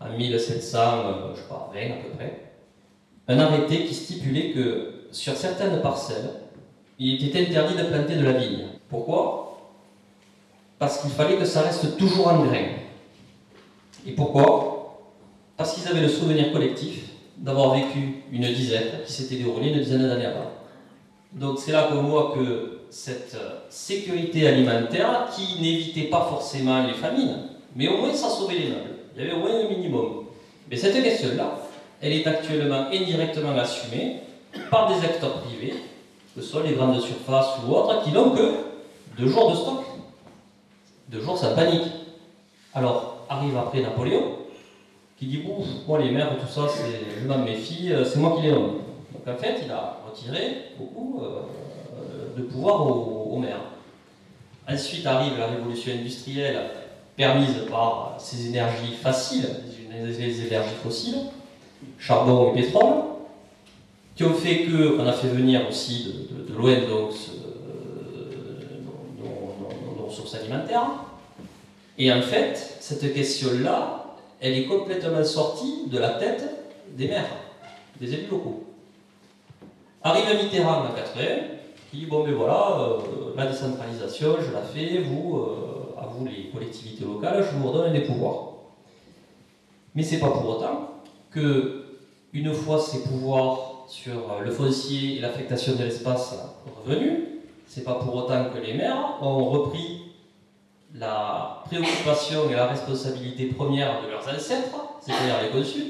en 0.00 0.16
1700, 0.16 0.78
euh, 0.78 1.12
je 1.34 1.40
sais 1.40 1.48
pas, 1.48 1.70
20 1.74 1.80
à 1.80 1.96
peu 2.02 2.10
près, 2.16 2.52
un 3.28 3.38
arrêté 3.38 3.84
qui 3.84 3.94
stipulait 3.94 4.52
que 4.52 4.92
sur 5.10 5.34
certaines 5.34 5.80
parcelles, 5.80 6.30
il 6.98 7.24
était 7.24 7.40
interdit 7.40 7.76
de 7.76 7.84
planter 7.84 8.16
de 8.16 8.24
la 8.24 8.32
vigne. 8.32 8.66
Pourquoi? 8.88 9.58
Parce 10.78 11.00
qu'il 11.00 11.10
fallait 11.10 11.36
que 11.36 11.44
ça 11.44 11.62
reste 11.62 11.96
toujours 11.96 12.28
en 12.28 12.44
grain. 12.44 12.66
Et 14.06 14.12
pourquoi? 14.12 15.00
Parce 15.56 15.74
qu'ils 15.74 15.88
avaient 15.88 16.02
le 16.02 16.08
souvenir 16.08 16.52
collectif 16.52 17.04
d'avoir 17.36 17.74
vécu 17.74 18.22
une 18.32 18.52
dizaine 18.52 19.02
qui 19.06 19.12
s'était 19.12 19.36
déroulée 19.36 19.70
une 19.70 19.80
dizaine 19.80 20.06
d'années 20.06 20.26
avant. 20.26 20.50
Donc 21.32 21.58
c'est 21.58 21.72
là 21.72 21.88
qu'on 21.90 22.02
voit 22.02 22.34
que 22.34 22.77
cette 22.90 23.36
sécurité 23.68 24.46
alimentaire, 24.46 25.28
qui 25.34 25.60
n'évitait 25.60 26.08
pas 26.08 26.26
forcément 26.28 26.86
les 26.86 26.94
famines, 26.94 27.48
mais 27.76 27.88
au 27.88 27.98
moins 27.98 28.14
ça 28.14 28.28
sauvait 28.28 28.58
les 28.58 28.68
meubles. 28.68 28.96
Il 29.14 29.22
y 29.22 29.26
avait 29.26 29.36
au 29.36 29.40
moins 29.40 29.60
un 29.60 29.68
minimum. 29.68 30.24
Mais 30.70 30.76
cette 30.76 31.02
question-là, 31.02 31.58
elle 32.00 32.12
est 32.12 32.26
actuellement 32.26 32.86
indirectement 32.92 33.56
assumée 33.56 34.20
par 34.70 34.88
des 34.88 35.04
acteurs 35.04 35.40
privés, 35.42 35.74
que 36.34 36.42
ce 36.42 36.48
soit 36.48 36.62
les 36.62 36.74
grandes 36.74 37.00
surfaces 37.00 37.58
ou 37.66 37.72
autres, 37.72 38.04
qui 38.04 38.12
n'ont 38.12 38.30
que 38.30 38.52
deux 39.18 39.28
jours 39.28 39.50
de 39.50 39.56
stock. 39.56 39.80
Deux 41.08 41.20
jours, 41.20 41.38
ça 41.38 41.48
panique. 41.48 41.90
Alors, 42.74 43.26
arrive 43.28 43.56
après 43.56 43.80
Napoléon, 43.80 44.36
qui 45.18 45.26
dit 45.26 45.42
Ouf, 45.48 45.66
moi 45.86 45.98
les 45.98 46.10
mères, 46.10 46.30
tout 46.38 46.46
ça, 46.46 46.66
je 47.20 47.26
m'en 47.26 47.38
méfie, 47.38 47.92
euh, 47.92 48.04
c'est 48.04 48.18
moi 48.18 48.36
qui 48.36 48.42
les 48.42 48.50
donne. 48.50 48.74
Donc 49.12 49.26
en 49.26 49.36
fait, 49.36 49.60
il 49.64 49.70
a 49.70 49.98
retiré 50.08 50.72
beaucoup 50.78 51.20
euh, 51.22 51.40
de 52.36 52.42
pouvoir 52.42 52.86
aux, 52.86 53.30
aux 53.32 53.38
maires. 53.38 53.60
Ensuite 54.68 55.06
arrive 55.06 55.38
la 55.38 55.46
révolution 55.46 55.92
industrielle 55.92 56.58
permise 57.16 57.64
par 57.68 58.16
ces 58.18 58.46
énergies 58.46 58.94
faciles, 58.94 59.48
les 59.90 60.46
énergies 60.46 60.74
fossiles, 60.82 61.18
charbon 61.98 62.52
et 62.52 62.62
pétrole, 62.62 62.94
qui 64.14 64.24
ont 64.24 64.34
fait 64.34 64.66
qu'on 64.66 65.06
a 65.06 65.12
fait 65.12 65.28
venir 65.28 65.68
aussi 65.68 66.28
de, 66.48 66.54
loin 66.54 66.80
donc, 66.88 67.12
nos, 69.18 70.04
ressources 70.04 70.34
alimentaires. 70.34 70.90
Et 71.98 72.12
en 72.12 72.22
fait, 72.22 72.76
cette 72.80 73.12
question-là, 73.12 74.16
elle 74.40 74.54
est 74.54 74.66
complètement 74.66 75.24
sortie 75.24 75.88
de 75.88 75.98
la 75.98 76.10
tête 76.10 76.44
des 76.96 77.08
maires, 77.08 77.36
des 78.00 78.14
élus 78.14 78.28
locaux. 78.30 78.64
Arrive 80.02 80.42
Mitterrand 80.42 80.84
en 80.84 80.92
80, 80.94 81.24
qui 81.90 81.98
dit 81.98 82.06
Bon, 82.06 82.24
ben 82.24 82.34
voilà, 82.34 82.78
euh, 82.80 82.98
la 83.36 83.46
décentralisation, 83.46 84.36
je 84.46 84.52
la 84.52 84.62
fais, 84.62 85.02
vous, 85.02 85.36
euh, 85.36 86.00
à 86.00 86.06
vous 86.06 86.26
les 86.26 86.50
collectivités 86.50 87.04
locales, 87.04 87.44
je 87.44 87.56
vous 87.56 87.70
redonne 87.70 87.92
des 87.92 88.02
pouvoirs. 88.02 88.52
Mais 89.94 90.02
c'est 90.02 90.18
pas 90.18 90.30
pour 90.30 90.48
autant 90.48 91.02
que, 91.30 91.84
une 92.32 92.52
fois 92.52 92.78
ces 92.78 93.02
pouvoirs 93.02 93.84
sur 93.88 94.12
euh, 94.12 94.44
le 94.44 94.50
foncier 94.50 95.16
et 95.16 95.20
l'affectation 95.20 95.74
de 95.74 95.84
l'espace 95.84 96.34
revenus, 96.84 97.20
c'est 97.66 97.84
pas 97.84 97.94
pour 97.94 98.14
autant 98.14 98.46
que 98.50 98.58
les 98.58 98.74
maires 98.74 99.18
ont 99.22 99.46
repris 99.46 100.02
la 100.94 101.62
préoccupation 101.66 102.48
et 102.50 102.54
la 102.54 102.66
responsabilité 102.66 103.46
première 103.46 104.02
de 104.02 104.10
leurs 104.10 104.26
ancêtres, 104.26 104.76
c'est-à-dire 105.00 105.42
les 105.42 105.50
conçus, 105.50 105.84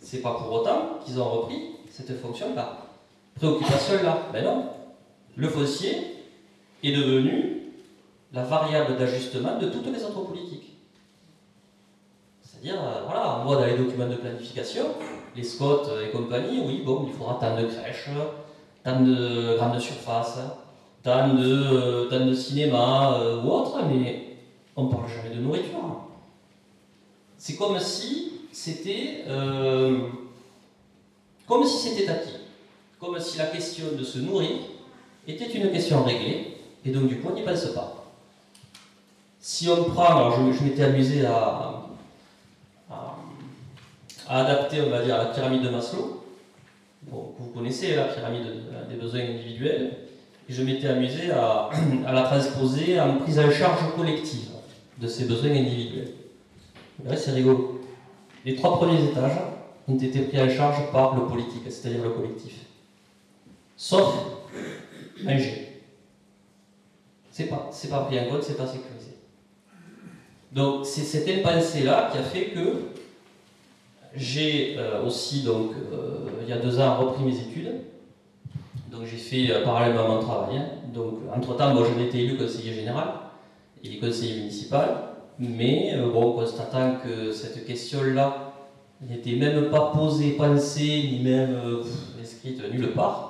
c'est 0.00 0.22
pas 0.22 0.34
pour 0.34 0.52
autant 0.52 0.98
qu'ils 1.04 1.20
ont 1.20 1.28
repris 1.28 1.70
cette 1.90 2.20
fonction-là. 2.20 2.78
Préoccupation-là, 3.34 4.18
ben 4.32 4.44
non. 4.44 4.64
Le 5.38 5.48
foncier 5.48 6.16
est 6.82 6.90
devenu 6.90 7.62
la 8.32 8.42
variable 8.42 8.96
d'ajustement 8.96 9.56
de 9.56 9.68
toutes 9.68 9.86
les 9.86 10.02
autres 10.02 10.22
politiques. 10.22 10.76
C'est-à-dire, 12.42 12.82
euh, 12.82 13.04
voilà, 13.04 13.38
on 13.38 13.44
voit 13.44 13.56
dans 13.58 13.66
les 13.66 13.76
documents 13.76 14.08
de 14.08 14.16
planification, 14.16 14.86
les 15.36 15.44
Scott 15.44 15.88
et 16.04 16.10
compagnie, 16.10 16.60
oui, 16.66 16.82
bon, 16.84 17.06
il 17.06 17.14
faudra 17.14 17.38
tant 17.40 17.56
de 17.56 17.66
crèches, 17.68 18.10
tant 18.82 19.00
de 19.00 19.56
grandes 19.56 19.78
surfaces, 19.78 20.40
tant 21.04 21.28
de, 21.28 21.44
euh, 21.44 22.08
tant 22.10 22.26
de 22.26 22.34
cinéma 22.34 23.20
euh, 23.20 23.40
ou 23.40 23.48
autre, 23.48 23.78
mais 23.88 24.38
on 24.74 24.86
ne 24.86 24.90
parle 24.90 25.08
jamais 25.08 25.36
de 25.36 25.40
nourriture. 25.40 26.00
C'est 27.36 27.54
comme 27.54 27.78
si 27.78 28.32
c'était 28.50 29.24
comme 31.46 31.64
si 31.64 31.88
c'était 31.88 32.08
acquis, 32.10 32.40
comme 32.98 33.20
si 33.20 33.38
la 33.38 33.46
question 33.46 33.84
de 33.96 34.02
se 34.02 34.18
nourrir 34.18 34.58
était 35.28 35.52
une 35.52 35.70
question 35.70 36.02
réglée, 36.04 36.56
et 36.84 36.90
donc 36.90 37.08
du 37.08 37.18
coup 37.18 37.28
on 37.30 37.34
n'y 37.34 37.42
pense 37.42 37.66
pas. 37.66 38.06
Si 39.40 39.68
on 39.68 39.84
prend, 39.84 40.16
alors 40.16 40.52
je 40.52 40.64
m'étais 40.64 40.84
amusé 40.84 41.24
à, 41.24 41.78
à 44.28 44.40
adapter, 44.40 44.80
on 44.86 44.90
va 44.90 45.02
dire, 45.02 45.14
à 45.14 45.18
la 45.18 45.24
pyramide 45.26 45.62
de 45.62 45.70
Maslow. 45.70 46.22
vous 47.10 47.50
connaissez 47.54 47.96
la 47.96 48.04
pyramide 48.04 48.46
des 48.88 48.96
besoins 48.96 49.20
individuels. 49.20 49.92
Et 50.48 50.52
je 50.52 50.62
m'étais 50.62 50.88
amusé 50.88 51.30
à, 51.30 51.68
la 52.10 52.22
transposer 52.22 53.00
en 53.00 53.16
prise 53.16 53.38
en 53.38 53.50
charge 53.50 53.94
collective 53.96 54.48
de 54.98 55.06
ces 55.06 55.24
besoins 55.24 55.50
individuels. 55.50 56.12
c'est 57.16 57.32
rigolo. 57.32 57.82
Les 58.44 58.54
trois 58.54 58.78
premiers 58.78 59.02
étages 59.04 59.38
ont 59.86 59.96
été 59.96 60.20
pris 60.20 60.40
en 60.40 60.48
charge 60.48 60.90
par 60.90 61.16
le 61.16 61.26
politique, 61.26 61.64
c'est-à-dire 61.68 62.02
le 62.02 62.10
collectif. 62.10 62.54
Sauf 63.76 64.14
manger. 65.22 65.68
C'est 67.30 67.46
pas, 67.46 67.68
c'est 67.72 67.88
pas 67.88 68.00
pris 68.00 68.18
en 68.18 68.24
compte, 68.24 68.42
c'est 68.42 68.56
pas 68.56 68.66
sécurisé. 68.66 69.16
Donc 70.52 70.86
c'est 70.86 71.02
cette 71.02 71.28
impensée-là 71.28 72.10
qui 72.10 72.18
a 72.18 72.22
fait 72.22 72.46
que 72.46 72.60
j'ai 74.14 74.76
euh, 74.78 75.04
aussi, 75.04 75.42
donc, 75.42 75.72
euh, 75.92 76.30
il 76.42 76.48
y 76.48 76.52
a 76.52 76.58
deux 76.58 76.80
ans, 76.80 76.96
repris 76.96 77.24
mes 77.24 77.38
études. 77.38 77.72
Donc 78.90 79.02
j'ai 79.04 79.18
fait 79.18 79.52
euh, 79.52 79.64
parallèlement 79.64 80.08
mon 80.08 80.20
travail. 80.20 80.58
Hein. 80.58 80.66
Donc 80.92 81.20
entre-temps, 81.34 81.74
moi 81.74 81.84
j'avais 81.86 82.08
été 82.08 82.20
élu 82.24 82.36
conseiller 82.36 82.72
général 82.72 83.08
et 83.84 83.98
conseiller 83.98 84.40
municipal. 84.40 84.88
Mais 85.38 85.94
bon, 86.12 86.32
constatant 86.32 86.96
que 87.04 87.30
cette 87.30 87.64
question-là 87.64 88.52
n'était 89.00 89.36
même 89.36 89.70
pas 89.70 89.92
posée, 89.94 90.30
pensée, 90.30 91.08
ni 91.12 91.20
même 91.20 91.56
inscrite 92.20 92.60
nulle 92.72 92.92
part, 92.92 93.27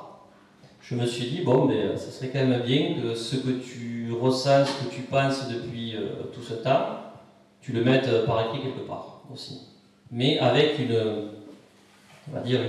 je 0.89 0.95
me 0.95 1.07
suis 1.07 1.26
dit, 1.26 1.41
bon, 1.43 1.66
mais 1.66 1.97
ce 1.97 2.11
serait 2.11 2.28
quand 2.28 2.47
même 2.47 2.62
bien 2.62 2.95
que 2.95 3.14
ce 3.14 3.36
que 3.36 3.51
tu 3.51 4.12
ressens, 4.18 4.66
ce 4.66 4.84
que 4.84 4.95
tu 4.95 5.03
penses 5.03 5.49
depuis 5.49 5.97
tout 6.32 6.43
ce 6.43 6.55
temps, 6.55 6.86
tu 7.61 7.72
le 7.72 7.84
mettes 7.84 8.24
par 8.24 8.47
écrit 8.47 8.62
quelque 8.62 8.86
part 8.86 9.20
aussi 9.32 9.68
mais 10.11 10.39
avec 10.39 10.78
une, 10.78 11.28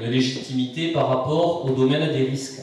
légitimité 0.10 0.92
par 0.92 1.08
rapport 1.10 1.66
au 1.66 1.72
domaine 1.72 2.12
des 2.12 2.24
risques. 2.24 2.62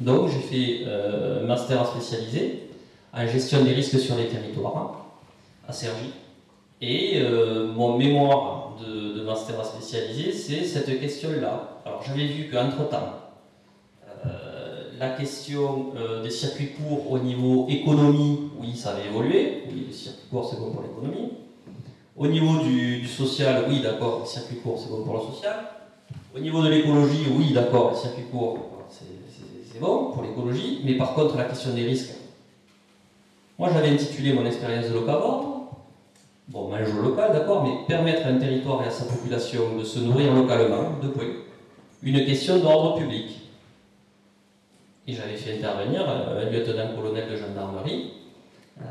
Donc 0.00 0.30
j'ai 0.30 0.40
fait 0.40 0.84
euh, 0.86 1.42
un 1.42 1.46
master 1.46 1.86
spécialisé 1.86 2.68
en 3.12 3.26
gestion 3.26 3.62
des 3.64 3.72
risques 3.72 3.98
sur 3.98 4.16
les 4.16 4.26
territoires 4.26 5.06
à 5.68 5.72
Sergi. 5.72 6.10
Et 6.80 7.20
euh, 7.20 7.66
mon 7.72 7.96
mémoire 7.96 8.76
de, 8.80 9.18
de, 9.18 9.22
master 9.22 9.64
spécialisé, 9.64 10.32
c'est 10.32 10.64
cette 10.64 11.00
question-là. 11.00 11.80
Alors 11.84 12.02
j'avais 12.04 12.26
vu 12.26 12.50
qu'entre-temps, 12.50 12.96
euh, 12.96 13.21
la 15.02 15.08
question 15.08 15.92
des 16.22 16.30
circuits 16.30 16.70
courts 16.74 17.10
au 17.10 17.18
niveau 17.18 17.66
économie, 17.68 18.50
oui, 18.60 18.76
ça 18.76 18.90
avait 18.90 19.06
évolué. 19.06 19.64
Oui, 19.68 19.86
les 19.88 19.92
circuits 19.92 20.28
courts, 20.30 20.48
c'est 20.48 20.60
bon 20.60 20.70
pour 20.70 20.82
l'économie. 20.82 21.32
Au 22.16 22.28
niveau 22.28 22.62
du, 22.62 23.04
social, 23.08 23.64
oui, 23.68 23.80
d'accord, 23.80 24.20
les 24.22 24.28
circuits 24.28 24.58
courts, 24.58 24.78
c'est 24.80 24.90
bon 24.90 25.02
pour 25.02 25.14
le 25.14 25.34
social. 25.34 25.56
Au 26.36 26.38
niveau 26.38 26.62
de 26.62 26.68
l'écologie, 26.68 27.26
oui, 27.36 27.52
d'accord, 27.52 27.90
les 27.90 27.98
circuits 27.98 28.30
courts, 28.30 28.58
c'est 28.90 29.80
bon 29.80 30.12
pour 30.12 30.22
l'écologie, 30.22 30.82
mais 30.84 30.94
par 30.94 31.14
contre 31.14 31.36
la 31.36 31.44
question 31.44 31.74
des 31.74 31.84
risques. 31.84 32.14
Moi 33.58 33.70
j'avais 33.72 33.88
intitulé 33.88 34.32
mon 34.32 34.46
expérience 34.46 34.86
de 34.86 34.94
locavore, 34.94 35.72
bon, 36.46 36.68
manger 36.68 36.92
local, 37.02 37.32
d'accord, 37.32 37.64
mais 37.64 37.72
permettre 37.88 38.26
à 38.26 38.28
un 38.30 38.38
territoire 38.38 38.84
et 38.84 38.86
à 38.86 38.90
sa 38.90 39.06
population 39.06 39.76
de 39.76 39.82
se 39.82 39.98
nourrir 39.98 40.32
localement, 40.32 40.92
deux 41.02 41.10
points. 41.10 41.24
Une 42.04 42.24
question 42.24 42.58
d'ordre 42.60 42.98
public. 42.98 43.41
Et 45.06 45.14
j'avais 45.14 45.36
fait 45.36 45.58
intervenir 45.58 46.08
un 46.08 46.48
lieutenant-colonel 46.50 47.28
de 47.30 47.36
gendarmerie 47.36 48.12
euh, 48.80 48.84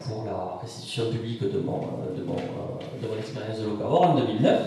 pour 0.00 0.24
la 0.24 0.58
restitution 0.60 1.10
publique 1.10 1.42
de 1.42 1.58
mon, 1.58 1.80
mon, 2.26 2.34
de 2.34 3.18
expérience 3.18 3.58
de 3.60 3.66
locavore 3.66 4.02
en 4.02 4.14
2009. 4.14 4.60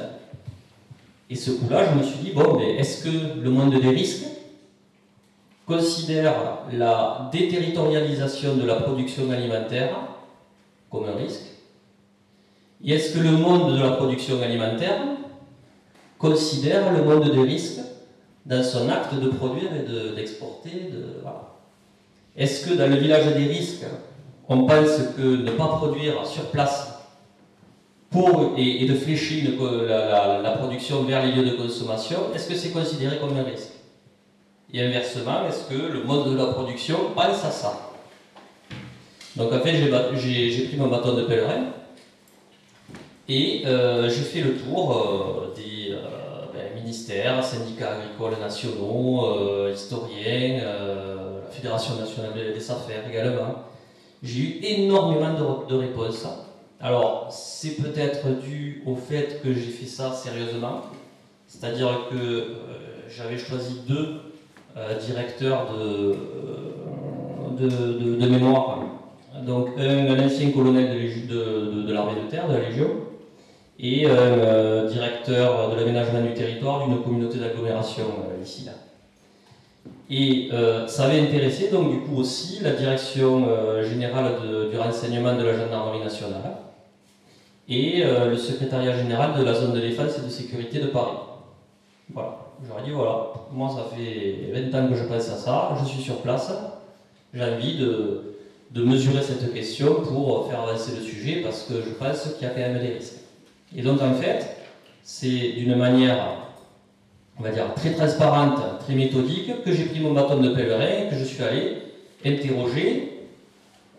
Et 1.29 1.35
ce 1.35 1.51
coup-là, 1.51 1.85
je 1.91 1.97
me 1.97 2.03
suis 2.03 2.19
dit, 2.19 2.31
bon, 2.31 2.57
mais 2.57 2.75
est-ce 2.75 3.03
que 3.03 3.39
le 3.41 3.49
monde 3.49 3.73
des 3.73 3.89
risques 3.89 4.27
considère 5.65 6.59
la 6.71 7.29
déterritorialisation 7.31 8.55
de 8.55 8.65
la 8.65 8.75
production 8.75 9.31
alimentaire 9.31 9.95
comme 10.91 11.05
un 11.05 11.15
risque 11.15 11.45
Et 12.83 12.93
est-ce 12.93 13.17
que 13.17 13.19
le 13.19 13.31
monde 13.31 13.73
de 13.73 13.81
la 13.81 13.91
production 13.91 14.41
alimentaire 14.41 15.01
considère 16.19 16.91
le 16.91 17.03
monde 17.03 17.31
des 17.31 17.41
risques 17.41 17.79
dans 18.45 18.63
son 18.63 18.89
acte 18.89 19.13
de 19.15 19.29
produire 19.29 19.69
et 19.73 20.15
d'exporter 20.15 20.89
de, 20.91 21.21
voilà. 21.21 21.49
Est-ce 22.35 22.67
que 22.67 22.73
dans 22.73 22.89
le 22.89 22.95
village 22.95 23.25
des 23.35 23.45
risques, 23.45 23.85
on 24.49 24.65
pense 24.65 24.97
que 25.15 25.21
ne 25.21 25.51
pas 25.51 25.67
produire 25.67 26.25
sur 26.25 26.45
place 26.47 26.93
pour, 28.09 28.53
et, 28.57 28.85
de 28.85 28.93
flécher 28.93 29.41
la, 29.41 30.51
production 30.57 31.03
vers 31.03 31.25
les 31.25 31.31
lieux 31.31 31.49
de 31.49 31.55
consommation, 31.55 32.17
est-ce 32.35 32.47
que 32.47 32.55
c'est 32.55 32.69
considéré 32.69 33.17
comme 33.17 33.35
un 33.37 33.43
risque? 33.43 33.71
Et 34.71 34.81
inversement, 34.81 35.47
est-ce 35.47 35.69
que 35.69 35.91
le 35.91 36.03
mode 36.03 36.31
de 36.31 36.37
la 36.37 36.47
production 36.47 36.97
pense 37.15 37.43
à 37.43 37.51
ça? 37.51 37.91
Donc 39.35 39.51
en 39.51 39.59
fait, 39.59 39.75
j'ai 40.17 40.67
pris 40.67 40.77
mon 40.77 40.87
bâton 40.87 41.15
de 41.15 41.23
pèlerin 41.23 41.65
et 43.27 43.63
euh, 43.65 44.09
j'ai 44.09 44.21
fait 44.21 44.41
le 44.41 44.57
tour 44.57 44.91
euh, 44.95 45.55
des 45.55 45.82
ministères, 46.93 47.43
syndicats 47.43 47.95
agricoles 47.95 48.39
nationaux, 48.39 49.67
historiens, 49.73 50.61
la 50.61 51.51
Fédération 51.51 51.95
nationale 51.95 52.33
des 52.35 52.71
affaires 52.71 53.09
également. 53.09 53.55
J'ai 54.21 54.39
eu 54.41 54.59
énormément 54.63 55.33
de, 55.33 55.73
de 55.73 55.79
réponses. 55.79 56.27
Alors, 56.79 57.29
c'est 57.31 57.81
peut-être 57.81 58.27
dû 58.41 58.83
au 58.85 58.95
fait 58.95 59.41
que 59.41 59.53
j'ai 59.53 59.71
fait 59.71 59.87
ça 59.87 60.13
sérieusement, 60.13 60.81
c'est-à-dire 61.47 62.07
que 62.11 62.15
euh, 62.15 62.43
j'avais 63.09 63.37
choisi 63.37 63.81
deux 63.87 64.19
euh, 64.77 64.99
directeurs 64.99 65.73
de, 65.73 66.15
euh, 67.61 68.29
mémoire. 68.29 68.79
Donc, 69.45 69.69
un, 69.79 70.25
ancien 70.25 70.51
colonel 70.51 71.27
de 71.27 71.91
l'armée 71.91 72.21
de 72.23 72.29
terre, 72.29 72.47
de 72.47 72.53
la 72.53 72.69
Légion, 72.69 72.87
et 73.83 74.07
un 74.09 74.85
directeur 74.85 75.69
de 75.69 75.75
l'aménagement 75.75 76.21
du 76.21 76.33
territoire 76.33 76.87
d'une 76.87 77.03
communauté 77.03 77.37
d'agglomération 77.37 78.05
ici. 78.41 78.65
Là. 78.65 78.71
Et 80.09 80.49
ça 80.87 81.03
avait 81.03 81.19
intéressé 81.19 81.69
donc 81.69 81.91
du 81.91 81.99
coup 81.99 82.17
aussi 82.21 82.63
la 82.63 82.71
direction 82.71 83.45
générale 83.83 84.35
du 84.71 84.77
renseignement 84.77 85.35
de 85.35 85.43
la 85.43 85.57
gendarmerie 85.57 85.99
nationale 85.99 86.53
et 87.69 88.03
euh, 88.03 88.29
le 88.29 88.37
secrétariat 88.37 88.97
général 88.97 89.39
de 89.39 89.43
la 89.43 89.53
zone 89.53 89.73
de 89.73 89.79
défense 89.79 90.17
et 90.17 90.25
de 90.25 90.29
sécurité 90.29 90.79
de 90.79 90.87
Paris. 90.87 91.17
Voilà, 92.13 92.37
j'aurais 92.67 92.83
dit 92.83 92.91
voilà, 92.91 93.31
moi 93.51 93.69
ça 93.69 93.85
fait 93.95 94.51
20 94.53 94.77
ans 94.77 94.89
que 94.89 94.95
je 94.95 95.03
pense 95.03 95.29
à 95.29 95.37
ça, 95.37 95.77
je 95.81 95.85
suis 95.87 96.01
sur 96.01 96.17
place, 96.17 96.51
j'ai 97.33 97.43
envie 97.43 97.77
de, 97.77 98.35
de 98.71 98.83
mesurer 98.83 99.21
cette 99.21 99.53
question 99.53 100.01
pour 100.01 100.47
faire 100.49 100.61
avancer 100.61 100.91
le 100.97 101.01
sujet 101.01 101.41
parce 101.41 101.63
que 101.63 101.75
je 101.75 101.91
pense 101.91 102.33
qu'il 102.33 102.47
y 102.47 102.51
a 102.51 102.53
quand 102.53 102.59
même 102.59 102.79
des 102.79 102.93
risques. 102.93 103.22
Et 103.75 103.81
donc 103.81 104.01
en 104.01 104.13
fait, 104.13 104.57
c'est 105.03 105.53
d'une 105.53 105.75
manière, 105.75 106.17
on 107.39 107.43
va 107.43 107.51
dire, 107.51 107.73
très 107.75 107.91
transparente, 107.91 108.59
très 108.79 108.93
méthodique, 108.93 109.63
que 109.63 109.71
j'ai 109.71 109.85
pris 109.85 109.99
mon 109.99 110.13
bâton 110.13 110.37
de 110.37 110.49
pèlerin 110.49 111.05
et 111.05 111.09
que 111.09 111.15
je 111.15 111.23
suis 111.23 111.43
allé 111.43 111.77
interroger 112.25 113.27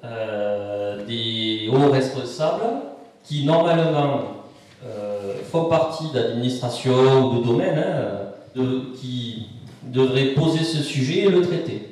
euh, 0.04 1.04
des 1.06 1.68
hauts 1.72 1.90
responsables 1.90 2.64
qui 3.24 3.44
normalement 3.44 4.20
euh, 4.86 5.34
font 5.50 5.64
partie 5.64 6.10
d'administration 6.12 7.30
ou 7.30 7.38
de 7.38 7.44
domaine, 7.44 7.78
hein, 7.78 8.62
qui 9.00 9.46
devraient 9.82 10.34
poser 10.34 10.62
ce 10.64 10.82
sujet 10.82 11.20
et 11.20 11.28
le 11.28 11.42
traiter. 11.42 11.88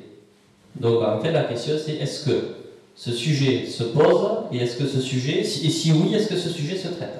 Donc 0.75 1.03
en 1.03 1.19
fait 1.19 1.31
la 1.31 1.43
question 1.43 1.75
c'est 1.83 1.93
est-ce 1.93 2.25
que 2.25 2.55
ce 2.95 3.11
sujet 3.11 3.65
se 3.65 3.83
pose 3.83 4.29
et 4.51 4.57
est-ce 4.57 4.77
que 4.77 4.85
ce 4.85 5.01
sujet, 5.01 5.39
et 5.39 5.43
si 5.43 5.91
oui, 5.91 6.13
est-ce 6.13 6.27
que 6.27 6.37
ce 6.37 6.49
sujet 6.49 6.77
se 6.77 6.87
traite? 6.87 7.19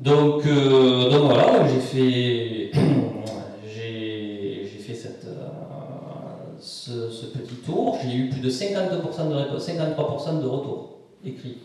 Donc, 0.00 0.46
euh, 0.46 1.10
donc 1.10 1.24
voilà, 1.24 1.68
j'ai 1.68 1.78
fait, 1.78 2.70
j'ai, 3.68 4.64
fait 4.64 4.94
cette, 4.94 5.26
euh, 5.26 6.58
ce, 6.58 7.26
petit 7.26 7.56
tour. 7.56 7.98
J'ai 8.02 8.16
eu 8.16 8.30
plus 8.30 8.40
de 8.40 8.48
50% 8.48 9.52
de 9.52 9.58
53% 9.58 10.40
de 10.40 10.46
retours 10.46 11.00
écrits. 11.22 11.58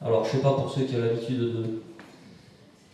Alors, 0.00 0.24
je 0.24 0.30
ne 0.30 0.32
sais 0.36 0.42
pas 0.42 0.52
pour 0.54 0.72
ceux 0.72 0.84
qui 0.84 0.96
ont 0.96 1.00
l'habitude 1.00 1.82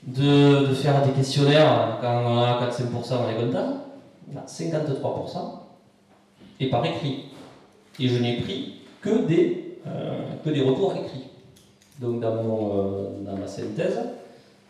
de, 0.02 0.66
de, 0.66 0.74
faire 0.74 1.06
des 1.06 1.12
questionnaires, 1.12 1.98
quand 2.00 2.20
on 2.26 2.38
a 2.38 2.60
4-5%, 2.68 3.14
on 3.14 3.30
est 3.30 3.46
content. 3.46 3.84
On 4.34 4.38
a 4.38 4.44
53%, 4.44 5.38
et 6.58 6.68
par 6.68 6.84
écrit. 6.84 7.26
Et 8.00 8.08
je 8.08 8.20
n'ai 8.20 8.40
pris 8.40 8.80
que 9.00 9.24
des, 9.24 9.78
euh, 9.86 10.18
que 10.44 10.50
des 10.50 10.62
retours 10.62 10.94
écrits. 10.94 11.28
Donc, 12.00 12.20
dans, 12.20 12.34
mon, 12.34 13.22
dans 13.24 13.36
ma 13.36 13.46
synthèse, 13.46 14.00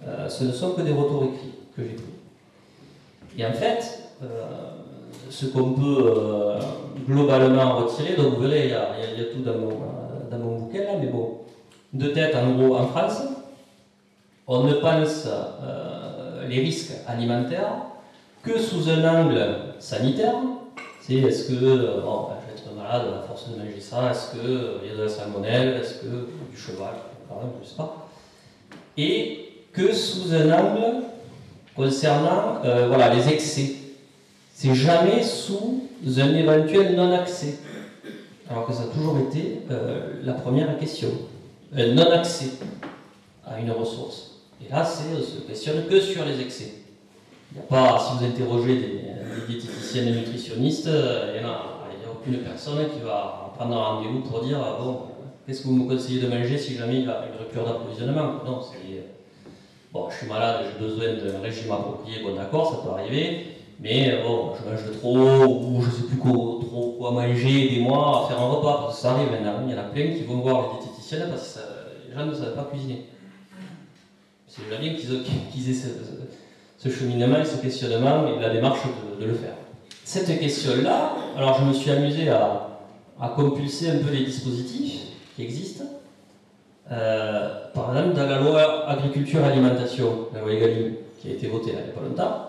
euh, 0.06 0.28
ce 0.28 0.44
ne 0.44 0.52
sont 0.52 0.72
que 0.72 0.82
des 0.82 0.92
retours 0.92 1.24
écrits 1.24 1.54
que 1.76 1.82
j'ai 1.82 1.94
pris. 1.94 2.04
Et 3.36 3.46
en 3.46 3.52
fait, 3.52 4.10
ce 5.30 5.46
qu'on 5.46 5.72
peut 5.72 6.14
globalement 7.06 7.76
retirer, 7.76 8.16
donc 8.16 8.34
vous 8.34 8.42
verrez, 8.42 8.64
il 8.64 8.70
y 8.70 8.74
a, 8.74 8.88
il 9.14 9.22
y 9.22 9.30
tout 9.30 9.42
dans 9.42 9.56
mon, 9.58 9.68
dans 10.30 10.68
là, 10.72 10.96
mais 11.00 11.06
bon, 11.06 11.38
de 11.92 12.08
tête 12.08 12.34
en 12.34 12.52
gros 12.52 12.76
en 12.76 12.86
France. 12.86 13.22
On 14.46 14.64
ne 14.64 14.74
pense 14.74 15.26
euh, 15.26 16.46
les 16.48 16.60
risques 16.60 16.92
alimentaires 17.06 17.82
que 18.42 18.58
sous 18.58 18.88
un 18.88 19.04
angle 19.04 19.56
sanitaire. 19.78 20.36
C'est 21.02 21.16
est-ce 21.16 21.48
que 21.48 21.64
euh, 21.64 22.00
bon, 22.00 22.28
je 22.40 22.52
vais 22.52 22.58
être 22.58 22.74
malade 22.74 23.02
à 23.18 23.26
force 23.26 23.50
de 23.50 23.56
manger 23.56 23.80
ça, 23.80 24.10
est-ce 24.10 24.32
qu'il 24.32 24.50
euh, 24.50 24.86
y 24.86 24.90
a 24.90 24.96
de 24.96 25.02
la 25.02 25.08
salmonelle, 25.08 25.80
est-ce 25.80 25.94
que 26.02 26.28
du 26.50 26.56
cheval, 26.56 26.94
je 27.30 27.34
ne 27.34 27.64
sais 27.64 27.76
pas. 27.76 28.08
Et 28.96 29.47
que 29.78 29.94
sous 29.94 30.34
un 30.34 30.50
angle 30.50 31.04
concernant 31.76 32.60
voilà, 32.88 33.14
les 33.14 33.28
excès. 33.28 33.76
C'est 34.52 34.74
jamais 34.74 35.22
sous 35.22 35.84
un 36.18 36.34
éventuel 36.34 36.96
non-accès. 36.96 37.58
Alors 38.50 38.66
que 38.66 38.72
ça 38.72 38.82
a 38.82 38.86
toujours 38.86 39.18
été 39.18 39.60
la 40.24 40.32
première 40.32 40.76
question. 40.78 41.10
Euh, 41.76 41.92
non-accès 41.92 42.52
à 43.46 43.60
une 43.60 43.70
ressource. 43.70 44.40
Et 44.64 44.72
là, 44.72 44.84
c'est, 44.84 45.14
on 45.14 45.22
se 45.22 45.46
questionne 45.46 45.84
que 45.86 46.00
sur 46.00 46.24
les 46.24 46.40
excès. 46.40 46.72
Il 47.52 47.58
n'y 47.58 47.60
a 47.60 47.66
pas, 47.66 47.98
si 48.00 48.16
vous 48.16 48.24
interrogez 48.24 48.76
des, 48.76 49.04
diététiciennes 49.46 50.08
et 50.08 50.12
nutritionnistes, 50.12 50.86
euh, 50.88 51.34
il 51.36 51.42
n'y 51.42 51.46
a, 51.46 52.10
aucune 52.10 52.38
personne 52.38 52.88
qui 52.90 53.00
va 53.00 53.52
prendre 53.56 53.76
un 53.76 53.84
rendez-vous 53.84 54.20
pour 54.20 54.42
dire 54.42 54.58
bon, 54.80 55.00
qu'est-ce 55.46 55.62
que 55.62 55.68
vous 55.68 55.76
me 55.76 55.88
conseillez 55.88 56.20
de 56.20 56.26
manger 56.26 56.58
si 56.58 56.74
jamais 56.74 56.94
il 56.94 57.04
y 57.04 57.08
a 57.08 57.24
une 57.26 57.38
rupture 57.38 57.64
d'approvisionnement? 57.64 58.42
Non, 58.44 58.60
c'est 58.60 59.17
bon, 59.92 60.10
je 60.10 60.16
suis 60.16 60.26
malade, 60.26 60.66
j'ai 60.66 60.84
besoin 60.84 61.14
d'un 61.14 61.40
régime 61.40 61.72
approprié, 61.72 62.22
bon 62.22 62.34
d'accord, 62.34 62.70
ça 62.70 62.78
peut 62.82 62.98
arriver, 62.98 63.46
mais 63.80 64.20
bon, 64.22 64.52
je 64.54 64.70
mange 64.70 64.98
trop 64.98 65.16
ou 65.16 65.82
je 65.82 65.90
sais 65.90 66.06
plus 66.08 66.16
quoi, 66.16 66.30
trop 66.30 66.96
quoi 66.98 67.10
manger 67.12 67.68
des 67.68 67.80
mois 67.80 68.24
à 68.24 68.28
faire 68.28 68.40
un 68.40 68.48
repas, 68.48 68.82
parce 68.82 68.96
que 68.96 69.02
ça 69.02 69.12
arrive 69.12 69.30
maintenant, 69.30 69.62
il 69.66 69.72
y 69.72 69.74
en 69.74 69.80
a 69.80 69.84
plein 69.84 70.12
qui 70.12 70.24
vont 70.24 70.38
voir 70.38 70.62
les 70.62 70.84
diététiciens 70.84 71.28
parce 71.28 71.54
que 71.54 72.08
les 72.08 72.14
gens 72.14 72.26
ne 72.26 72.34
savent 72.34 72.54
pas 72.54 72.68
cuisiner. 72.70 73.04
C'est 74.46 74.64
déjà 74.64 74.80
bien 74.80 74.94
qu'ils 74.94 75.70
aient 75.70 75.74
ce, 76.78 76.88
cheminement 76.88 77.38
et 77.38 77.44
ce 77.44 77.56
questionnement 77.60 78.26
et 78.26 78.40
la 78.40 78.50
démarche 78.50 78.80
de, 79.20 79.26
le 79.26 79.34
faire. 79.34 79.54
Cette 80.04 80.38
question-là, 80.38 81.12
alors 81.36 81.58
je 81.60 81.64
me 81.64 81.72
suis 81.72 81.90
amusé 81.90 82.28
à, 82.30 82.64
compulser 83.36 83.90
un 83.90 83.98
peu 83.98 84.10
les 84.10 84.24
dispositifs 84.24 85.00
qui 85.36 85.42
existent. 85.42 85.84
Euh, 86.90 87.48
par 87.74 87.96
exemple, 87.96 88.16
dans 88.16 88.26
la 88.26 88.38
loi 88.38 88.88
agriculture-alimentation, 88.88 90.28
la 90.32 90.40
loi 90.40 90.52
EGalim, 90.52 90.94
qui 91.20 91.30
a 91.30 91.32
été 91.32 91.48
votée 91.48 91.70
il 91.70 91.76
n'y 91.76 91.80
a 91.80 91.92
pas 91.92 92.00
longtemps, 92.00 92.48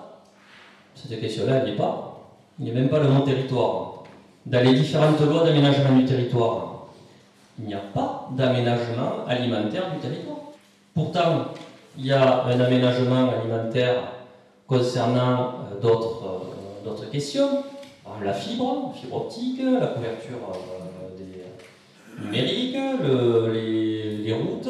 cette 0.95 1.19
question-là, 1.19 1.57
elle 1.57 1.71
n'est 1.71 1.75
pas. 1.77 2.21
Il 2.59 2.65
n'y 2.65 2.71
a 2.71 2.73
même 2.73 2.89
pas 2.89 2.99
le 2.99 3.07
nom 3.07 3.21
territoire. 3.21 4.03
Dans 4.45 4.63
les 4.63 4.73
différentes 4.73 5.19
lois 5.21 5.43
d'aménagement 5.43 5.95
du 5.97 6.05
territoire, 6.05 6.87
il 7.59 7.67
n'y 7.67 7.73
a 7.73 7.81
pas 7.93 8.29
d'aménagement 8.31 9.25
alimentaire 9.27 9.91
du 9.93 9.99
territoire. 9.99 10.37
Pourtant, 10.93 11.45
il 11.97 12.05
y 12.05 12.11
a 12.11 12.45
un 12.45 12.59
aménagement 12.59 13.29
alimentaire 13.29 14.03
concernant 14.67 15.39
euh, 15.71 15.81
d'autres, 15.81 16.23
euh, 16.23 16.85
d'autres 16.85 17.09
questions. 17.09 17.63
la 18.23 18.33
fibre, 18.33 18.93
fibre 18.95 19.17
optique, 19.17 19.61
la 19.61 19.87
couverture 19.87 20.37
des 22.19 22.25
numériques, 22.25 22.77
les, 23.53 24.33
routes, 24.33 24.69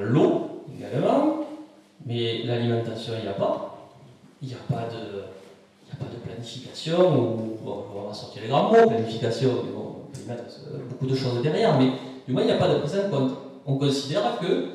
l'eau 0.00 0.64
également, 0.76 1.46
mais 2.06 2.42
l'alimentation, 2.44 3.12
il 3.18 3.22
n'y 3.22 3.28
a 3.28 3.32
pas. 3.32 3.70
Il 4.42 4.48
n'y 4.48 4.54
a 4.54 4.58
pas 4.68 4.88
de 4.88 5.24
pas 5.96 6.06
de 6.06 6.18
planification, 6.18 6.98
ou 6.98 7.58
on 7.66 8.08
va 8.08 8.14
sortir 8.14 8.42
les 8.42 8.48
grands 8.48 8.70
mots, 8.70 8.88
planification, 8.88 9.50
mais 9.64 9.72
bon, 9.72 9.96
on 9.96 10.12
peut 10.12 10.20
y 10.24 10.28
mettre 10.28 10.44
beaucoup 10.88 11.06
de 11.06 11.14
choses 11.14 11.42
derrière, 11.42 11.78
mais 11.78 11.90
du 12.26 12.32
moins 12.32 12.42
il 12.42 12.46
n'y 12.46 12.52
a 12.52 12.56
pas 12.56 12.68
de 12.68 12.78
prise 12.78 12.96
en 12.96 13.10
compte. 13.10 13.32
On 13.66 13.76
considère 13.76 14.38
que, 14.40 14.66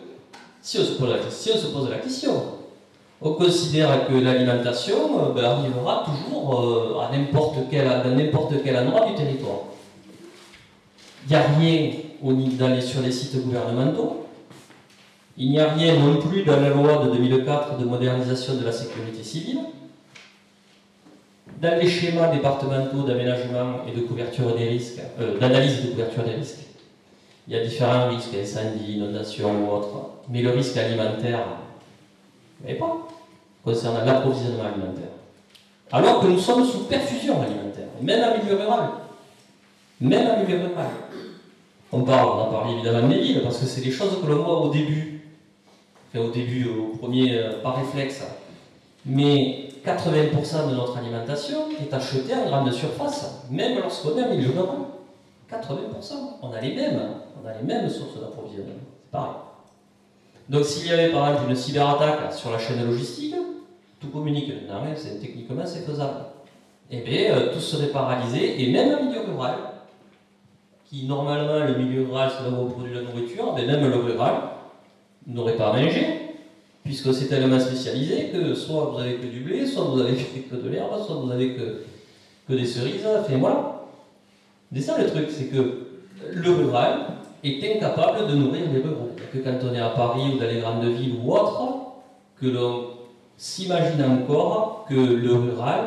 si 0.61 0.79
on 0.79 0.83
se 0.83 0.93
pose 0.93 1.09
la, 1.09 1.17
on 1.17 1.57
se 1.57 1.67
pose 1.67 1.89
la 1.89 1.97
question, 1.97 2.31
on 3.21 3.33
considère 3.33 4.07
que 4.07 4.13
l'alimentation 4.13 4.95
euh, 4.95 5.33
ben, 5.33 5.43
arrivera 5.43 6.05
toujours 6.05 6.59
euh, 6.59 6.99
à 6.99 7.15
n'importe 7.15 7.57
quel, 7.69 7.85
n'importe 8.15 8.53
quel 8.63 8.77
endroit 8.77 9.07
du 9.07 9.15
territoire. 9.15 9.68
Il 11.29 11.33
n'y 11.33 11.43
a 11.43 11.47
rien 11.59 11.91
dans 12.57 12.81
sur 12.81 13.01
les 13.01 13.11
sites 13.11 13.43
gouvernementaux. 13.43 14.25
Il 15.37 15.51
n'y 15.51 15.59
a 15.59 15.71
rien 15.73 15.95
non 15.95 16.17
plus 16.17 16.41
dans 16.41 16.59
la 16.59 16.69
loi 16.69 17.05
de 17.05 17.11
2004 17.11 17.77
de 17.77 17.85
modernisation 17.85 18.55
de 18.55 18.65
la 18.65 18.71
sécurité 18.71 19.23
civile. 19.23 19.59
Dans 21.61 21.79
les 21.79 21.87
schémas 21.87 22.29
départementaux 22.29 23.03
d'aménagement 23.03 23.81
et 23.87 23.95
de 23.95 24.01
couverture 24.01 24.55
des 24.55 24.69
risques, 24.69 25.01
euh, 25.19 25.37
d'analyse 25.37 25.83
de 25.83 25.91
couverture 25.91 26.23
des 26.23 26.33
risques, 26.33 26.65
il 27.47 27.53
y 27.53 27.57
a 27.57 27.63
différents 27.63 28.09
risques, 28.09 28.33
incendie, 28.33 28.93
inondation 28.93 29.51
ou 29.51 29.71
autre. 29.71 30.09
Mais 30.29 30.41
le 30.41 30.49
risque 30.49 30.77
alimentaire, 30.77 31.45
mais 32.65 32.73
pas, 32.73 33.07
concernant 33.63 34.03
l'approvisionnement 34.03 34.63
alimentaire. 34.63 35.11
Alors 35.91 36.21
que 36.21 36.27
nous 36.27 36.39
sommes 36.39 36.65
sous 36.65 36.85
perfusion 36.85 37.39
alimentaire, 37.39 37.87
même 38.01 38.23
en 38.23 38.43
milieu 38.43 38.55
rural. 38.55 38.89
Même 40.01 40.27
en 40.27 40.43
milieu 40.43 40.57
rural. 40.57 40.87
On 41.91 42.01
parle, 42.01 42.29
on 42.37 42.43
a 42.43 42.51
parlé 42.51 42.73
évidemment 42.73 43.07
des 43.07 43.19
villes, 43.19 43.41
parce 43.41 43.57
que 43.57 43.65
c'est 43.65 43.81
des 43.81 43.91
choses 43.91 44.21
que 44.21 44.27
l'on 44.27 44.43
voit 44.43 44.61
au 44.61 44.69
début, 44.69 45.21
enfin 46.09 46.25
au 46.25 46.31
début, 46.31 46.69
au 46.69 46.97
premier, 46.97 47.37
euh, 47.37 47.61
par 47.63 47.77
réflexe. 47.77 48.23
Mais 49.05 49.69
80% 49.85 50.69
de 50.69 50.75
notre 50.75 50.97
alimentation 50.97 51.57
est 51.81 51.91
achetée 51.93 52.35
en 52.35 52.47
grande 52.47 52.71
surface, 52.71 53.43
même 53.49 53.79
lorsqu'on 53.79 54.17
est 54.17 54.23
en 54.23 54.29
milieu 54.29 54.51
rural. 54.51 54.77
80%. 55.51 56.13
On 56.43 56.51
a 56.51 56.61
les 56.61 56.75
mêmes, 56.75 57.01
on 57.41 57.47
a 57.47 57.53
les 57.53 57.63
mêmes 57.63 57.89
sources 57.89 58.19
d'approvisionnement. 58.19 58.73
C'est 59.03 59.11
pareil. 59.11 59.31
Donc 60.47 60.65
s'il 60.65 60.87
y 60.87 60.91
avait 60.91 61.09
par 61.09 61.29
exemple 61.29 61.49
une 61.49 61.55
cyberattaque 61.55 62.33
sur 62.33 62.51
la 62.51 62.59
chaîne 62.59 62.85
logistique, 62.85 63.35
tout 63.99 64.09
communique. 64.09 64.51
Non, 64.67 64.75
mais 64.83 64.95
techniquement 65.19 65.63
c'est 65.65 65.85
faisable. 65.85 66.25
Eh 66.91 67.01
bien, 67.01 67.35
euh, 67.35 67.53
tout 67.53 67.59
serait 67.59 67.87
paralysé, 67.87 68.63
et 68.63 68.71
même 68.71 68.97
en 68.97 69.03
milieu 69.05 69.21
rural, 69.21 69.55
qui 70.89 71.05
normalement 71.05 71.65
le 71.65 71.77
milieu 71.77 72.05
rural 72.05 72.31
c'est 72.35 72.43
là 72.43 72.57
où 72.57 72.63
on 72.63 72.69
produit 72.69 72.93
la 72.93 73.01
nourriture, 73.01 73.53
mais 73.55 73.65
même 73.65 73.87
le 73.87 73.95
rural 73.95 74.35
n'aurait 75.27 75.55
pas 75.55 75.69
à 75.69 75.73
manger, 75.73 76.05
puisque 76.83 77.13
c'est 77.13 77.27
tellement 77.27 77.59
spécialisé 77.59 78.29
que 78.33 78.55
soit 78.55 78.85
vous 78.85 78.99
avez 78.99 79.15
que 79.15 79.27
du 79.27 79.41
blé, 79.41 79.65
soit 79.67 79.83
vous 79.83 79.99
avez 79.99 80.13
que 80.51 80.55
de 80.55 80.69
l'herbe, 80.69 80.91
soit 81.05 81.15
vous 81.15 81.31
avez 81.31 81.53
que, 81.53 81.83
que 82.47 82.53
des 82.53 82.65
cerises, 82.65 83.05
enfin 83.05 83.37
voilà. 83.37 83.75
C'est 84.73 84.81
ça 84.81 84.97
le 84.97 85.07
truc, 85.07 85.27
c'est 85.29 85.45
que 85.45 85.87
le 86.31 86.51
rural 86.51 87.07
est 87.43 87.75
incapable 87.75 88.27
de 88.27 88.35
nourrir 88.35 88.63
les 88.73 88.81
ruraux. 88.81 89.11
Que 89.31 89.39
quand 89.39 89.57
on 89.63 89.73
est 89.73 89.79
à 89.79 89.89
Paris 89.89 90.33
ou 90.33 90.39
dans 90.39 90.47
les 90.47 90.59
grandes 90.59 90.85
villes 90.85 91.15
ou 91.23 91.33
autres, 91.33 91.79
que 92.39 92.47
l'on 92.47 92.87
s'imagine 93.37 94.03
encore 94.03 94.85
que 94.89 94.95
le 94.95 95.33
rural 95.33 95.81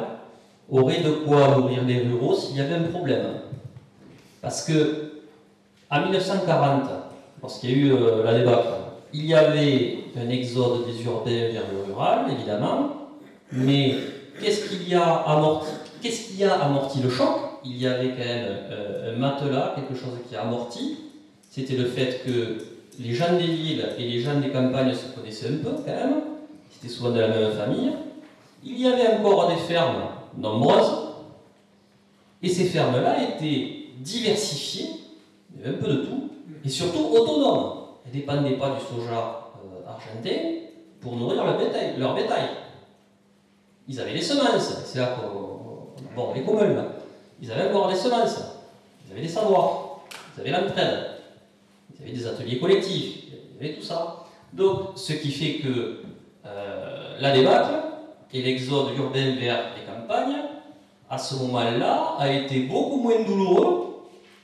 aurait 0.71 1.01
de 1.01 1.11
quoi 1.11 1.57
nourrir 1.57 1.85
les 1.85 2.01
ruraux 2.01 2.35
s'il 2.35 2.57
y 2.57 2.61
avait 2.61 2.75
un 2.75 2.85
problème. 2.85 3.27
Parce 4.43 4.65
que, 4.65 5.13
en 5.89 6.03
1940, 6.03 6.83
lorsqu'il 7.41 7.71
y 7.71 7.75
a 7.75 7.77
eu 7.77 7.93
euh, 7.93 8.25
la 8.25 8.39
débâcle, 8.39 8.69
il 9.15 9.27
y 9.27 9.35
avait 9.35 9.99
un 10.17 10.29
exode 10.29 10.85
des 10.87 11.03
urbains 11.05 11.53
vers 11.53 11.63
le 11.73 11.93
rural, 11.93 12.27
évidemment, 12.33 12.91
mais 13.53 13.95
qu'est-ce 14.41 14.69
qu'il 14.69 14.89
y 14.89 14.95
a 14.95 15.05
amorti 15.05 15.71
Qu'est-ce 16.03 16.33
qui 16.33 16.43
a 16.43 16.55
amorti 16.55 17.01
le 17.01 17.09
choc? 17.09 17.29
Il 17.65 17.81
y 17.81 17.87
avait 17.87 18.09
quand 18.09 18.25
même 18.25 18.57
euh, 18.73 19.15
un 19.15 19.19
matelas, 19.19 19.77
quelque 19.77 19.95
chose 19.95 20.19
qui 20.29 20.35
a 20.35 20.43
amorti. 20.43 20.99
C'était 21.49 21.77
le 21.77 21.85
fait 21.85 22.23
que 22.27 22.59
les 22.99 23.15
gens 23.15 23.35
des 23.35 23.47
villes 23.47 23.87
et 23.97 24.03
les 24.03 24.21
gens 24.21 24.41
des 24.41 24.49
campagnes 24.49 24.93
se 24.95 25.15
connaissaient 25.15 25.47
un 25.47 25.63
peu 25.63 25.71
quand 25.77 25.93
même. 25.93 26.23
C'était 26.71 26.93
souvent 26.93 27.11
de 27.11 27.21
la 27.21 27.29
même 27.29 27.53
famille. 27.53 27.93
Il 28.65 28.81
y 28.81 28.89
avait 28.89 29.17
encore 29.17 29.49
des 29.49 29.61
fermes 29.61 30.03
nombreuses. 30.37 31.11
Et 32.43 32.49
ces 32.49 32.65
fermes-là 32.65 33.17
étaient 33.23 33.82
avait 35.59 35.77
un 35.77 35.81
peu 35.81 35.89
de 35.89 36.05
tout, 36.05 36.31
et 36.65 36.69
surtout 36.69 37.07
autonomes. 37.15 37.79
Elles 38.05 38.13
ne 38.15 38.21
dépendaient 38.21 38.57
pas 38.57 38.71
du 38.71 38.81
soja 38.81 39.53
argenté 39.87 40.71
pour 41.01 41.17
nourrir 41.17 41.45
leur 41.45 42.15
bétail. 42.15 42.49
Ils 43.89 44.01
avaient 44.01 44.15
les 44.15 44.23
semences, 44.23 44.75
c'est 44.85 44.99
là 44.99 45.17
qu'on. 45.17 45.53
Bon, 46.15 46.33
les 46.35 46.43
communs. 46.43 46.87
Ils 47.41 47.51
avaient 47.51 47.69
encore 47.69 47.91
les 47.91 47.97
semences, 47.97 48.39
ils 49.07 49.13
avaient 49.13 49.23
des 49.23 49.29
savoirs, 49.29 50.01
ils 50.37 50.41
avaient 50.41 50.51
l'entraide, 50.51 51.07
ils 51.91 52.03
avaient 52.03 52.13
des 52.13 52.27
ateliers 52.27 52.59
collectifs, 52.61 53.25
ils 53.33 53.65
avaient 53.65 53.75
tout 53.75 53.83
ça. 53.83 54.25
Donc, 54.53 54.91
ce 54.97 55.15
qui 55.15 55.31
fait 55.33 55.55
que 55.59 56.03
euh, 56.47 57.17
la 57.21 57.33
débâcle 57.33 57.75
et 58.33 58.43
l'exode 58.43 58.97
urbain 58.97 59.35
vers 59.41 59.75
les 59.77 59.85
campagnes, 59.85 60.37
à 61.13 61.19
ce 61.19 61.35
moment-là, 61.35 62.17
a 62.19 62.33
été 62.33 62.61
beaucoup 62.61 62.97
moins 62.97 63.23
douloureux 63.23 63.99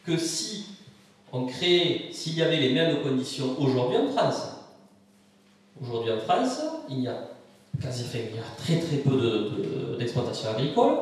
que 0.05 0.19
si 0.19 0.67
on 1.33 1.47
créait, 1.47 2.11
s'il 2.13 2.35
y 2.37 2.43
avait 2.43 2.59
les 2.59 2.75
mêmes 2.75 3.01
conditions 3.03 3.57
aujourd'hui 3.59 3.97
en 3.97 4.13
France. 4.15 4.43
Aujourd'hui 5.83 6.13
en 6.13 6.19
France, 6.19 6.61
il 6.91 7.01
y 7.01 7.09
a 7.09 7.17
quasi 7.81 8.05
fait, 8.05 8.31
il 8.31 8.37
y 8.37 8.39
a 8.39 8.43
très 8.59 8.87
très 8.87 8.99
peu 8.99 9.97
d'exploitations 9.99 10.51
agricoles. 10.51 10.99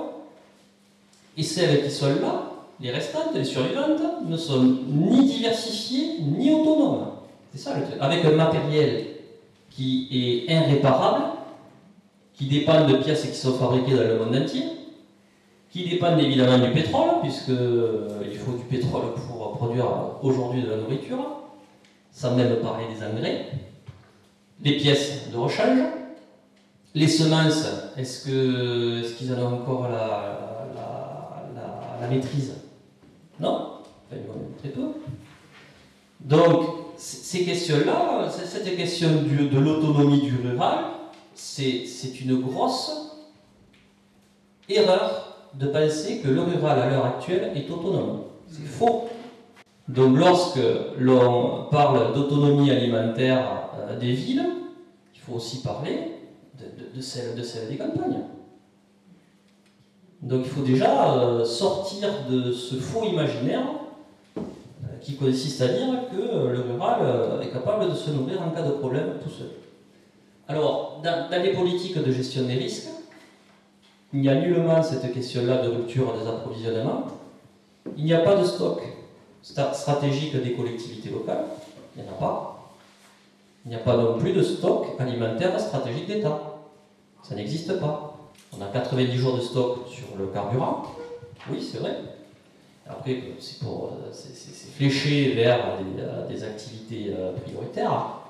Et 1.36 1.42
celles 1.42 1.82
qui 1.82 1.90
sont 1.90 2.10
là, 2.10 2.52
les 2.78 2.92
restantes, 2.92 3.34
les 3.34 3.44
survivantes, 3.44 4.00
ne 4.24 4.36
sont 4.36 4.62
ni 4.62 5.24
diversifiées 5.24 6.20
ni 6.20 6.54
autonomes. 6.54 7.08
C'est 7.52 7.58
ça 7.58 7.76
le 7.76 7.84
truc. 7.84 7.96
Avec 8.00 8.24
un 8.24 8.36
matériel 8.36 9.06
qui 9.70 10.06
est 10.12 10.52
irréparable, 10.52 11.24
qui 12.34 12.46
dépend 12.46 12.86
de 12.86 12.98
pièces 12.98 13.26
qui 13.26 13.36
sont 13.36 13.54
fabriquées 13.54 13.96
dans 13.96 14.04
le 14.04 14.18
monde 14.20 14.36
entier, 14.36 14.75
qui 15.76 15.84
dépendent 15.84 16.20
évidemment 16.20 16.58
du 16.58 16.72
pétrole, 16.72 17.20
puisqu'il 17.22 17.54
euh, 17.54 18.38
faut 18.38 18.52
du 18.52 18.64
pétrole 18.64 19.12
pour 19.14 19.58
produire 19.58 19.86
aujourd'hui 20.22 20.62
de 20.62 20.70
la 20.70 20.76
nourriture, 20.78 21.42
sans 22.10 22.34
même 22.34 22.56
parler 22.56 22.86
des 22.86 23.04
engrais 23.04 23.50
les 24.62 24.78
pièces 24.78 25.30
de 25.30 25.36
rechange. 25.36 25.80
Les 26.94 27.08
semences, 27.08 27.66
est-ce 27.98 28.24
qu'ils 28.24 29.04
est 29.04 29.16
qu'ils 29.16 29.34
en 29.34 29.38
ont 29.42 29.56
encore 29.56 29.82
la, 29.82 30.66
la, 30.74 31.98
la, 32.00 32.08
maîtrise? 32.08 32.54
Non 33.38 33.82
enfin, 34.10 34.16
Très 34.58 34.70
peu. 34.70 34.80
Donc, 36.20 36.68
ces 36.96 37.44
questions-là, 37.44 38.30
cette 38.30 38.74
question 38.78 39.10
de 39.10 39.58
l'autonomie 39.58 40.22
du 40.22 40.36
rural, 40.36 40.86
c'est 41.34 41.84
une 42.22 42.40
grosse 42.40 43.12
erreur 44.70 45.35
de 45.58 45.66
penser 45.66 46.18
que 46.18 46.28
le 46.28 46.42
rural 46.42 46.78
à 46.78 46.90
l'heure 46.90 47.06
actuelle 47.06 47.52
est 47.54 47.70
autonome. 47.70 48.22
C'est 48.48 48.66
faux. 48.66 49.08
Donc 49.88 50.18
lorsque 50.18 50.60
l'on 50.98 51.66
parle 51.70 52.12
d'autonomie 52.14 52.70
alimentaire 52.70 53.70
euh, 53.78 53.98
des 53.98 54.12
villes, 54.12 54.44
il 55.14 55.20
faut 55.20 55.34
aussi 55.34 55.62
parler 55.62 56.12
de, 56.94 57.00
celle, 57.00 57.34
de 57.34 57.42
celle 57.42 57.68
des 57.68 57.76
campagnes. 57.76 58.22
Donc 60.22 60.42
il 60.44 60.50
faut 60.50 60.62
déjà 60.62 61.14
euh, 61.14 61.44
sortir 61.44 62.08
de 62.28 62.52
ce 62.52 62.76
faux 62.76 63.04
imaginaire 63.04 63.66
euh, 64.36 64.40
qui 65.00 65.16
consiste 65.16 65.60
à 65.62 65.68
dire 65.68 65.86
que 66.10 66.48
le 66.48 66.60
rural 66.60 67.40
est 67.42 67.50
capable 67.50 67.90
de 67.90 67.94
se 67.94 68.10
nourrir 68.10 68.42
en 68.42 68.50
cas 68.50 68.62
de 68.62 68.72
problème 68.72 69.14
tout 69.22 69.30
seul. 69.30 69.48
Alors, 70.48 71.02
dans 71.02 71.42
les 71.42 71.52
politiques 71.52 72.00
de 72.00 72.12
gestion 72.12 72.42
des 72.44 72.54
risques, 72.54 72.88
il 74.16 74.22
n'y 74.22 74.30
a 74.30 74.34
nullement 74.34 74.82
cette 74.82 75.12
question-là 75.12 75.58
de 75.58 75.68
rupture 75.68 76.14
des 76.18 76.26
approvisionnements. 76.26 77.04
Il 77.98 78.04
n'y 78.06 78.14
a 78.14 78.20
pas 78.20 78.34
de 78.34 78.44
stock 78.44 78.80
stratégique 79.42 80.34
des 80.42 80.54
collectivités 80.54 81.10
locales. 81.10 81.44
Il 81.94 82.02
n'y 82.02 82.08
en 82.08 82.12
a 82.12 82.14
pas. 82.14 82.72
Il 83.66 83.68
n'y 83.68 83.74
a 83.74 83.80
pas 83.80 83.94
non 83.94 84.18
plus 84.18 84.32
de 84.32 84.42
stock 84.42 84.86
alimentaire 84.98 85.60
stratégique 85.60 86.06
d'État. 86.06 86.40
Ça 87.22 87.34
n'existe 87.34 87.78
pas. 87.78 88.16
On 88.58 88.62
a 88.62 88.68
90 88.68 89.18
jours 89.18 89.36
de 89.36 89.42
stock 89.42 89.86
sur 89.86 90.06
le 90.18 90.28
carburant. 90.28 90.84
Oui, 91.50 91.60
c'est 91.60 91.80
vrai. 91.80 91.98
Après, 92.88 93.20
c'est 93.38 94.70
fléché 94.76 95.34
vers 95.34 95.58
des, 96.30 96.42
activités 96.42 97.12
euh, 97.14 97.32
prioritaires, 97.44 98.20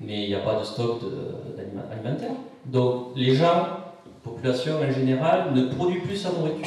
mais 0.00 0.22
il 0.22 0.28
n'y 0.28 0.34
a 0.36 0.40
pas 0.40 0.60
de 0.60 0.64
stock 0.64 1.00
alimentaire. 1.90 2.36
Donc, 2.66 3.16
les 3.16 3.34
gens, 3.34 3.87
population 4.22 4.80
en 4.80 4.92
général, 4.92 5.52
ne 5.54 5.66
produit 5.66 6.00
plus 6.00 6.16
sa 6.16 6.30
nourriture. 6.30 6.66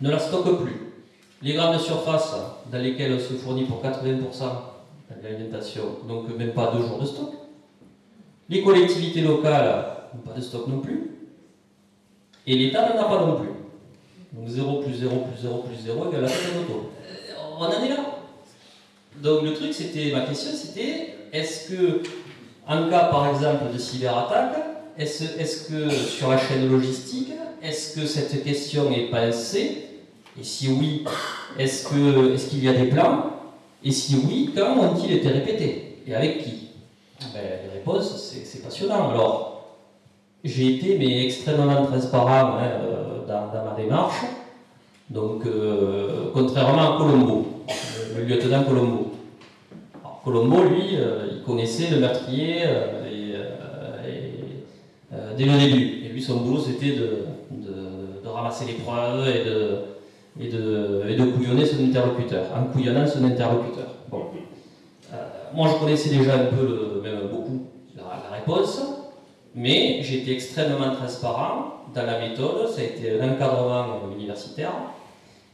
ne 0.00 0.10
la 0.10 0.18
stocke 0.18 0.62
plus. 0.62 0.92
Les 1.42 1.54
grandes 1.54 1.78
surfaces 1.78 2.34
dans 2.70 2.78
lesquelles 2.78 3.14
on 3.14 3.18
se 3.18 3.34
fournit 3.34 3.64
pour 3.64 3.82
80% 3.82 4.20
de 5.10 5.22
l'alimentation, 5.22 5.82
donc 6.06 6.36
même 6.36 6.52
pas 6.52 6.72
deux 6.72 6.86
jours 6.86 6.98
de 6.98 7.06
stock. 7.06 7.32
Les 8.48 8.62
collectivités 8.62 9.22
locales 9.22 9.84
n'ont 10.14 10.20
pas 10.20 10.36
de 10.36 10.42
stock 10.42 10.66
non 10.66 10.80
plus. 10.80 11.10
Et 12.46 12.56
l'État 12.56 12.88
n'en 12.88 13.00
a 13.00 13.04
pas 13.04 13.24
non 13.24 13.36
plus. 13.36 13.50
Donc 14.32 14.48
0 14.48 14.82
plus 14.82 14.94
0 14.94 15.16
plus 15.16 15.42
0 15.42 15.58
plus 15.58 15.76
0 15.76 16.08
égale 16.08 16.22
la 16.22 16.28
moto. 16.28 16.90
On 17.58 17.64
en 17.64 17.70
est 17.70 17.88
là. 17.88 17.96
Donc 19.16 19.42
le 19.42 19.54
truc, 19.54 19.72
c'était, 19.72 20.12
ma 20.12 20.20
question, 20.22 20.50
c'était, 20.54 21.14
est-ce 21.32 21.70
que, 21.70 22.02
en 22.66 22.88
cas 22.88 23.04
par 23.06 23.28
exemple 23.28 23.72
de 23.72 23.78
cyberattaque, 23.78 24.56
est-ce, 25.00 25.24
est 25.24 25.68
que 25.68 25.88
sur 25.88 26.28
la 26.30 26.36
chaîne 26.36 26.70
logistique, 26.70 27.32
est-ce 27.62 27.98
que 27.98 28.06
cette 28.06 28.44
question 28.44 28.92
est 28.92 29.10
pensée? 29.10 29.86
Et 30.38 30.44
si 30.44 30.68
oui, 30.68 31.04
est-ce, 31.58 31.88
qu'il 31.88 32.64
y 32.64 32.68
a 32.68 32.74
des 32.74 32.86
plans? 32.86 33.30
Et 33.82 33.90
si 33.90 34.16
oui, 34.16 34.50
quand 34.54 34.76
ont-ils 34.78 35.12
été 35.12 35.28
répétés? 35.28 35.96
Et 36.06 36.14
avec 36.14 36.44
qui? 36.44 36.68
Ben, 37.32 37.40
Les 37.64 37.78
réponses, 37.78 38.14
c'est, 38.44 38.62
passionnant. 38.62 39.10
Alors, 39.10 39.78
j'ai 40.44 40.76
été 40.76 40.98
mais 40.98 41.24
extrêmement 41.24 41.86
transparent 41.86 42.58
hein, 42.58 42.70
euh, 42.82 43.26
dans, 43.26 43.52
dans, 43.52 43.64
ma 43.64 43.74
démarche. 43.76 44.20
Donc, 45.08 45.46
euh, 45.46 46.30
contrairement 46.34 46.94
à 46.94 46.98
Colombo, 46.98 47.46
le, 48.16 48.24
lieutenant 48.24 48.64
Colombo. 48.64 49.12
Alors, 50.02 50.20
Colombo, 50.22 50.62
lui, 50.64 50.96
euh, 50.96 51.26
il 51.32 51.42
connaissait 51.42 51.90
le 51.90 52.00
meurtrier 52.00 52.64
dès 55.10 55.44
le 55.44 55.58
début. 55.58 56.04
Et 56.04 56.08
lui, 56.08 56.22
son 56.22 56.38
boulot, 56.38 56.60
c'était 56.60 56.96
de, 56.96 57.24
de, 57.50 58.28
ramasser 58.28 58.64
les 58.66 58.74
preuves 58.74 59.26
et 59.28 59.44
de, 59.44 59.78
et 60.40 60.48
de, 60.48 61.02
et 61.08 61.16
de 61.16 61.24
couillonner 61.32 61.66
son 61.66 61.84
interlocuteur, 61.84 62.46
en 62.56 62.72
couillonnant 62.72 63.06
son 63.06 63.24
interlocuteur. 63.24 63.88
Bon. 64.10 64.26
moi, 65.54 65.68
je 65.68 65.80
connaissais 65.80 66.10
déjà 66.10 66.34
un 66.34 66.44
peu, 66.44 67.00
même 67.02 67.28
beaucoup, 67.30 67.66
la, 67.96 68.02
la 68.30 68.36
réponse. 68.36 68.80
Mais 69.54 70.00
j'étais 70.02 70.32
extrêmement 70.32 70.94
transparent 70.94 71.80
dans 71.94 72.06
la 72.06 72.20
méthode, 72.20 72.68
ça 72.68 72.82
a 72.82 72.84
été 72.84 73.20
un 73.20 73.32
encadrement 73.32 74.08
universitaire. 74.16 74.72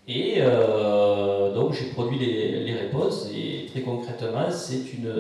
Et 0.09 0.35
euh, 0.39 1.53
donc 1.55 1.73
j'ai 1.73 1.87
produit 1.87 2.19
les, 2.19 2.61
les, 2.63 2.75
réponses 2.75 3.29
et 3.35 3.67
très 3.67 3.81
concrètement, 3.81 4.51
c'est 4.51 4.93
une 4.93 5.13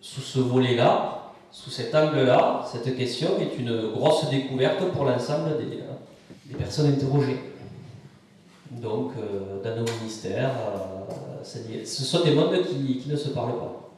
sous 0.00 0.20
ce 0.20 0.40
volet-là, 0.40 1.19
sous 1.52 1.70
cet 1.70 1.94
angle-là, 1.94 2.64
cette 2.70 2.96
question 2.96 3.30
est 3.40 3.58
une 3.58 3.90
grosse 3.92 4.28
découverte 4.30 4.84
pour 4.92 5.04
l'ensemble 5.04 5.58
des, 5.58 5.76
des, 6.46 6.54
personnes 6.56 6.92
interrogées. 6.92 7.40
Donc 8.70 9.12
euh, 9.18 9.62
dans 9.62 9.80
nos 9.80 9.90
ministères, 9.98 10.50
euh, 10.50 11.84
ce 11.84 12.04
sont 12.04 12.20
des 12.24 12.32
mondes 12.32 12.56
qui, 12.62 13.02
ne 13.08 13.16
se 13.16 13.30
parlent 13.30 13.58
pas. 13.58 13.90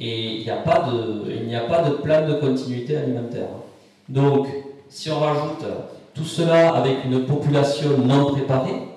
Et 0.00 0.36
il 0.36 0.44
n'y 0.44 0.50
a, 0.50 0.56
pas 0.56 0.90
de, 0.90 1.90
de 1.90 1.96
plan 1.96 2.28
de 2.28 2.34
continuité 2.34 2.96
alimentaire. 2.96 3.48
Donc, 4.08 4.46
si 4.88 5.10
on 5.10 5.18
rajoute 5.18 5.64
tout 6.14 6.24
cela 6.24 6.74
avec 6.74 7.04
une 7.04 7.26
population 7.26 7.98
non 7.98 8.32
préparée, 8.32 8.88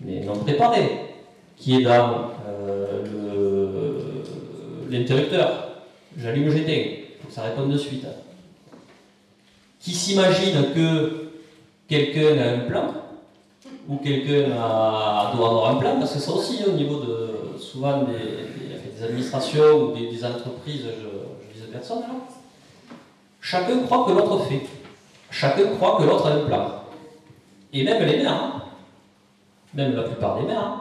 mais 0.00 0.20
non 0.20 0.36
préparée, 0.36 1.08
qui 1.56 1.76
est 1.76 1.82
dans 1.82 2.30
euh, 2.46 3.02
l'interrupteur, 4.88 5.67
j'allume, 6.18 6.48
il 6.48 7.04
faut 7.20 7.28
que 7.28 7.32
ça 7.32 7.42
réponde 7.42 7.72
de 7.72 7.78
suite, 7.78 8.06
qui 9.80 9.92
s'imagine 9.92 10.74
que 10.74 11.30
quelqu'un 11.88 12.38
a 12.38 12.54
un 12.54 12.58
plan, 12.60 12.94
ou 13.88 13.96
quelqu'un 13.96 14.48
doit 14.48 15.48
avoir 15.48 15.76
un 15.76 15.76
plan, 15.76 15.98
parce 15.98 16.14
que 16.14 16.20
ça 16.20 16.32
aussi, 16.32 16.64
au 16.66 16.72
niveau 16.72 17.00
de 17.00 17.58
souvent 17.58 18.02
des, 18.02 19.02
administrations 19.02 19.92
ou 19.92 19.96
des, 19.96 20.24
entreprises, 20.24 20.82
je, 20.82 21.48
je 21.48 21.54
disais 21.54 21.70
personne 21.70 22.00
là. 22.00 22.08
Chacun 23.40 23.78
croit 23.84 24.04
que 24.04 24.10
l'autre 24.10 24.44
fait. 24.44 24.62
Chacun 25.30 25.74
croit 25.76 25.98
que 25.98 26.02
l'autre 26.02 26.26
a 26.26 26.32
un 26.32 26.44
plan. 26.44 26.82
Et 27.72 27.84
même 27.84 28.04
les 28.04 28.18
maires, 28.18 28.32
hein. 28.32 28.62
même 29.74 29.94
la 29.94 30.02
plupart 30.02 30.40
des 30.40 30.46
maires, 30.46 30.58
hein. 30.58 30.80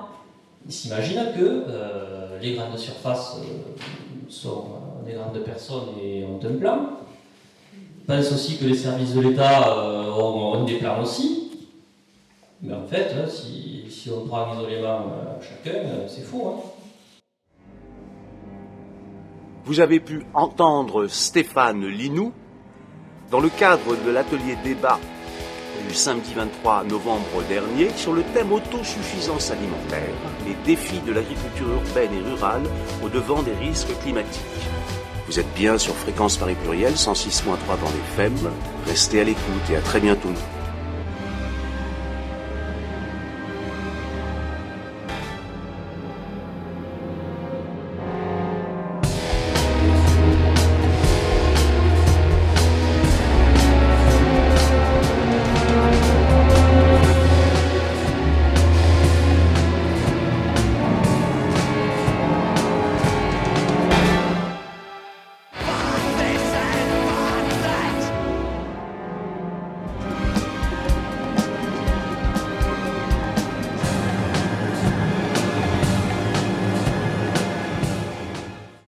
ils 0.66 0.74
s'imaginent 0.74 1.32
que 1.38 1.66
euh, 1.70 2.40
les 2.42 2.56
grandes 2.56 2.78
surfaces 2.78 3.38
euh, 3.38 3.82
sont 4.30 4.66
euh, 5.08 5.12
des 5.12 5.14
grandes 5.14 5.44
personnes 5.44 5.90
et 6.02 6.24
ont 6.26 6.40
un 6.44 6.58
plan. 6.58 6.90
Ils 7.74 8.06
pensent 8.06 8.32
aussi 8.32 8.58
que 8.58 8.66
les 8.66 8.76
services 8.76 9.14
de 9.14 9.22
l'État 9.22 9.76
ont, 10.18 10.64
des 10.64 10.76
plans 10.76 11.02
aussi. 11.02 11.52
Mais 12.62 12.74
en 12.74 12.88
fait, 12.88 13.14
hein, 13.16 13.28
si, 13.28 14.10
on 14.10 14.26
prend 14.28 14.54
isolément 14.54 15.06
chacun, 15.42 15.80
c'est 16.08 16.22
faux. 16.22 16.54
Hein. 16.56 16.78
Vous 19.66 19.82
avez 19.82 20.00
pu 20.00 20.26
entendre 20.34 21.08
Stéphane 21.08 21.86
Linou 21.86 22.32
dans 23.30 23.42
le 23.42 23.50
cadre 23.50 23.98
de 24.06 24.10
l'atelier 24.10 24.58
débat 24.64 24.98
du 25.88 25.94
samedi 25.94 26.34
23 26.34 26.86
novembre 26.86 27.44
dernier 27.48 27.90
sur 27.96 28.14
le 28.14 28.24
thème 28.34 28.52
autosuffisance 28.52 29.52
alimentaire, 29.52 30.14
les 30.46 30.56
défis 30.66 31.02
de 31.06 31.14
l'agriculture 31.14 31.68
urbaine 31.70 32.12
et 32.14 32.30
rurale 32.30 32.64
au 33.04 33.10
devant 33.10 33.44
des 33.44 33.54
risques 33.54 33.98
climatiques. 34.02 34.77
Vous 35.28 35.42
êtes 35.42 35.54
bien 35.56 35.78
sur 35.78 35.94
Fréquence 35.94 36.38
Paris 36.38 36.56
Pluriel 36.56 36.94
106.3 36.94 37.44
dans 37.82 37.90
les 37.90 38.16
FEM. 38.16 38.50
Restez 38.86 39.20
à 39.20 39.24
l'écoute 39.26 39.70
et 39.70 39.76
à 39.76 39.82
très 39.82 40.00
bientôt. 40.00 40.30